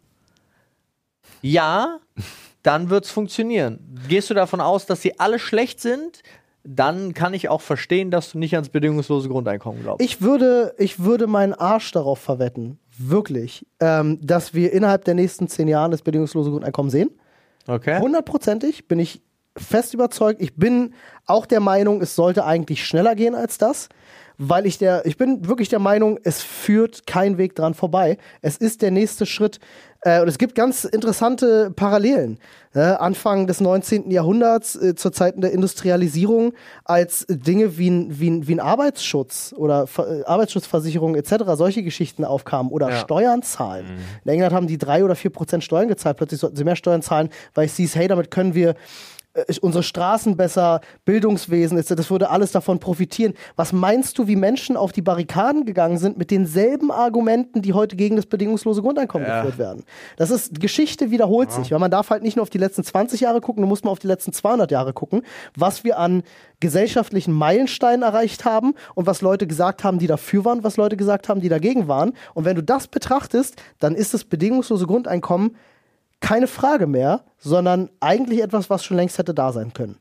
[1.41, 1.99] Ja,
[2.63, 3.79] dann wird es funktionieren.
[4.07, 6.21] Gehst du davon aus, dass sie alle schlecht sind?
[6.63, 10.05] Dann kann ich auch verstehen, dass du nicht ans bedingungslose Grundeinkommen glaubst.
[10.05, 15.47] Ich würde, ich würde meinen Arsch darauf verwetten, wirklich, ähm, dass wir innerhalb der nächsten
[15.47, 17.09] zehn Jahre das bedingungslose Grundeinkommen sehen.
[17.67, 17.99] Okay.
[17.99, 19.21] Hundertprozentig bin ich
[19.57, 20.41] fest überzeugt.
[20.41, 20.93] Ich bin
[21.25, 23.89] auch der Meinung, es sollte eigentlich schneller gehen als das,
[24.43, 28.17] weil ich der, ich bin wirklich der Meinung, es führt kein Weg dran vorbei.
[28.41, 29.59] Es ist der nächste Schritt.
[30.03, 32.39] Äh, und es gibt ganz interessante Parallelen.
[32.73, 34.09] Äh, Anfang des 19.
[34.09, 36.53] Jahrhunderts, äh, zur Zeiten der Industrialisierung,
[36.85, 41.83] als Dinge wie ein, wie ein, wie ein Arbeitsschutz oder Ver äh, Arbeitsschutzversicherung etc., solche
[41.83, 42.95] Geschichten aufkamen oder Ja.
[42.95, 43.85] Steuern zahlen.
[44.25, 47.03] In England haben die drei oder vier Prozent Steuern gezahlt, plötzlich sollten sie mehr Steuern
[47.03, 48.73] zahlen, weil es hieß, hey, damit können wir
[49.33, 53.33] äh, unsere Straßen besser, Bildungswesen, etc., das würde alles davon profitieren.
[53.55, 57.95] Was meinst du, wie Menschen auf die Barrikaden gegangen sind mit denselben Argumenten, die heute
[57.95, 59.41] gegen das bedingungslose Grundeinkommen Ja.
[59.41, 59.83] geführt werden?
[60.17, 63.21] Das ist, Geschichte wiederholt sich, weil man darf halt nicht nur auf die letzten 20
[63.21, 65.21] Jahre gucken, du musst mal auf die letzten 200 Jahre gucken,
[65.55, 66.23] was wir an
[66.59, 71.27] gesellschaftlichen Meilensteinen erreicht haben und was Leute gesagt haben, die dafür waren, was Leute gesagt
[71.29, 72.13] haben, die dagegen waren.
[72.33, 75.55] Und wenn du das betrachtest, dann ist das bedingungslose Grundeinkommen
[76.21, 79.99] keine Frage mehr, sondern eigentlich etwas, was schon längst hätte da sein können.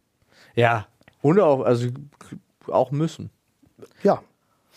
[0.54, 0.86] Ja.
[1.22, 1.88] Und auch, also
[2.68, 3.30] auch müssen.
[4.02, 4.22] Ja.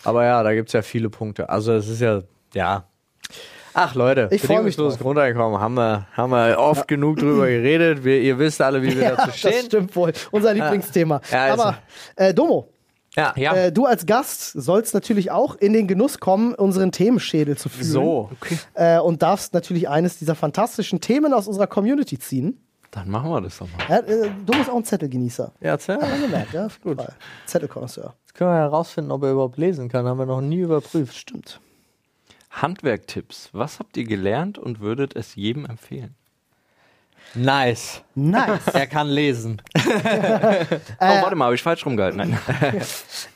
[0.04, 1.50] Aber ja, da gibt es ja viele Punkte.
[1.50, 2.22] Also es ist ja,
[2.54, 2.86] ja.
[3.76, 5.00] Ach Leute, Ich bedingungsloses.
[5.00, 8.04] Grundeinkommen haben wir, haben wir oft genug drüber geredet.
[8.04, 9.66] Wir, ihr wisst alle, wie wir dazu das stehen.
[9.66, 10.14] stimmt wohl.
[10.32, 11.22] Unser Lieblingsthema.
[11.32, 11.78] Ja, Aber
[12.16, 12.70] äh, Domo,
[13.16, 13.53] Ja, ja.
[13.53, 17.91] äh, du als Gast sollst natürlich auch in den Genuss kommen, unseren Themenschädel zu führen.
[17.91, 18.30] so.
[18.74, 22.59] Äh, und darfst natürlich eines dieser fantastischen Themen aus unserer Community ziehen.
[22.89, 23.86] Dann machen wir das doch mal.
[23.89, 25.51] Ja, äh, Domo ist auch ein Zettelgenießer.
[25.61, 25.95] Ja, erzähl.
[25.95, 26.68] Hat man gemerkt, ja?
[26.84, 26.99] Gut.
[27.45, 28.14] Zettelkonnoisseur.
[28.22, 30.05] Jetzt können wir herausfinden, ob er überhaupt lesen kann.
[30.05, 31.16] Haben wir noch nie überprüft.
[31.16, 31.59] Stimmt.
[32.51, 33.49] Handwerktipps.
[33.51, 36.16] Was habt ihr gelernt und würdet es jedem empfehlen?
[37.36, 38.02] Nice.
[38.16, 38.68] Nice.
[38.74, 39.62] Er kann lesen.
[39.76, 39.80] oh,
[41.00, 42.18] warte mal, habe ich falsch rumgehalten?
[42.18, 42.38] Nein.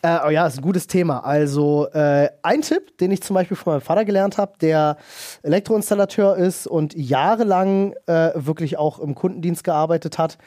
[0.04, 1.20] Äh, oh ja, ist ein gutes Thema.
[1.20, 4.98] Also äh, ein Tipp, den ich zum Beispiel von meinem Vater gelernt habe, der
[5.42, 10.38] Elektroinstallateur ist und jahrelang äh, wirklich auch im Kundendienst gearbeitet hat,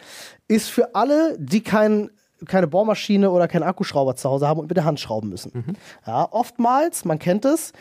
[0.47, 2.11] ist für alle, die kein
[2.47, 5.77] keine Bohrmaschine oder keinen Akkuschrauber zu Hause haben und mit der Hand schrauben müssen.
[6.07, 7.73] Ja, oftmals, man kennt es,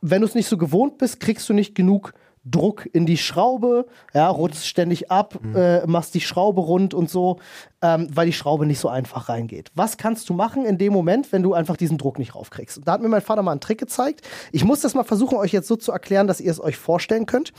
[0.00, 2.12] wenn du es nicht so gewohnt bist, kriegst du nicht genug
[2.44, 7.38] Druck in die Schraube, ja, rutschst ständig ab, äh, machst die Schraube rund und so,
[7.82, 9.70] ähm, weil die Schraube nicht so einfach reingeht.
[9.74, 12.78] Was kannst du machen in dem Moment, wenn du einfach diesen Druck nicht raufkriegst?
[12.78, 14.22] Und da hat mir mein Vater mal einen Trick gezeigt.
[14.52, 17.26] Ich muss das mal versuchen, euch jetzt so zu erklären, dass ihr es euch vorstellen
[17.26, 17.52] könnt.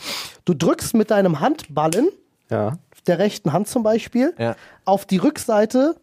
[0.45, 2.09] Du drückst mit deinem Handballen,
[2.49, 2.77] Ja.
[3.07, 4.55] der rechten Hand zum Beispiel, Ja.
[4.85, 5.95] auf die Rückseite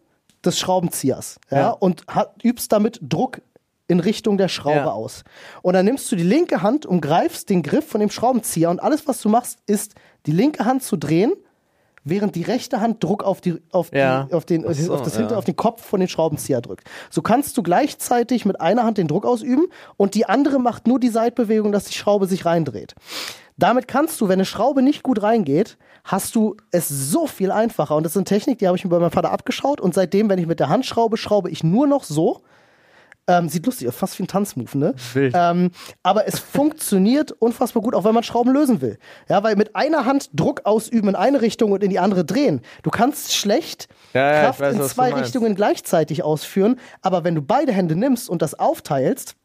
[0.45, 1.70] des Schraubenziehers Ja.
[1.70, 3.41] und hat, übst damit Druck
[3.89, 4.91] in Richtung der Schraube Ja.
[4.93, 5.24] aus.
[5.62, 8.80] Und dann nimmst du die linke Hand und greifst den Griff von dem Schraubenzieher und
[8.80, 9.95] alles, was du machst, ist
[10.26, 11.32] die linke Hand zu drehen,
[12.05, 14.24] während die rechte Hand Druck auf, die, auf, Ja.
[14.24, 15.20] die, auf, den, so, auf, das ja.
[15.20, 16.89] hinter, auf den Kopf von den Schraubenzieher drückt.
[17.11, 19.66] So kannst du gleichzeitig mit einer Hand den Druck ausüben
[19.97, 22.95] und die andere macht nur die Seitbewegung, dass die Schraube sich reindreht.
[23.57, 27.97] Damit kannst du, wenn eine Schraube nicht gut reingeht, hast du es so viel einfacher.
[27.97, 29.80] Und das ist eine Technik, die habe ich mir bei meinem Vater abgeschaut.
[29.80, 32.43] Und seitdem, wenn ich mit der Hand schraube, schraube ich nur noch so.
[33.29, 34.95] Ähm, sieht lustig aus, fast wie ein Tanzmove, ne?
[35.12, 35.35] Wild.
[35.37, 35.70] Ähm,
[36.03, 38.99] aber es funktioniert unfassbar gut, auch wenn man Schrauben lösen will.
[39.29, 42.62] Ja, weil mit einer Hand Druck ausüben in eine Richtung und in die andere drehen.
[42.83, 45.12] Du kannst schlecht Ja, ja, Kraft weiß, in zwei.
[45.12, 46.81] Richtungen gleichzeitig ausführen.
[47.03, 49.37] Aber wenn du beide Hände nimmst und das aufteilst,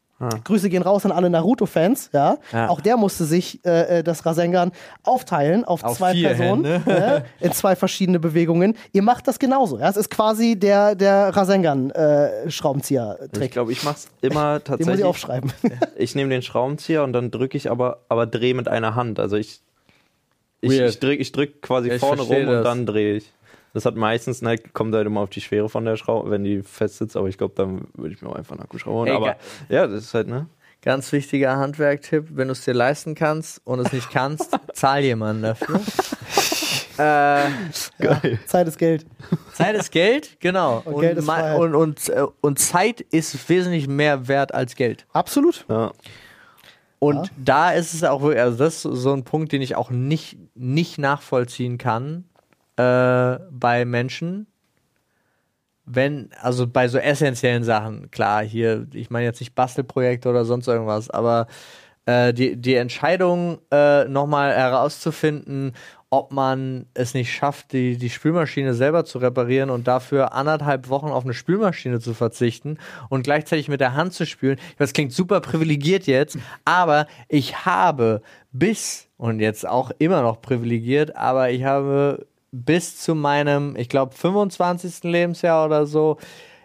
[0.45, 2.37] Grüße gehen raus an alle Naruto-Fans, ja?
[2.53, 2.69] Ja.
[2.69, 4.71] Auch der musste sich äh, äh, das Rasengan
[5.03, 6.81] aufteilen auf, Auf zwei Personen, Hände.
[6.89, 7.25] ne?
[7.41, 8.77] in zwei verschiedene Bewegungen.
[8.93, 9.79] Ihr macht das genauso.
[9.79, 9.89] Ja?
[9.89, 13.45] Es ist quasi der, der Rasengan-Schraubenzieher-Trick.
[13.45, 15.03] Ich glaube, ich mache es immer Den muss ich tatsächlich.
[15.05, 15.51] aufschreiben.
[15.97, 19.19] Ich nehme den Schraubenzieher und dann drücke ich aber, aber drehe mit einer Hand.
[19.19, 19.61] Also ich,
[20.61, 20.89] ich, Weird.
[20.89, 22.63] ich drücke ich drück quasi Ja, ich vorne rum verstehe und das.
[22.63, 23.31] dann drehe ich.
[23.73, 26.61] Das hat meistens, ne, kommt halt immer auf die Schwere von der Schraube, wenn die
[26.61, 29.11] fest sitzt, aber ich glaube, dann würde ich mir auch einfach einen Akkuschrauber holen.
[29.11, 29.35] Aber
[29.67, 30.47] ja, das ist halt, ne?
[30.83, 35.41] Ganz wichtiger Handwerktipp, wenn du es dir leisten kannst und es nicht kannst, zahl jemanden
[35.41, 35.79] dafür.
[36.97, 37.49] äh,
[37.99, 38.39] Geil.
[38.45, 39.05] Zeit ist Geld.
[39.53, 40.83] Zeit ist Geld, genau.
[40.85, 41.59] Und Geld ist Freiheit.
[41.59, 45.07] und, und, äh, und Zeit ist wesentlich mehr wert als Geld.
[45.13, 45.65] Absolut.
[45.67, 45.93] Ja.
[46.99, 49.89] Und da ist es auch wirklich, also das ist so ein Punkt, den ich auch
[49.89, 52.25] nicht, nicht nachvollziehen kann
[52.77, 54.47] äh, bei Menschen.
[55.85, 60.67] Wenn, also bei so essentiellen Sachen, klar, hier, ich meine jetzt nicht Bastelprojekte oder sonst
[60.67, 61.47] irgendwas, aber
[62.05, 65.73] äh, die, die Entscheidung, äh, nochmal herauszufinden,
[66.09, 71.07] ob man es nicht schafft, die, die Spülmaschine selber zu reparieren und dafür anderthalb Wochen
[71.07, 72.77] auf eine Spülmaschine zu verzichten
[73.09, 74.59] und gleichzeitig mit der Hand zu spülen.
[74.77, 78.21] Das klingt super privilegiert jetzt, aber ich habe
[78.51, 84.13] bis, und jetzt auch immer noch privilegiert, aber ich habe bis zu meinem, ich glaube,
[84.13, 85.03] 25.
[85.03, 86.17] Lebensjahr oder so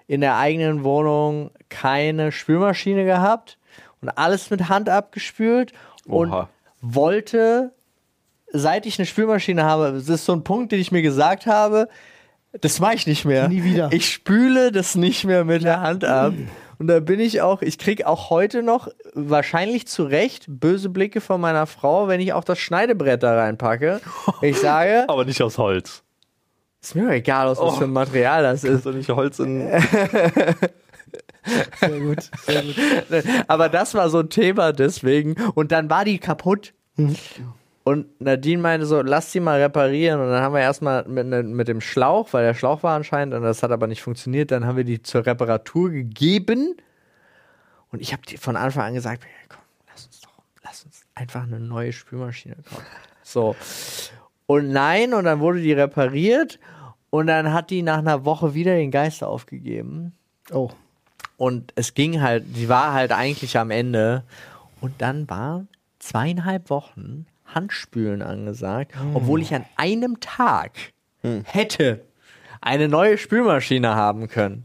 [0.06, 3.58] in der eigenen Wohnung keine Spülmaschine gehabt
[4.02, 5.72] und alles mit Hand abgespült
[6.06, 6.48] und Oha.
[6.82, 7.72] wollte,
[8.52, 11.88] seit ich eine Spülmaschine habe, das ist so ein Punkt, den ich mir gesagt habe,
[12.60, 13.48] das mache ich nicht mehr.
[13.48, 13.90] Nie wieder.
[13.90, 16.34] Ich spüle das nicht mehr mit der Hand ab.
[16.78, 21.20] Und da bin ich auch, ich kriege auch heute noch wahrscheinlich zu Recht böse Blicke
[21.20, 24.00] von meiner Frau, wenn ich auch das Schneidebrett da reinpacke.
[24.42, 26.04] Ich sage, Aber nicht aus Holz.
[26.80, 28.86] ist mir egal, aus was für ein Material das ist.
[28.86, 29.68] Doch nicht Holz in.
[31.80, 32.30] Sehr gut.
[32.44, 32.76] Sehr gut.
[33.48, 35.34] Aber das war so ein Thema deswegen.
[35.54, 36.74] Und dann war die kaputt.
[37.88, 40.20] Und Nadine meinte so, lass die mal reparieren.
[40.20, 43.32] Und dann haben wir erstmal mit, ne- mit dem Schlauch, weil der Schlauch war anscheinend,
[43.32, 46.76] und das hat aber nicht funktioniert, dann haben wir die zur Reparatur gegeben.
[47.90, 50.32] Und ich habe von Anfang an gesagt, komm, lass uns doch,
[50.62, 52.84] lass uns einfach eine neue Spülmaschine kaufen.
[53.22, 53.56] So.
[54.44, 56.58] Und nein, und dann wurde die repariert.
[57.08, 60.12] Und dann hat die nach einer Woche wieder den Geist aufgegeben.
[60.52, 60.68] Oh.
[61.38, 64.24] Und es ging halt, die war halt eigentlich am Ende.
[64.82, 65.64] Und dann war
[66.00, 67.24] zweieinhalb Wochen
[67.54, 70.72] Handspülen angesagt, obwohl ich an einem Tag
[71.44, 72.04] hätte
[72.60, 74.64] eine neue Spülmaschine haben können.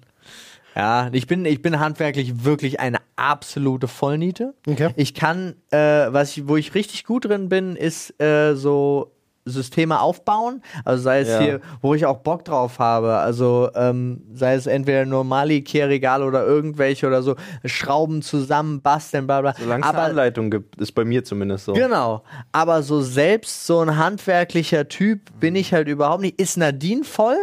[0.76, 4.56] Ja, ich bin, ich bin handwerklich wirklich eine absolute Vollniete.
[4.68, 4.90] Okay.
[4.96, 9.13] Ich kann, äh, was ich, wo ich richtig gut drin bin, ist äh, so
[9.46, 10.62] Systeme aufbauen.
[10.86, 11.40] Also sei es Ja.
[11.40, 13.16] hier, wo ich auch Bock drauf habe.
[13.18, 17.36] Also ähm, sei es entweder normale Ikea-Regale oder irgendwelche oder so,
[17.66, 19.54] Schrauben zusammen, basteln, bla bla.
[19.60, 21.74] Solange es eine Anleitung gibt, ist bei mir zumindest so.
[21.74, 22.24] Genau.
[22.52, 26.40] Aber so selbst so ein handwerklicher Typ bin ich halt überhaupt nicht.
[26.40, 27.38] Ist Nadine voll?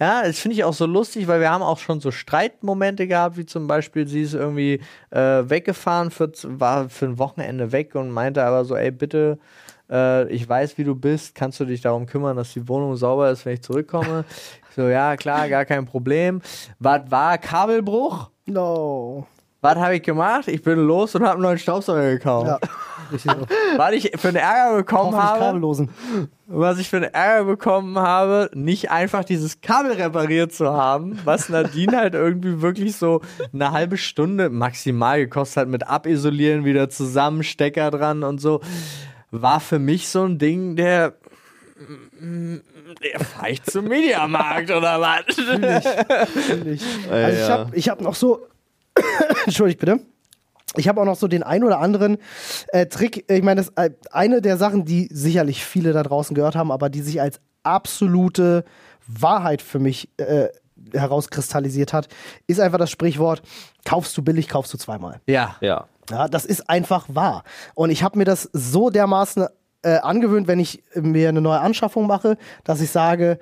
[0.00, 3.36] Ja, das finde ich auch so lustig, weil wir haben auch schon so Streitmomente gehabt,
[3.36, 4.80] wie zum Beispiel, sie ist irgendwie
[5.10, 9.38] äh, weggefahren, für, war für ein Wochenende weg und meinte aber so, ey, bitte,
[9.94, 13.30] äh, ich weiß, wie du bist, kannst du dich darum kümmern, dass die Wohnung sauber
[13.30, 14.24] ist, wenn ich zurückkomme?
[14.68, 16.42] Ich so, ja, klar, gar kein Problem.
[16.80, 18.30] Was war Kabelbruch?
[18.46, 19.26] No.
[19.60, 20.48] Was habe ich gemacht?
[20.48, 22.48] Ich bin los und habe einen neuen Staubsauger gekauft.
[22.48, 22.58] Ja.
[23.76, 25.90] Was ich für einen Ärger bekommen habe, kabellosen.
[26.46, 31.50] was ich für einen Ärger bekommen habe, nicht einfach dieses Kabel repariert zu haben, was
[31.50, 33.20] Nadine halt irgendwie wirklich so
[33.52, 38.60] eine halbe Stunde maximal gekostet hat mit Abisolieren, wieder zusammen, Stecker dran und so,
[39.42, 41.14] war für mich so ein Ding, der
[43.02, 45.36] der ich zum Mediamarkt oder was?
[45.36, 46.82] Natürlich.
[47.10, 47.48] Also ich ja.
[47.48, 48.46] habe ich hab noch so,
[49.44, 50.00] entschuldigt bitte,
[50.76, 52.18] ich habe auch noch so den ein oder anderen
[52.68, 53.30] äh, Trick.
[53.30, 56.88] Ich meine, das äh, eine der Sachen, die sicherlich viele da draußen gehört haben, aber
[56.88, 58.64] die sich als absolute
[59.06, 60.48] Wahrheit für mich äh,
[60.92, 62.08] herauskristallisiert hat,
[62.46, 63.42] ist einfach das Sprichwort:
[63.84, 65.20] Kaufst du billig, kaufst du zweimal.
[65.26, 65.56] Ja.
[65.60, 65.86] Ja.
[66.10, 67.44] Ja, das ist einfach wahr.
[67.74, 69.46] Und ich habe mir das so dermaßen
[69.82, 73.38] äh, angewöhnt, wenn ich mir eine neue Anschaffung mache, dass ich sage,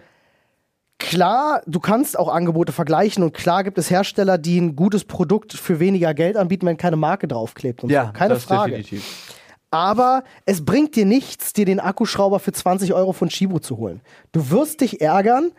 [0.98, 5.52] klar, du kannst auch Angebote vergleichen und klar gibt es Hersteller, die ein gutes Produkt
[5.52, 7.82] für weniger Geld anbieten, wenn keine Marke draufklebt.
[7.84, 8.12] Und Ja, so.
[8.12, 8.76] keine das Frage.
[8.76, 9.38] definitiv.
[9.70, 14.02] Aber es bringt dir nichts, dir den Akkuschrauber für 20 Euro von Shibu zu holen.
[14.32, 15.52] Du wirst dich ärgern.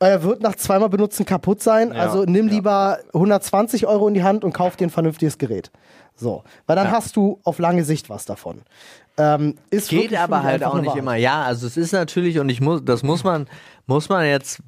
[0.00, 1.92] Er wird nach zweimal benutzen kaputt sein.
[1.92, 5.70] also nimm lieber 120 Euro in die Hand und kauf dir ein vernünftiges Gerät.
[6.14, 8.62] So, weil dann hast du auf lange Sicht was davon.
[9.16, 11.16] Ähm, ist Geht aber halt auch nicht immer.
[11.16, 13.48] Ja, also es ist natürlich, und ich muss, das muss man,
[13.86, 14.60] muss man jetzt,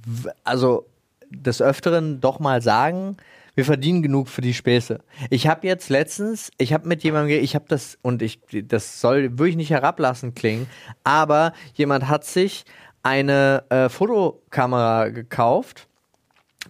[0.44, 0.86] also
[1.30, 3.16] des Öfteren doch mal sagen,
[3.54, 5.00] wir verdienen genug für die Späße.
[5.28, 9.38] Ich habe jetzt letztens, ich habe mit jemandem, ich habe das, und ich, das soll
[9.38, 10.66] wirklich nicht herablassend klingen,
[11.04, 12.64] aber jemand hat sich
[13.02, 15.88] eine äh, Fotokamera gekauft,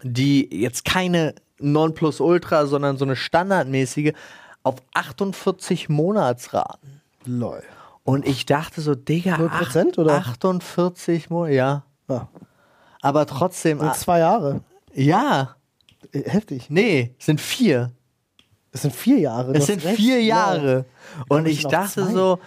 [0.03, 4.13] die jetzt keine Nonplusultra, sondern so eine standardmäßige
[4.63, 7.01] auf 48 Monatsraten.
[7.25, 7.63] Lol.
[8.05, 10.15] Und ich dachte so, Digga, 0% ach- oder?
[10.17, 11.85] 48 Monate, ja.
[12.09, 12.29] Ja.
[13.03, 14.61] Aber trotzdem, Nur ah, zwei Jahre.
[14.95, 15.57] ja,
[16.13, 16.71] Äh, Heftig.
[16.71, 17.93] nee, sind vier.
[18.73, 19.53] Es sind vier Jahre.
[19.55, 20.87] Es sind vier Jahre.
[21.19, 21.25] Ja.
[21.29, 22.39] Und ich dachte so,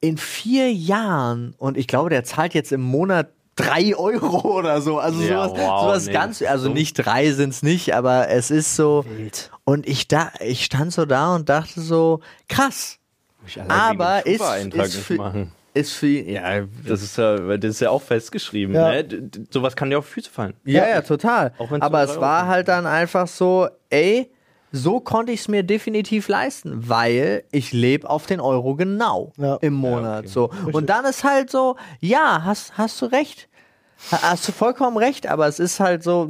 [0.00, 4.98] in vier Jahren, und ich glaube, der zahlt jetzt im Monat drei Euro oder so.
[4.98, 6.12] Also ja, sowas, wow, sowas nee.
[6.12, 9.04] ganz, also nicht drei sind es nicht, aber es ist so.
[9.08, 9.50] Wild.
[9.64, 12.98] Und ich da, ich stand so da und dachte so, krass.
[13.68, 14.42] Aber ist,
[14.74, 18.74] ist, für, ist für ja, das ist ja, das ist ja auch festgeschrieben.
[18.74, 18.90] Ja.
[18.90, 19.30] Ne?
[19.50, 20.54] Sowas kann dir auf Füße fallen.
[20.64, 21.54] Ja, ja, total.
[21.80, 24.30] Aber es war halt dann einfach so, ey,
[24.72, 29.56] so konnte ich es mir definitiv leisten, weil ich lebe auf den Euro genau ja.
[29.56, 30.24] im Monat.
[30.34, 30.60] Ja, okay.
[30.64, 30.72] so.
[30.72, 33.48] Und dann ist halt so, ja, hast, hast du recht.
[34.12, 36.28] Hast du vollkommen recht, aber es ist halt so,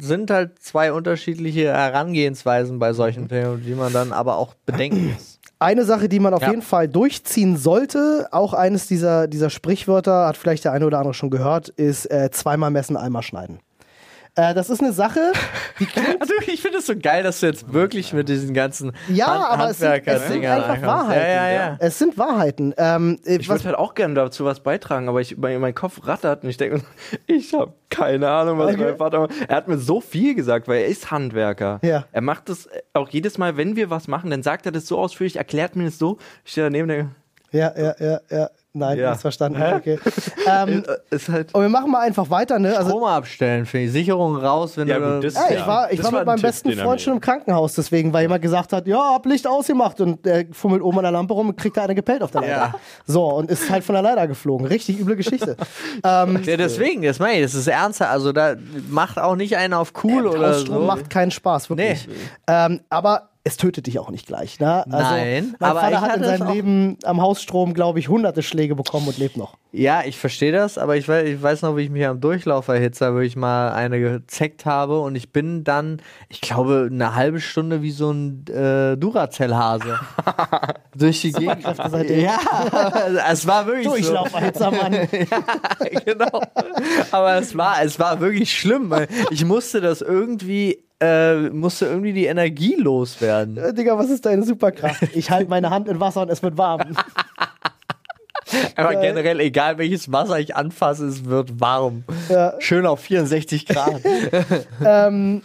[0.00, 3.28] sind halt zwei unterschiedliche Herangehensweisen bei solchen mhm.
[3.28, 5.40] Themen, die man dann aber auch bedenken muss.
[5.58, 6.50] Eine Sache, die man auf ja.
[6.50, 11.14] jeden Fall durchziehen sollte, auch eines dieser, dieser Sprichwörter, hat vielleicht der eine oder andere
[11.14, 13.58] schon gehört, ist äh, zweimal messen, einmal schneiden.
[14.38, 15.32] Äh, das ist eine Sache,
[15.80, 16.20] die klingt.
[16.20, 19.44] also ich finde es so geil, dass du jetzt wirklich mit diesen ganzen ja, Hand
[19.60, 21.20] aber es sind, es sind einfach Wahrheiten.
[21.20, 21.76] Ja, ja, ja.
[21.80, 22.72] Es sind Wahrheiten.
[22.78, 26.06] Ähm, äh, ich würde halt auch gerne dazu was beitragen, aber ich, mein, mein Kopf
[26.06, 26.82] rattert und ich denke,
[27.26, 28.84] ich habe keine Ahnung, was okay.
[28.84, 29.32] mein Vater macht.
[29.48, 31.80] Er hat mir so viel gesagt, weil er ist Handwerker.
[31.82, 32.04] Ja.
[32.12, 34.98] Er macht das auch jedes Mal, wenn wir was machen, dann sagt er das so
[34.98, 36.18] ausführlich, erklärt mir das so.
[36.44, 37.10] Ich stehe daneben und denke,
[37.50, 38.50] ja, ja, ja, ja.
[38.74, 39.14] Nein, ja.
[39.14, 39.62] verstanden.
[39.62, 39.98] Okay.
[40.46, 42.76] ähm, ist halt und wir machen mal einfach weiter, ne?
[42.76, 45.20] Also, Strom abstellen, für die Sicherung raus, wenn ja, du.
[45.20, 48.12] Gut, ey, ich war, ich war mit meinem Tipp, besten Freund schon im Krankenhaus, deswegen,
[48.12, 51.32] weil jemand gesagt hat, ja, hab Licht ausgemacht und der fummelt oben an der Lampe
[51.32, 52.52] rum und kriegt da eine gepellt auf der Leiter.
[52.52, 52.74] Ja.
[53.06, 54.66] So, und ist halt von der Leiter geflogen.
[54.66, 55.56] Richtig üble Geschichte.
[56.04, 58.10] ähm, ja, deswegen, das meine ich, das ist ernster.
[58.10, 58.54] Also da
[58.90, 60.80] macht auch nicht einer auf cool äh, oder so.
[60.80, 62.06] macht keinen Spaß, wirklich.
[62.06, 62.14] Nee.
[62.46, 64.60] Ähm, aber es tötet dich auch nicht gleich.
[64.60, 64.84] Ne?
[64.92, 68.74] Also, Nein, mein aber Vater hat in seinem Leben am Hausstrom, glaube ich, hunderte Schläge
[68.74, 69.56] bekommen und lebt noch.
[69.70, 73.14] Ja, ich verstehe das, aber ich weiß, ich weiß noch, wie ich mich am Durchlauferhitzer,
[73.14, 77.82] wo ich mal eine gezeckt habe und ich bin dann, ich glaube, eine halbe Stunde
[77.82, 79.98] wie so ein äh, Duracell-Hase
[80.96, 81.64] durch die Gegend.
[81.64, 82.38] Ja,
[83.30, 84.92] es war wirklich Durchlauferhitzer, Mann.
[85.12, 86.40] ja, genau.
[87.10, 88.90] Aber es war, es war wirklich schlimm.
[88.90, 93.56] Weil ich musste das irgendwie äh, musste irgendwie die Energie loswerden.
[93.56, 95.02] Äh, Digga, was ist deine Superkraft?
[95.14, 96.96] Ich halte meine Hand in Wasser und es wird warm.
[98.76, 102.04] Aber generell, egal welches Wasser ich anfasse, es wird warm.
[102.28, 102.54] Ja.
[102.60, 104.00] Schön auf 64 Grad.
[104.84, 105.42] ähm,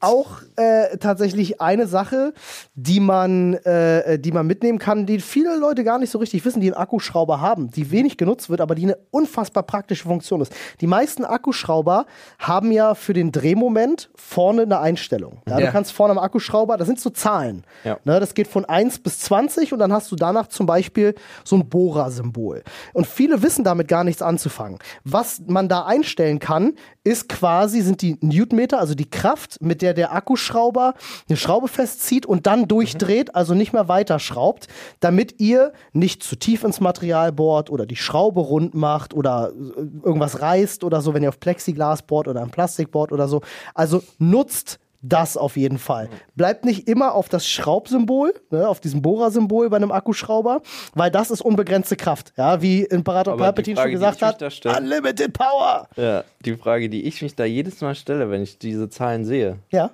[0.00, 2.32] auch äh, tatsächlich eine Sache,
[2.74, 6.60] die man, äh, die man mitnehmen kann, die viele Leute gar nicht so richtig wissen,
[6.60, 10.54] die einen Akkuschrauber haben, die wenig genutzt wird, aber die eine unfassbar praktische Funktion ist.
[10.80, 12.06] Die meisten Akkuschrauber
[12.38, 15.42] haben ja für den Drehmoment vorne eine Einstellung.
[15.46, 15.66] Ja, ja.
[15.66, 17.64] Du kannst vorne am Akkuschrauber, das sind so Zahlen.
[17.84, 17.98] Ja.
[18.04, 21.56] Ne, das geht von 1 bis 20 und dann hast du danach zum Beispiel so
[21.56, 22.62] ein Bohrer-Symbol.
[22.94, 24.78] Und viele wissen damit gar nichts anzufangen.
[25.04, 29.94] Was man da einstellen kann, ist quasi, sind die Newtonmeter, also die Kraft, mit der
[29.94, 30.94] der Akkuschrauber
[31.28, 34.68] eine Schraube festzieht und dann durchdreht, also nicht mehr weiter schraubt,
[35.00, 39.80] damit ihr nicht zu tief ins Material bohrt oder die Schraube rund macht oder äh,
[40.04, 43.40] irgendwas reißt oder so, wenn ihr auf Plexiglas bohrt oder ein Plastik bohrt oder so.
[43.74, 46.08] Also nutzt das auf jeden Fall.
[46.34, 50.62] Bleibt nicht immer auf das Schraubsymbol, ne, auf diesem Bohrersymbol bei einem Akkuschrauber,
[50.94, 52.32] weil das ist unbegrenzte Kraft.
[52.36, 55.88] Ja, wie Imperator Aber Palpatine Frage, schon gesagt hat, Unlimited Power.
[55.96, 59.58] Ja, die Frage, die ich mich da jedes Mal stelle, wenn ich diese Zahlen sehe.
[59.70, 59.90] Ja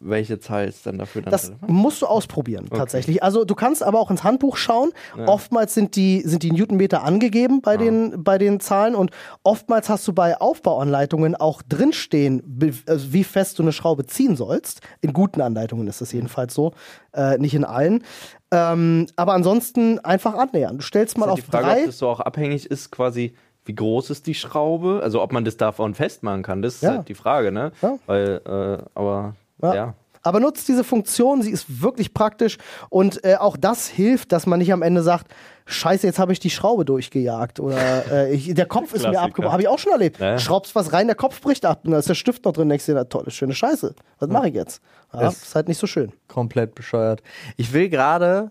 [0.00, 1.70] welche Zahl ist dann dafür dann Das relevant?
[1.70, 2.78] musst du ausprobieren, okay.
[2.78, 3.22] tatsächlich.
[3.22, 4.90] Also du kannst aber auch ins Handbuch schauen.
[5.16, 5.28] Ja.
[5.28, 7.78] Oftmals sind die, sind die Newtonmeter angegeben bei, ja.
[7.78, 9.10] den, bei den Zahlen und
[9.42, 14.80] oftmals hast du bei Aufbauanleitungen auch drinstehen, also wie fest du eine Schraube ziehen sollst.
[15.00, 16.72] In guten Anleitungen ist das jedenfalls so,
[17.12, 18.04] äh, nicht in allen.
[18.50, 20.78] Ähm, aber ansonsten einfach annähern.
[20.78, 21.80] Du stellst mal ist auf die Frage, drei.
[21.80, 23.34] Ob das so auch abhängig ist, quasi
[23.68, 25.00] wie groß ist die Schraube?
[25.02, 26.96] Also ob man das davon festmachen kann, das ist ja.
[26.96, 27.72] halt die Frage, ne?
[27.82, 27.98] Ja.
[28.06, 29.74] Weil, äh, aber ja.
[29.74, 29.94] ja.
[30.22, 32.58] Aber nutzt diese Funktion, sie ist wirklich praktisch
[32.90, 35.28] und äh, auch das hilft, dass man nicht am Ende sagt,
[35.66, 37.78] Scheiße, jetzt habe ich die Schraube durchgejagt oder
[38.12, 39.52] äh, ich, der Kopf ist mir abgebrochen.
[39.52, 40.18] Habe ich auch schon erlebt.
[40.18, 40.38] Ja.
[40.38, 42.68] Schraubst was rein, der Kopf bricht ab und da ist der Stift noch drin.
[42.68, 43.94] Denkst dir, na tolle, schöne Scheiße.
[44.18, 44.82] Was mache ich jetzt?
[45.12, 46.12] Ja, ist, ist halt nicht so schön.
[46.26, 47.22] Komplett bescheuert.
[47.56, 48.50] Ich will gerade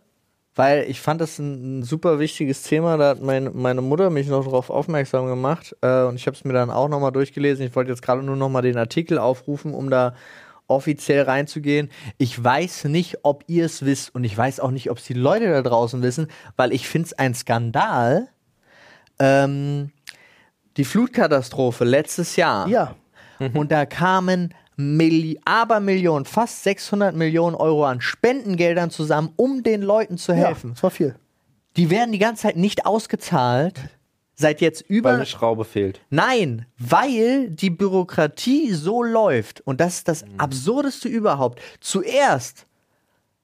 [0.57, 2.97] weil ich fand das ein, ein, super wichtiges Thema.
[2.97, 6.43] Da hat mein, meine Mutter mich noch darauf aufmerksam gemacht äh, und ich habe es
[6.43, 7.67] mir dann auch nochmal durchgelesen.
[7.67, 10.15] Ich wollte jetzt gerade nur nochmal den Artikel aufrufen, um da
[10.67, 11.89] offiziell reinzugehen.
[12.17, 15.13] Ich weiß nicht, ob ihr es wisst und ich weiß auch nicht, ob es die
[15.13, 18.27] Leute da draußen wissen, weil ich finde es ein Skandal.
[19.19, 19.91] Ähm,
[20.77, 22.67] die Flutkatastrophe letztes Jahr.
[22.67, 22.95] Ja.
[23.39, 23.55] Mhm.
[23.55, 30.17] Und da kamen Milli Abermillionen, fast 600 Millionen Euro an Spendengeldern zusammen, um den Leuten
[30.17, 30.69] zu helfen.
[30.69, 31.15] Ja, das war viel.
[31.77, 33.89] Die werden die ganze Zeit nicht ausgezahlt
[34.37, 35.09] seit jetzt über.
[35.09, 35.99] Weil eine Schraube fehlt.
[36.09, 39.61] Nein, weil die Bürokratie so läuft.
[39.61, 40.39] Und das ist das mhm.
[40.39, 41.59] Absurdeste überhaupt.
[41.81, 42.65] Zuerst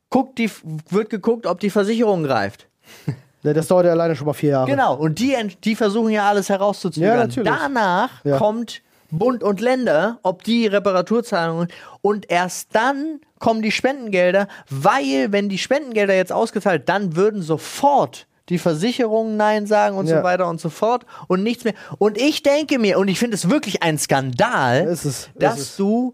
[0.09, 0.49] guckt die,
[0.89, 2.67] wird geguckt, ob die Versicherung greift.
[3.45, 4.69] Das dauert ja alleine schon mal vier Jahre.
[4.71, 5.35] Genau, und die,
[5.65, 7.09] die versuchen ja alles herauszuzögern.
[7.09, 7.51] Ja, natürlich.
[7.51, 8.37] Danach Ja.
[8.37, 8.81] kommt
[9.11, 11.67] Bund und Länder, ob die Reparaturzahlungen
[12.01, 18.27] und erst dann kommen die Spendengelder, weil wenn die Spendengelder jetzt ausgezahlt, dann würden sofort
[18.49, 20.17] die Versicherungen Nein sagen und Ja.
[20.17, 21.73] so weiter und so fort und nichts mehr.
[21.97, 25.59] Und ich denke mir, und ich finde es wirklich ein Skandal, Ist es, ist dass
[25.59, 25.77] es.
[25.77, 26.13] du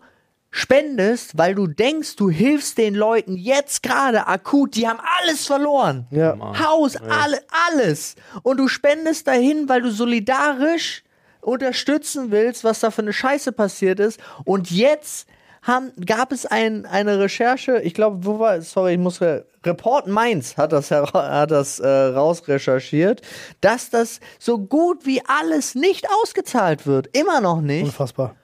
[0.52, 6.08] spendest, weil du denkst, du hilfst den Leuten jetzt gerade akut, die haben alles verloren.
[6.12, 6.36] Ja.
[6.60, 7.40] Haus, alle,
[7.72, 8.16] alles.
[8.42, 11.04] Und du spendest dahin, weil du solidarisch
[11.42, 14.20] unterstützen willst, was da für eine Scheiße passiert ist.
[14.44, 15.28] Und jetzt
[15.62, 20.08] haben, gab es ein, eine Recherche, ich glaube, wo war, sorry, ich muss, re- Report
[20.08, 23.22] Mainz hat das, hat das äh, rausrecherchiert,
[23.62, 27.16] dass das so gut wie alles nicht ausgezahlt wird.
[27.16, 27.84] Immer noch nicht.
[27.84, 28.36] Unfassbar.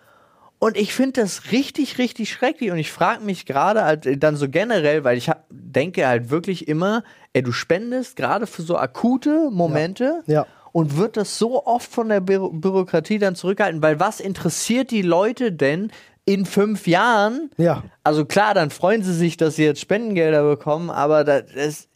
[0.60, 2.72] Und ich finde das richtig, richtig schrecklich.
[2.72, 6.68] Und ich frage mich gerade halt dann so generell, weil ich hab, denke halt wirklich
[6.68, 7.04] immer,
[7.34, 10.24] ey, du spendest gerade für so akute Momente.
[10.28, 10.46] Ja.
[10.72, 13.82] Und wird das so oft von der Bü Bürokratie dann zurückgehalten?
[13.82, 15.92] Weil was interessiert die Leute denn
[16.26, 17.50] in fünf Jahren?
[17.58, 17.84] Ja.
[18.04, 21.88] Also klar, dann freuen sie sich, dass sie jetzt Spendengelder bekommen, aber das, das,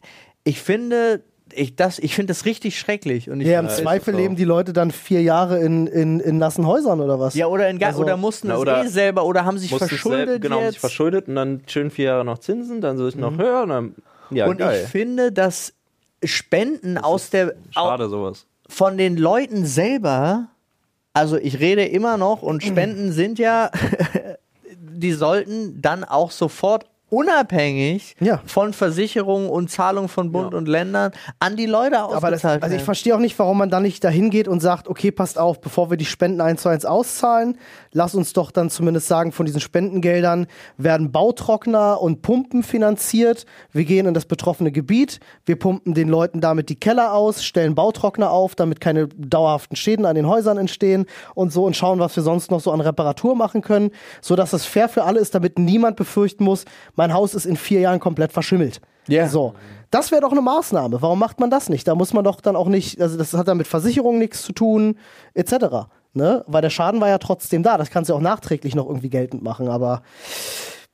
[0.44, 1.22] ich finde,
[1.52, 3.28] ich, das, ich finde das richtig schrecklich.
[3.28, 6.64] Und ich Ja, im Zweifel leben die Leute dann vier Jahre in, in, in nassen
[6.64, 7.34] Häusern oder was?
[7.34, 10.28] ja, oder, in, Also- oder mussten Na, es oder eh selber oder haben sich verschuldet
[10.36, 10.72] selb- genau, jetzt.
[10.74, 13.68] sich verschuldet und dann schön vier Jahre noch Zinsen, dann soll ich noch höher und
[13.70, 13.94] dann,
[14.30, 14.82] ja, und geil.
[14.84, 15.72] ich finde, dass
[16.22, 18.46] Spenden aus der Schade sowas.
[18.68, 20.46] von den Leuten selber,
[21.14, 23.70] also ich rede immer noch und Spenden sind ja,
[25.00, 28.40] die sollten dann auch sofort unabhängig Ja.
[28.46, 30.58] von Versicherungen und Zahlungen von Bund Ja.
[30.58, 33.70] und Ländern an die Leute Aber das, ausgezahlt also ich verstehe auch nicht, warum man
[33.70, 36.68] dann nicht dahin geht und sagt, okay, passt auf, bevor wir die Spenden eins zu
[36.68, 37.58] eins auszahlen,
[37.92, 40.46] lass uns doch dann zumindest sagen, von diesen Spendengeldern
[40.76, 43.46] werden Bautrockner und Pumpen finanziert.
[43.72, 47.74] Wir gehen in das betroffene Gebiet, wir pumpen den Leuten damit die Keller aus, stellen
[47.74, 52.14] Bautrockner auf, damit keine dauerhaften Schäden an den Häusern entstehen und so und schauen, was
[52.16, 53.90] wir sonst noch so an Reparatur machen können,
[54.20, 56.64] sodass das fair für alle ist, damit niemand befürchten muss,
[57.00, 58.82] mein Haus ist in vier Jahren komplett verschimmelt.
[59.08, 59.26] Ja.
[59.26, 59.54] So.
[59.90, 61.00] Das wäre doch eine Maßnahme.
[61.00, 61.88] Warum macht man das nicht?
[61.88, 64.52] Da muss man doch dann auch nicht, also das hat dann mit Versicherung nichts zu
[64.52, 64.98] tun,
[65.32, 65.88] etc.
[66.12, 66.44] Ne?
[66.46, 67.78] Weil der Schaden war ja trotzdem da.
[67.78, 70.02] Das kannst du ja auch nachträglich noch irgendwie geltend machen, aber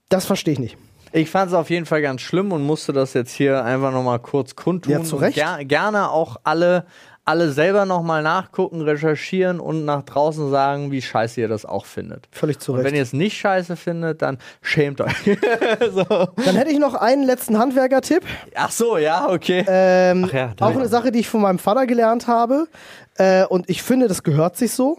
[0.09, 0.79] das verstehe ich nicht.
[1.11, 4.21] Ich fand es auf jeden Fall ganz schlimm und musste das jetzt hier einfach nochmal
[4.21, 4.93] kurz kundtun.
[4.93, 5.35] Ja, zu Recht.
[5.35, 6.87] Ger gerne auch alle,
[7.27, 12.29] alle selber nochmal nachgucken, recherchieren und nach draußen sagen, wie scheiße ihr das auch findet.
[12.31, 12.95] Völlig zu Und wenn Recht.
[12.95, 15.13] ihr es nicht scheiße findet, dann schämt euch.
[15.93, 16.05] so.
[16.05, 18.23] Dann hätte ich noch einen letzten Handwerker-Tipp.
[18.55, 19.65] Ach so, ja, okay.
[19.67, 22.69] Ähm, Ach ja, auch eine Sache, die ich von meinem Vater gelernt habe.
[23.17, 24.99] Äh, und ich finde, das gehört sich so.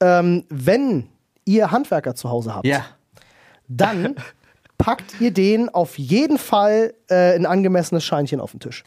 [0.00, 1.08] Ähm, wenn
[1.46, 2.84] ihr Handwerker zu Hause habt, ja.
[3.68, 4.16] dann
[4.76, 8.84] packt ihr den auf jeden Fall äh, ein angemessenes Scheinchen auf den Tisch.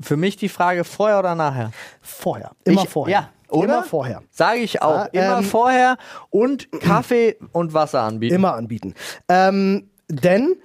[0.00, 1.70] Für mich die Frage vorher oder nachher?
[2.00, 2.52] Vorher.
[2.64, 3.12] Immer Ich- vorher.
[3.14, 3.64] Ja, oder?
[3.64, 4.22] Immer vorher.
[4.30, 4.96] Sage ich auch.
[5.00, 5.96] Ah, immer ähm, vorher
[6.30, 8.34] und Kaffee und Wasser anbieten.
[8.34, 8.94] Immer anbieten.
[9.28, 10.56] Ähm, denn,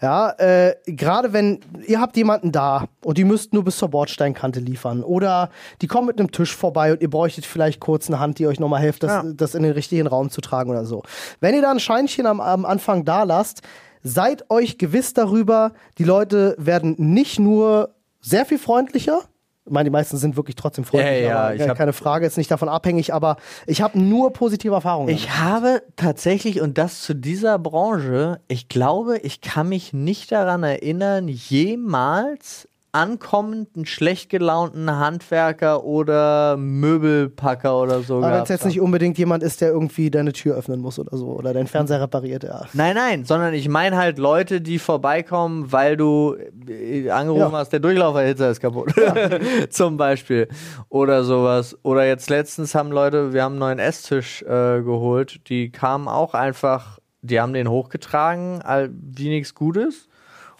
[0.00, 4.60] ja, äh, gerade wenn ihr habt jemanden da und die müsst nur bis zur Bordsteinkante
[4.60, 5.50] liefern oder
[5.82, 8.60] die kommen mit einem Tisch vorbei und ihr bräuchtet vielleicht kurz eine Hand, die euch
[8.60, 9.22] nochmal hilft, das, Ja.
[9.24, 11.02] das in den richtigen Raum zu tragen oder so.
[11.40, 13.62] Wenn ihr da ein Scheinchen am, am Anfang da lasst,
[14.02, 17.95] seid euch gewiss darüber, die Leute werden nicht nur
[18.28, 19.20] sehr viel freundlicher,
[19.64, 21.92] ich meine, die meisten sind wirklich trotzdem freundlich, Ja, ja, aber ich keine- hab- keine
[21.92, 25.08] Frage, ist nicht davon abhängig, aber ich habe nur positive Erfahrungen.
[25.08, 25.20] damit.
[25.20, 30.62] Ich habe tatsächlich, und das zu dieser Branche, ich glaube, ich kann mich nicht daran
[30.62, 38.18] erinnern, jemals ankommenden, schlecht gelaunten Handwerker oder Möbelpacker oder so.
[38.18, 38.68] Aber wenn es jetzt haben.
[38.68, 42.00] nicht unbedingt jemand ist, der irgendwie deine Tür öffnen muss oder so oder deinen Fernseher
[42.00, 42.62] repariert, ja.
[42.72, 46.36] Nein, nein, sondern ich meine halt Leute, die vorbeikommen, weil du
[46.68, 47.58] äh, angerufen Ja.
[47.58, 48.92] hast, der Durchlauferhitzer ist kaputt.
[49.70, 50.48] Zum Beispiel.
[50.88, 51.76] Oder sowas.
[51.82, 56.34] Oder jetzt letztens haben Leute, wir haben einen neuen Esstisch äh, geholt, die kamen auch
[56.34, 60.08] einfach, die haben den hochgetragen, wie nichts Gutes.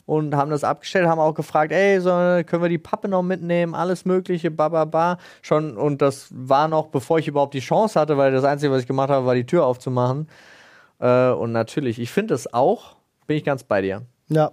[0.06, 3.74] Und haben das abgestellt, haben auch gefragt, ey, so, können wir die Pappe noch mitnehmen,
[3.74, 5.18] alles mögliche, ba, ba, ba.
[5.42, 8.82] Schon, und das war noch, bevor ich überhaupt die Chance hatte, weil das Einzige, was
[8.82, 10.28] ich gemacht habe, war die Tür aufzumachen.
[11.00, 12.96] Äh, und natürlich, ich finde es auch,
[13.26, 14.02] bin ich ganz bei dir.
[14.28, 14.50] Ja.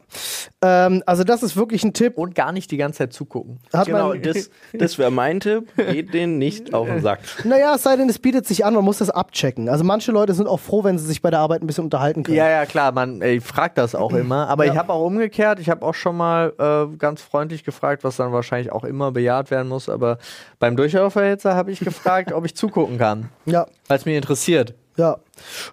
[0.62, 2.18] Ähm, also das ist wirklich ein Tipp.
[2.18, 3.60] Und gar nicht die ganze Zeit zugucken.
[3.74, 5.68] Hat Genau, man, das, das wäre mein Tipp.
[5.76, 7.20] Geht denen nicht auf den Sack.
[7.44, 9.70] naja, es sei denn, es bietet sich an, man muss das abchecken.
[9.70, 12.22] Also manche Leute sind auch froh, wenn sie sich bei der Arbeit ein bisschen unterhalten
[12.24, 12.38] können.
[12.38, 14.48] Ja, ja, klar, man, ey, ich frag das auch immer.
[14.48, 14.74] Aber Ja.
[14.74, 18.32] ich habe auch umgekehrt, ich habe auch schon mal äh, ganz freundlich gefragt, was dann
[18.32, 19.90] wahrscheinlich auch immer bejaht werden muss.
[19.90, 20.20] Aber
[20.60, 23.66] beim Durchlauferhitzer habe ich gefragt, ob ich zugucken kann, Ja.
[23.88, 24.76] weil es mich interessiert.
[24.98, 25.18] Ja,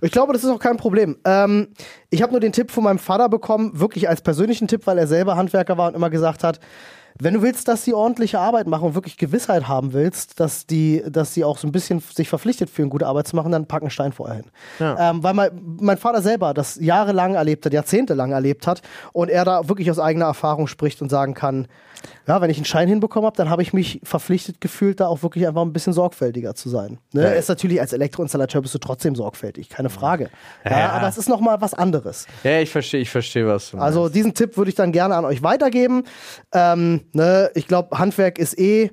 [0.01, 1.19] ich glaube, das ist auch kein Problem.
[1.25, 1.69] Ähm,
[2.09, 5.07] ich habe nur den Tipp von meinem Vater bekommen, wirklich als persönlichen Tipp, weil er
[5.07, 6.61] selber Handwerker war und immer gesagt hat,
[7.19, 11.03] wenn du willst, dass sie ordentliche Arbeit machen und wirklich Gewissheit haben willst, dass die,
[11.07, 13.83] dass sie auch so ein bisschen sich verpflichtet fühlen, gute Arbeit zu machen, dann pack
[13.83, 14.47] einen Stein vorher hin.
[14.79, 15.11] Ja.
[15.11, 15.51] Ähm, weil mein,
[15.81, 18.81] mein Vater selber das jahrelang erlebt hat, jahrzehntelang erlebt hat
[19.13, 21.69] und er da wirklich aus eigener Erfahrung spricht und sagen kann,
[22.27, 25.23] ja, wenn ich einen Schein hinbekommen habe, dann habe ich mich verpflichtet gefühlt, da auch
[25.23, 26.99] wirklich einfach ein bisschen sorgfältiger zu sein.
[27.13, 27.23] Ne?
[27.23, 27.31] Ja.
[27.31, 30.31] Ist natürlich als Elektroinstallateur bist du trotzdem sorgfältig, keine Frage.
[30.65, 30.89] Ja, Ja.
[30.91, 32.27] aber es ist noch mal was anderes.
[32.45, 33.75] Ja, ich verstehe, ich verstehe, was.
[33.75, 36.05] Also diesen Tipp würde ich dann gerne an euch weitergeben.
[36.53, 38.91] Ähm, ne, ich glaube, Handwerk ist eh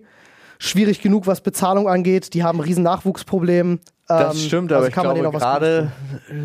[0.59, 2.33] schwierig genug, was Bezahlung angeht.
[2.33, 3.79] Die haben ein riesen Nachwuchsproblem.
[4.07, 5.91] Das Ähm, stimmt, also aber ich kann man denen glaube, gerade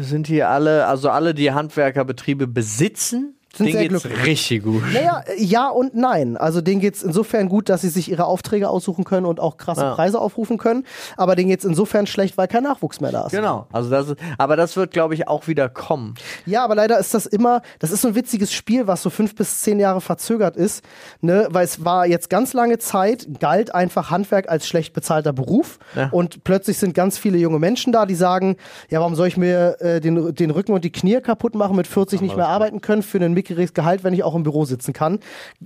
[0.01, 4.27] sind hier alle, also alle, die Handwerkerbetriebe besitzen, Sind denen sehr geht's glücklich.
[4.27, 4.83] richtig gut.
[4.93, 6.37] Naja, ja und nein.
[6.37, 9.83] Also denen geht's insofern gut, dass sie sich ihre Aufträge aussuchen können und auch krasse
[9.83, 9.95] Ja.
[9.95, 10.85] Preise aufrufen können.
[11.17, 13.33] Aber denen geht's insofern schlecht, weil kein Nachwuchs mehr da ist.
[13.33, 16.15] Genau, also das ist, aber das wird, glaube ich, auch wieder kommen.
[16.47, 19.35] Ja, aber leider ist das immer, das ist so ein witziges Spiel, was so fünf
[19.35, 20.85] bis zehn Jahre verzögert ist,
[21.21, 25.79] ne, weil es war jetzt ganz lange Zeit, galt einfach Handwerk als schlecht bezahlter Beruf
[25.95, 26.09] Ja.
[26.11, 28.57] und plötzlich sind ganz viele junge Menschen da, die sagen,
[28.89, 31.87] ja, warum soll ich mir äh, den, den Rücken und die Knie kaputt machen, mit
[31.87, 34.93] 40 nicht mehr arbeiten können für ein mickriges Gehalt, wenn ich auch im Büro sitzen
[34.93, 35.18] kann.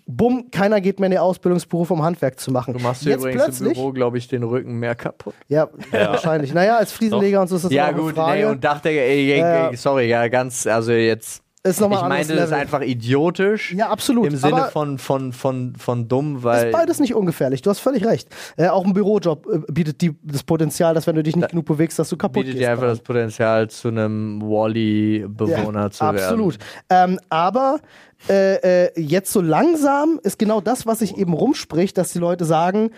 [0.06, 2.74] Bumm, keiner geht mehr in den Ausbildungsberuf, um Handwerk zu machen.
[2.74, 5.34] Du machst dir jetzt übrigens im plötzlich, Büro, glaube ich, den Rücken mehr kaputt.
[5.48, 6.52] ja, wahrscheinlich.
[6.54, 9.48] Naja, als Fliesenleger und so ist das Ja, gut, nee, und dachte, ey, ey, Ja,
[9.48, 9.68] ja.
[9.68, 11.42] ey, sorry, ja, ganz, also jetzt.
[11.66, 13.72] Ist noch mal ich ein meine, das ist einfach idiotisch.
[13.74, 14.26] Ja, absolut.
[14.26, 16.66] Im Sinne von, von, von, von dumm, weil.
[16.68, 17.62] ist beides nicht ungefährlich.
[17.62, 18.28] Du hast völlig recht.
[18.56, 21.66] Äh, auch ein Bürojob äh, bietet die, das Potenzial, dass wenn du dich nicht genug
[21.66, 22.62] bewegst, dass du kaputt bietet gehst.
[22.62, 26.18] dir einfach das Potenzial, zu einem Wally-Bewohner Ja, zu werden.
[26.18, 26.58] absolut.
[26.90, 27.80] Ähm, aber
[28.28, 32.44] äh, äh, jetzt so langsam ist genau das, was sich eben rumspricht, dass die Leute
[32.44, 32.90] sagen,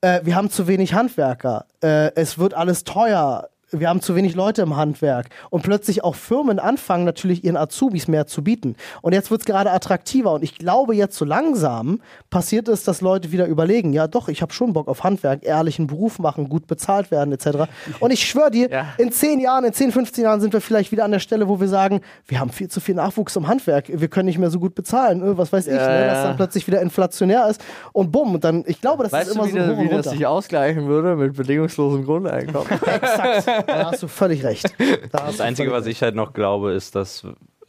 [0.00, 3.48] äh, wir haben zu wenig Handwerker, äh, es wird alles teuer.
[3.72, 5.26] Wir haben zu wenig Leute im Handwerk.
[5.50, 8.76] Und plötzlich auch Firmen anfangen natürlich ihren Azubis mehr zu bieten.
[9.02, 10.32] Und jetzt wird es gerade attraktiver.
[10.32, 12.00] Und ich glaube, jetzt so langsam
[12.30, 15.86] passiert es, dass Leute wieder überlegen, ja doch, ich habe schon Bock auf Handwerk, ehrlichen
[15.86, 17.68] Beruf machen, gut bezahlt werden etc.
[18.00, 18.86] Und ich schwöre dir, Ja.
[18.98, 21.60] in 10 Jahren, in 10, 15 Jahren sind wir vielleicht wieder an der Stelle, wo
[21.60, 24.58] wir sagen, wir haben viel zu viel Nachwuchs im Handwerk, wir können nicht mehr so
[24.60, 27.60] gut bezahlen, äh, was weiß ich, Ja, ne, dass dann plötzlich wieder inflationär ist.
[27.92, 29.88] Und bumm, und dann, ich glaube, das Weißt ist du, immer wie, so und wie
[29.88, 32.66] das sich ausgleichen würde mit bedingungslosem Grundeinkommen?
[32.86, 33.59] Exakt.
[33.66, 34.74] Da hast du völlig recht.
[35.12, 37.26] Da Das Einzige, was ich halt noch glaube, ist, dass,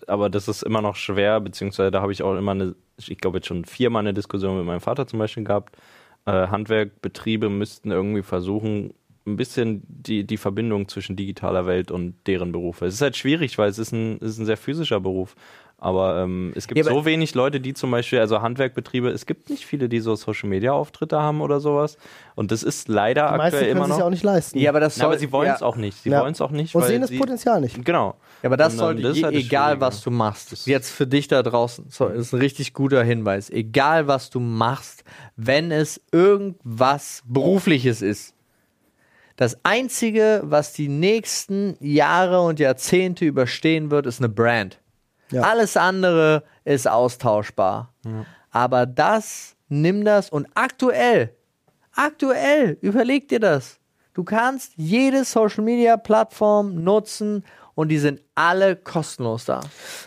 [0.08, 3.38] aber das ist immer noch schwer, beziehungsweise da habe ich auch immer eine, ich glaube
[3.38, 5.76] jetzt schon viermal eine Diskussion mit meinem Vater zum Beispiel gehabt.
[6.26, 8.94] Äh, Handwerkbetriebe müssten irgendwie versuchen,
[9.26, 12.86] ein bisschen die, die Verbindung zwischen digitaler Welt und deren Berufe.
[12.86, 15.36] Es ist halt schwierig, weil es ist ein, es ist ein sehr physischer Beruf.
[15.84, 19.50] Aber ähm, es gibt Ja, so wenig Leute, die zum Beispiel, also Handwerkbetriebe, es gibt
[19.50, 21.98] nicht viele, die so Social-Media-Auftritte haben oder sowas.
[22.36, 24.00] Und das ist leider Die meisten aktuell können immer sich noch.
[24.00, 24.60] ja auch nicht leisten.
[24.60, 25.66] ja, aber das Ja, aber soll- sie wollen es ja.
[25.66, 25.98] auch nicht.
[26.04, 26.22] Sie Ja.
[26.22, 26.76] wollen es auch nicht.
[26.76, 27.84] und weil sehen das sie, Potenzial nicht.
[27.84, 28.16] Genau.
[28.44, 31.86] Ja, aber das sollte, das halt egal was du machst, jetzt für dich da draußen,
[31.90, 35.04] so, das ist ein richtig guter Hinweis, egal was du machst,
[35.36, 38.36] wenn es irgendwas Berufliches ist,
[39.36, 44.78] das Einzige, was die nächsten Jahre und Jahrzehnte überstehen wird, ist eine Brand.
[45.32, 45.42] Ja.
[45.44, 47.94] Alles andere ist austauschbar.
[48.52, 51.36] Aber das, nimm das und aktuell,
[51.94, 53.80] aktuell, überleg dir das.
[54.14, 57.46] Du kannst jede Social Media Plattform nutzen
[57.76, 59.62] und die sind alle kostenlos da.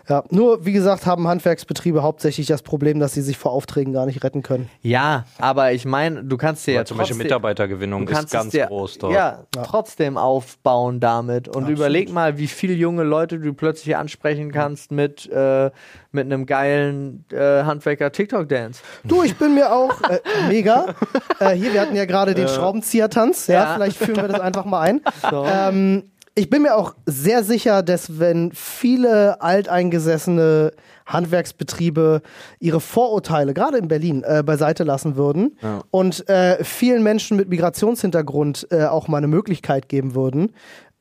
[0.08, 4.06] Ja, nur, wie gesagt, haben Handwerksbetriebe hauptsächlich das Problem, dass sie sich vor Aufträgen gar
[4.06, 4.68] nicht retten können.
[4.82, 8.30] Ja, aber ich meine, du kannst dir ja Aber zum Beispiel trotzdem- Mitarbeitergewinnung Du ist
[8.30, 9.12] ganz dir, groß dort.
[9.14, 11.48] Ja, trotzdem aufbauen damit.
[11.48, 11.78] Und Absolut.
[11.78, 15.70] überleg mal, wie viele junge Leute du plötzlich ansprechen kannst mit, äh,
[16.12, 18.80] mit einem geilen äh, Handwerker-TikTok-Dance.
[19.04, 20.94] Du, ich bin mir auch äh, mega.
[21.40, 23.46] Äh, hier, wir hatten ja gerade den Schraubenzieher-Tanz.
[23.46, 23.74] Ja, Ja.
[23.74, 25.00] vielleicht führen wir das einfach mal ein.
[25.46, 30.72] Ähm, ich bin mir auch sehr sicher, dass wenn viele alteingesessene
[31.06, 32.22] Handwerksbetriebe
[32.58, 35.56] ihre Vorurteile, gerade in Berlin, äh, beiseite lassen würden
[35.90, 40.52] und äh, vielen Menschen mit Migrationshintergrund äh, auch mal eine Möglichkeit geben würden,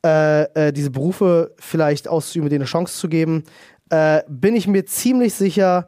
[0.06, 3.44] äh, äh, diese Berufe vielleicht auszuüben, denen eine Chance zu geben,
[3.90, 5.88] äh, bin ich mir ziemlich sicher,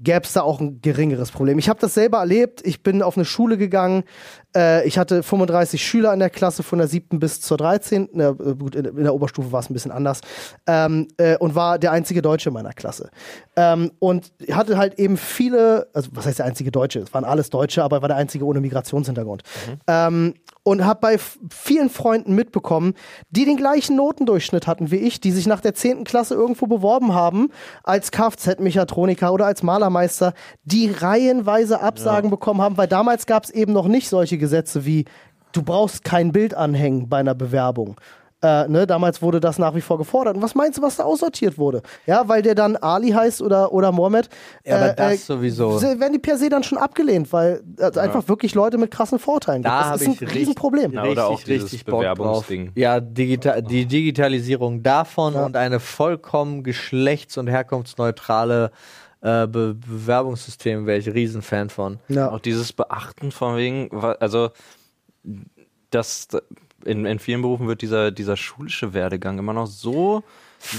[0.00, 1.58] gäbe es da auch ein geringeres Problem.
[1.58, 2.60] Ich habe das selber erlebt.
[2.64, 4.04] Ich bin auf eine Schule gegangen.
[4.54, 7.18] Äh, ich hatte 35 Schüler in der Klasse von der 7.
[7.18, 8.08] bis zur 13.
[8.12, 10.20] Na, äh, gut, in, in der Oberstufe war es ein bisschen anders.
[10.66, 13.10] Ähm, äh, und war der einzige Deutsche in meiner Klasse.
[13.56, 17.00] Ähm, und hatte halt eben viele, also was heißt der einzige Deutsche?
[17.00, 19.42] Es waren alles Deutsche, aber er war der einzige ohne Migrationshintergrund.
[19.86, 20.34] Ähm,
[20.68, 21.16] und habe bei
[21.50, 22.94] vielen Freunden mitbekommen,
[23.30, 26.04] die den gleichen Notendurchschnitt hatten wie ich, die sich nach der 10.
[26.04, 27.50] Klasse irgendwo beworben haben,
[27.82, 33.72] als Kfz-Mechatroniker oder als Malermeister, die reihenweise Absagen bekommen haben, weil damals gab es eben
[33.72, 35.04] noch nicht solche Gesetze wie,
[35.52, 37.96] du brauchst kein Bild anhängen bei einer Bewerbung.
[38.40, 40.36] Äh, ne, damals wurde das nach wie vor gefordert.
[40.36, 41.82] Und was meinst du, was da aussortiert wurde?
[42.06, 44.28] Ja, weil der dann Ali heißt oder, oder Mohammed.
[44.64, 45.82] Ja, aber äh, das äh, sowieso.
[45.82, 49.62] Werden die per se dann schon abgelehnt, weil äh, einfach wirklich Leute mit krassen Vorteilen
[49.62, 49.72] gibt.
[49.72, 50.92] Da Das hab ist ein ich richtig- Riesenproblem.
[50.92, 51.84] Ja, oder auch richtig.
[51.84, 52.70] Bewerbungsding.
[52.76, 58.70] Ja, digita die Digitalisierung davon und eine vollkommen geschlechts- und herkunftsneutrale
[59.20, 61.98] äh, Be Bewerbungssystem wäre ich Riesenfan von.
[62.06, 62.30] Ja.
[62.30, 64.50] Auch dieses Beachten von wegen, also
[65.90, 66.28] das
[66.84, 70.22] in, in vielen Berufen wird dieser, dieser schulische Werdegang immer noch so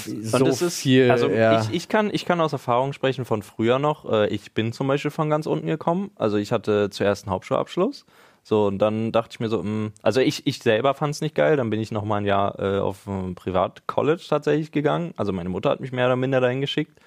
[0.03, 1.61] So es ist, viel, Also ja.
[1.61, 4.09] ich, ich, kann, ich kann aus Erfahrung sprechen von früher noch.
[4.11, 6.11] Äh, Ich bin zum Beispiel von ganz unten gekommen.
[6.15, 8.05] Also ich hatte zuerst einen Hauptschulabschluss.
[8.43, 11.35] So, und dann dachte ich mir so, mh, also ich, ich selber fand es nicht
[11.35, 11.55] geil.
[11.57, 15.13] Dann bin ich noch mal ein Jahr äh, auf ein Privat-College tatsächlich gegangen.
[15.17, 16.99] Also meine Mutter hat mich mehr oder minder dahin geschickt.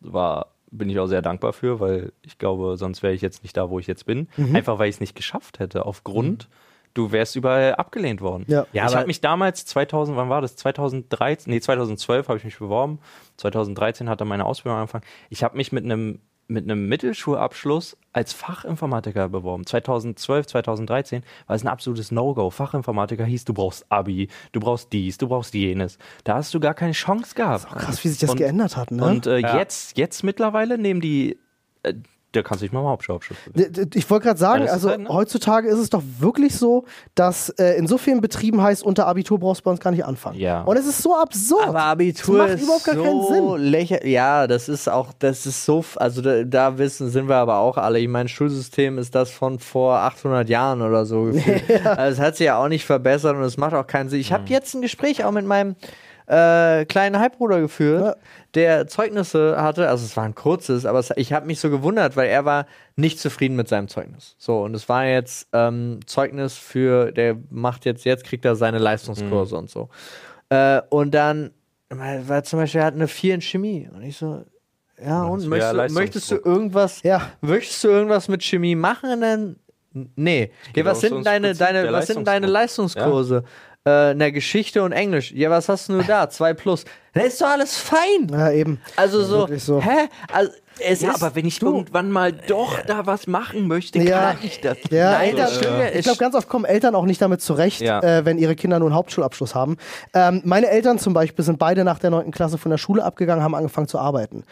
[0.00, 3.56] War, bin ich auch sehr dankbar für, weil ich glaube, sonst wäre ich jetzt nicht
[3.56, 4.28] da, wo ich jetzt bin.
[4.36, 4.56] Mhm.
[4.56, 5.84] Einfach weil ich es nicht geschafft hätte.
[5.86, 6.48] Aufgrund,
[6.98, 8.44] du wärst überall abgelehnt worden.
[8.48, 8.66] Ja.
[8.72, 10.56] Ja, ich habe mich damals 2000, wann war das?
[10.56, 12.98] 2013, nee, 2012 habe ich mich beworben.
[13.36, 15.04] 2013 hat dann meine Ausbildung angefangen.
[15.30, 16.20] Ich habe mich mit einem
[16.50, 19.66] mit einem Mittelschulabschluss als Fachinformatiker beworben.
[19.66, 22.48] 2012, 2013 war es ein absolutes No-Go.
[22.48, 25.98] Fachinformatiker hieß, du brauchst Abi, du brauchst dies, du brauchst jenes.
[26.24, 27.68] Da hast du gar keine Chance gehabt.
[27.68, 28.90] Krass, wie sich das Und- geändert hat.
[28.90, 29.04] Ne?
[29.04, 29.58] Und äh, Ja.
[29.58, 31.36] jetzt, jetzt mittlerweile nehmen die,
[32.32, 32.96] da kannst du dich mal.
[33.54, 35.08] D- d- Ich wollte gerade sagen, Ja, also halt, ne?
[35.08, 39.38] heutzutage ist es doch wirklich so, dass äh, in so vielen Betrieben heißt, unter Abitur
[39.40, 40.38] brauchst du bei uns gar nicht anfangen.
[40.38, 40.62] Ja.
[40.62, 41.66] Und es ist so absurd.
[41.66, 43.64] Aber Abitur das macht ist überhaupt gar keinen so Sinn.
[43.70, 47.58] lächer Ja, das ist auch, das ist so, also da, da wissen, sind wir aber
[47.58, 47.98] auch alle.
[47.98, 51.86] Ich meine, Schulsystem ist das von vor 800 Jahren oder so gefühlt.
[51.86, 54.20] Also es hat sich ja auch nicht verbessert und es macht auch keinen Sinn.
[54.20, 55.76] Ich habe jetzt ein Gespräch auch mit meinem
[56.26, 58.14] äh, kleinen Halbbruder geführt, Ja.
[58.54, 62.16] Der Zeugnisse hatte, also es war ein kurzes, aber es, ich habe mich so gewundert,
[62.16, 64.36] weil er war nicht zufrieden mit seinem Zeugnis.
[64.38, 68.78] So, und es war jetzt ähm, Zeugnis für, der macht jetzt, jetzt kriegt er seine
[68.78, 69.90] Leistungskurse und so.
[70.48, 71.50] Äh, und dann,
[71.90, 73.88] weil zum Beispiel, er hat eine 4 in Chemie.
[73.92, 74.44] Und ich so,
[75.02, 77.30] ja, und möchtest, du, möchtest du irgendwas, Ja.
[77.40, 79.10] möchtest du irgendwas mit Chemie machen?
[79.12, 79.56] Und dann,
[80.16, 80.50] nee.
[80.74, 82.46] Ja, was sind deine, Prinzip deine, was sind deine.
[82.46, 83.44] Leistungskurse?
[83.88, 85.32] Äh, na, Geschichte und Englisch.
[85.32, 86.28] Ja, was hast du nur da?
[86.28, 86.84] Zwei plus.
[87.14, 88.28] Da ist doch alles fein.
[88.30, 88.80] Ja, eben.
[88.96, 89.80] Also so, so.
[89.82, 90.08] hä?
[90.32, 94.32] Also, es Ja, ist, aber wenn ich irgendwann mal doch da was machen möchte, Ja.
[94.32, 94.76] kann ich das.
[94.90, 95.88] Ja, Nein, Eltern, das ja.
[95.92, 98.00] ich glaube, ganz oft kommen Eltern auch nicht damit zurecht, Ja.
[98.00, 99.76] äh, wenn ihre Kinder nur einen Hauptschulabschluss haben.
[100.14, 102.30] Ähm, meine Eltern zum Beispiel sind beide nach der 9.
[102.30, 104.44] Klasse von der Schule abgegangen, haben angefangen zu arbeiten.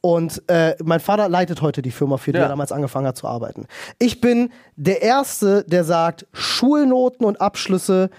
[0.00, 2.44] Und äh, mein Vater leitet heute die Firma, für die Ja.
[2.44, 3.66] er damals angefangen hat zu arbeiten.
[3.98, 8.10] Ich bin der Erste, der sagt, Schulnoten und Abschlüsse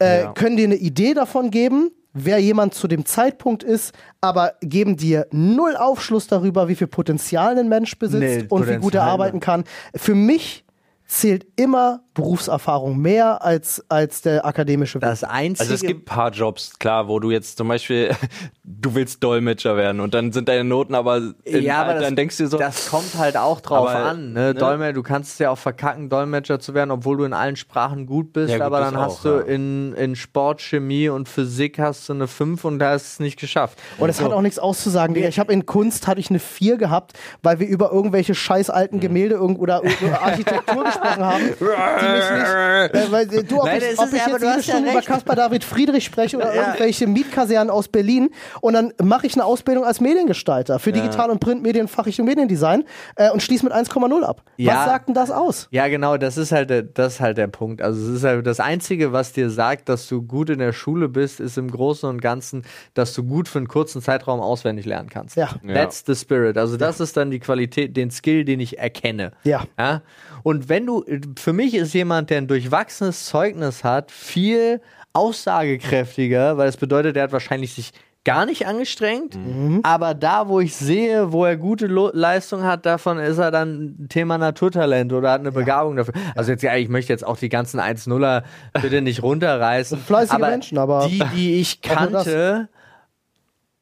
[0.00, 0.32] äh, Ja.
[0.32, 5.26] können dir eine Idee davon geben, wer jemand zu dem Zeitpunkt ist, aber geben dir
[5.32, 9.08] null Aufschluss darüber, wie viel Potenzial ein Mensch besitzt Nee, und wie gut er Potenzial,
[9.08, 9.64] arbeiten kann.
[9.94, 10.64] Für mich
[11.06, 15.02] zählt immer Berufserfahrung mehr als, als der akademische Weg.
[15.08, 15.60] das Einzige.
[15.60, 18.10] Also es gibt ein paar Jobs, klar, wo du jetzt zum Beispiel,
[18.64, 22.14] du willst Dolmetscher werden und dann sind deine Noten aber, in, ja, aber dann das,
[22.14, 24.32] denkst du dir so, das kommt halt auch drauf Aber, an.
[24.32, 24.40] Ne?
[24.40, 24.54] ne?
[24.54, 28.06] Dolmetscher, du kannst es ja auch verkacken, Dolmetscher zu werden, obwohl du in allen Sprachen
[28.06, 29.40] gut bist, Ja, gut, aber dann hast auch, du ja.
[29.42, 33.20] in, in Sport, Chemie und Physik hast du eine 5 und da hast du es
[33.20, 33.78] nicht geschafft.
[33.98, 35.28] Und es hat auch nichts auszusagen, Digga.
[35.28, 37.12] Ich habe in Kunst hatte ich eine 4 gehabt,
[37.42, 38.74] weil wir über irgendwelche scheiß Hm.
[38.74, 43.06] alten Gemälde irgend oder über Architektur gesprochen haben, die mich nicht.
[43.06, 45.02] Äh, weil, äh, du, ob Nein, ich, ob ich jetzt jede ja Stunde über.
[45.02, 46.66] Caspar David Friedrich spreche oder Ja.
[46.66, 48.30] irgendwelche Mietkasernen aus Berlin
[48.60, 52.84] und dann mache ich eine Ausbildung als Mediengestalter für Digital- und Printmedien, Fachrichtung Mediendesign
[53.16, 54.42] äh, und schließe mit 1,0 ab.
[54.56, 54.74] Ja.
[54.76, 55.68] Was sagt denn das aus?
[55.70, 57.82] Ja, genau, das ist halt der, das ist halt der Punkt.
[57.82, 61.08] Also es ist halt das Einzige, was dir sagt, dass du gut in der Schule
[61.08, 62.62] bist, ist im Großen und Ganzen,
[62.94, 65.36] dass du gut für einen kurzen Zeitraum auswendig lernen kannst.
[65.36, 65.48] Ja.
[65.66, 66.56] That's the spirit.
[66.58, 69.32] Also das ist dann die Qualität, den Skill, den ich erkenne.
[69.44, 69.64] Ja.
[69.78, 70.02] ja?
[70.42, 71.04] Und wenn du,
[71.38, 74.80] für mich ist jemand, der ein durchwachsenes Zeugnis hat, viel
[75.12, 77.92] aussagekräftiger, weil es bedeutet, er hat wahrscheinlich sich
[78.24, 79.38] gar nicht angestrengt,
[79.84, 84.06] aber da, wo ich sehe, wo er gute Lo Leistung hat, davon ist er dann
[84.08, 86.14] Thema Naturtalent oder hat eine Begabung dafür.
[86.34, 88.42] Also jetzt, ja, ich möchte jetzt auch die ganzen 1-0er
[88.82, 89.98] bitte nicht runterreißen.
[90.06, 91.92] Fleißige Menschen, aber- die, die ich das.
[91.94, 92.68] kannte,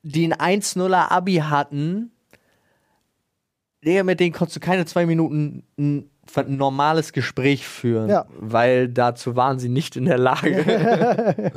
[0.02, 2.10] die ein 1-0er Abi hatten,
[3.82, 6.10] Digga, mit denen konntest du keine zwei Minuten ein
[6.46, 8.26] normales Gespräch führen, Ja.
[8.38, 10.64] weil dazu waren sie nicht in der Lage.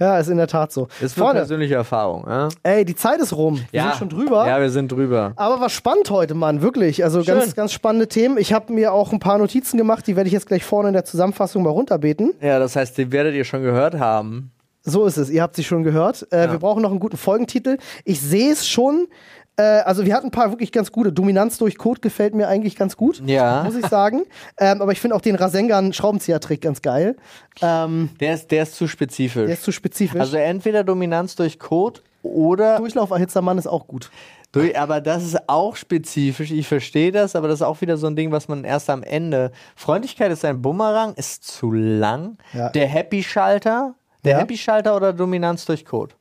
[0.00, 0.88] Ja, ist in der Tat so.
[1.00, 2.24] Das ist eine persönliche Erfahrung.
[2.26, 2.48] Ja?
[2.62, 3.60] ey, die Zeit ist rum.
[3.70, 4.46] Wir sind schon drüber.
[4.46, 5.32] Ja, wir sind drüber.
[5.36, 7.04] Aber war spannend heute, Mann, wirklich.
[7.04, 7.54] Also ganz, Schön.
[7.54, 8.36] ganz spannende Themen.
[8.38, 10.94] Ich habe mir auch ein paar Notizen gemacht, die werde ich jetzt gleich vorne in
[10.94, 12.32] der Zusammenfassung mal runterbeten.
[12.40, 14.50] Ja, das heißt, den werdet ihr schon gehört haben.
[14.82, 15.30] So ist es.
[15.30, 16.26] Ihr habt sie schon gehört.
[16.30, 17.78] Äh, Wir brauchen noch einen guten Folgentitel.
[18.04, 19.06] Ich sehe es schon.
[19.56, 21.12] Äh, also wir hatten ein paar wirklich ganz gute.
[21.12, 23.22] Dominanz durch Code gefällt mir eigentlich ganz gut.
[23.26, 23.62] Ja.
[23.64, 24.22] Muss ich sagen.
[24.58, 27.16] ähm, aber ich finde auch den Rasengan Schraubenzieher-Trick ganz geil.
[27.62, 29.44] Ähm, Der ist, der ist zu spezifisch.
[29.46, 30.20] der ist zu spezifisch.
[30.20, 34.10] also entweder Dominanz durch Code oder Durchlauferhitzter Mann ist auch gut.
[34.52, 36.50] durch, aber das ist auch spezifisch.
[36.50, 39.02] Ich verstehe das, aber das ist auch wieder so ein Ding, was man erst am
[39.02, 39.52] Ende.
[39.76, 42.38] Freundlichkeit ist ein Bumerang, ist zu lang.
[42.54, 42.70] Ja.
[42.70, 43.94] Der Happy-Schalter,
[44.24, 44.38] der Ja.
[44.38, 46.14] Happy-Schalter oder Dominanz durch Code?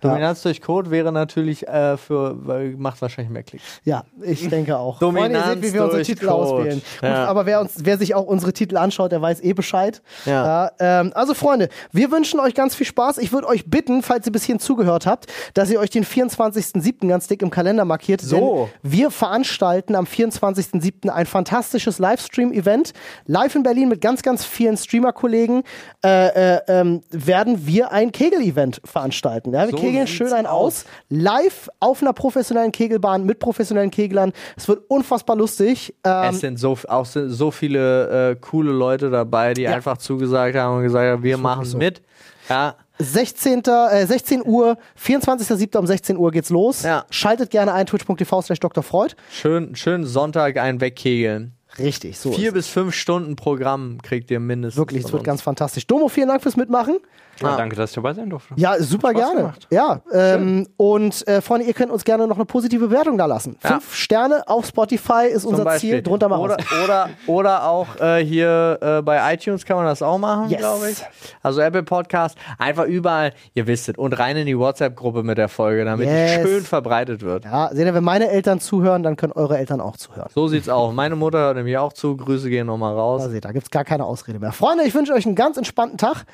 [0.00, 2.34] Dominanz durch Code wäre natürlich äh, für,
[2.76, 3.64] macht wahrscheinlich mehr Klicks.
[3.84, 4.98] Ja, ich denke auch.
[5.00, 6.34] Dominanz Freunde, ihr seht, wie wir unsere Titel Code.
[6.34, 6.82] auswählen.
[7.00, 7.24] Gut, Ja.
[7.26, 10.02] aber wer, uns, wer sich auch unsere Titel anschaut, der weiß eh Bescheid.
[10.26, 10.70] Ja.
[10.78, 13.18] ähm, also Freunde, wir wünschen euch ganz viel Spaß.
[13.18, 17.08] Ich würde euch bitten, falls ihr bis hierhin zugehört habt, dass ihr euch den 24.07.
[17.08, 18.20] ganz dick im Kalender markiert.
[18.20, 18.68] So.
[18.82, 21.08] Denn wir veranstalten am 24.07.
[21.08, 22.92] ein fantastisches Livestream-Event.
[23.26, 25.62] Live in Berlin mit ganz, ganz vielen Streamer-Kollegen
[26.04, 29.49] äh, äh, ähm, werden wir ein Kegel-Event veranstalten.
[29.52, 30.84] Ja, wir So kegeln schön ein aus.
[31.08, 34.32] Live auf einer professionellen Kegelbahn mit professionellen Keglern.
[34.56, 35.94] Es wird unfassbar lustig.
[36.04, 39.72] Ähm, es sind so, auch so, so viele äh, coole Leute dabei, die Ja.
[39.74, 41.78] einfach zugesagt haben und gesagt haben, wir machen so.
[41.78, 42.02] mit.
[42.48, 43.62] Ja, 16.
[43.66, 45.76] Äh, 16 Uhr, 24.07.
[45.78, 46.82] um 16 Uhr geht's los.
[46.82, 47.04] Ja.
[47.10, 48.82] Schaltet gerne ein, twitch.tv slash Dr.
[48.82, 49.14] Freud.
[49.32, 51.52] schön, schön Sonntag ein Wegkegeln.
[51.78, 52.32] Richtig, so.
[52.32, 54.74] Vier bis fünf Stunden Programm kriegt ihr mindestens.
[54.74, 54.78] es.
[54.80, 55.86] Wirklich, es wird ganz fantastisch.
[55.86, 56.98] Domo, vielen Dank fürs Mitmachen.
[57.42, 57.56] Ja, Ah.
[57.56, 58.54] danke, dass ich dabei sein durfte.
[58.56, 59.36] Ja, super gerne.
[59.40, 59.66] gemacht.
[59.70, 63.56] Ja, ähm, und äh, Freunde, ihr könnt uns gerne noch eine positive Bewertung da lassen.
[63.62, 63.70] Ja.
[63.70, 65.90] Fünf Sterne auf Spotify ist Zum unser Beispiel.
[65.90, 66.02] Ziel.
[66.02, 66.84] Drunter mal oder, aus.
[66.84, 70.58] oder, oder auch äh, hier äh, bei iTunes kann man das auch machen, Yes.
[70.60, 70.98] glaube ich.
[71.42, 73.96] Also Apple Podcast, einfach überall, ihr wisst es.
[73.98, 76.42] Und rein in die WhatsApp-Gruppe mit der Folge, damit Yes.
[76.42, 77.44] die schön verbreitet wird.
[77.44, 80.28] Ja, seht ihr, wenn meine Eltern zuhören, dann können eure Eltern auch zuhören.
[80.34, 80.92] So sieht's aus.
[80.94, 82.16] Meine Mutter hört nämlich auch zu.
[82.16, 83.22] Grüße gehen nochmal raus.
[83.22, 84.52] Da seht, da gibt's gar keine Ausrede mehr.
[84.52, 86.24] Freunde, ich wünsche euch einen ganz entspannten Tag.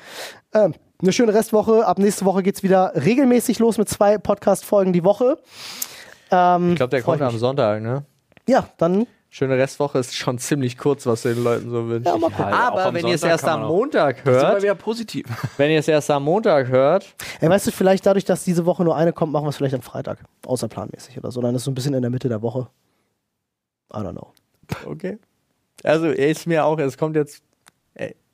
[0.65, 1.85] Ähm, eine schöne Restwoche.
[1.85, 5.37] Ab nächste Woche geht's wieder regelmäßig los mit zwei Podcast-Folgen die Woche.
[6.31, 7.37] Ähm, Ich glaube, der kommt am.
[7.37, 8.03] Sonntag, ne?
[8.47, 12.07] Ja, dann Schöne Restwoche ist schon ziemlich kurz, was du den Leuten so wünschst.
[12.11, 12.49] Ja, mal gucken.
[12.49, 15.25] Ja, Aber wenn ihr es erst am Montag Sind wir hört, wieder positiv.
[15.57, 18.83] wenn ihr es erst am Montag hört, Ey, weißt du, vielleicht dadurch, dass diese Woche
[18.85, 20.19] nur eine kommt, machen wir es vielleicht am Freitag.
[20.45, 21.41] Außerplanmäßig oder so.
[21.41, 22.67] Dann ist es so ein bisschen in der Mitte der Woche.
[23.93, 24.31] I don't know.
[24.85, 25.17] okay.
[25.83, 27.43] Also ist mir auch, es kommt jetzt.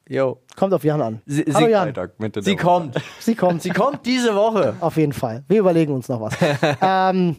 [0.10, 0.42] Yo.
[0.56, 1.22] Kommt auf Jan an.
[1.26, 1.88] Sie, Hallo sie, Jan.
[1.88, 2.96] Freitag, Mitte sie kommt.
[3.20, 3.62] Sie kommt.
[3.62, 4.76] Sie kommt diese Woche.
[4.80, 5.44] Auf jeden Fall.
[5.48, 6.34] Wir überlegen uns noch was.
[6.82, 7.38] ähm,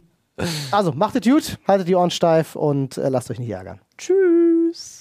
[0.71, 3.81] also, macht es gut, haltet die Ohren steif und äh, lasst euch nicht ärgern.
[3.99, 4.94] Tschüss.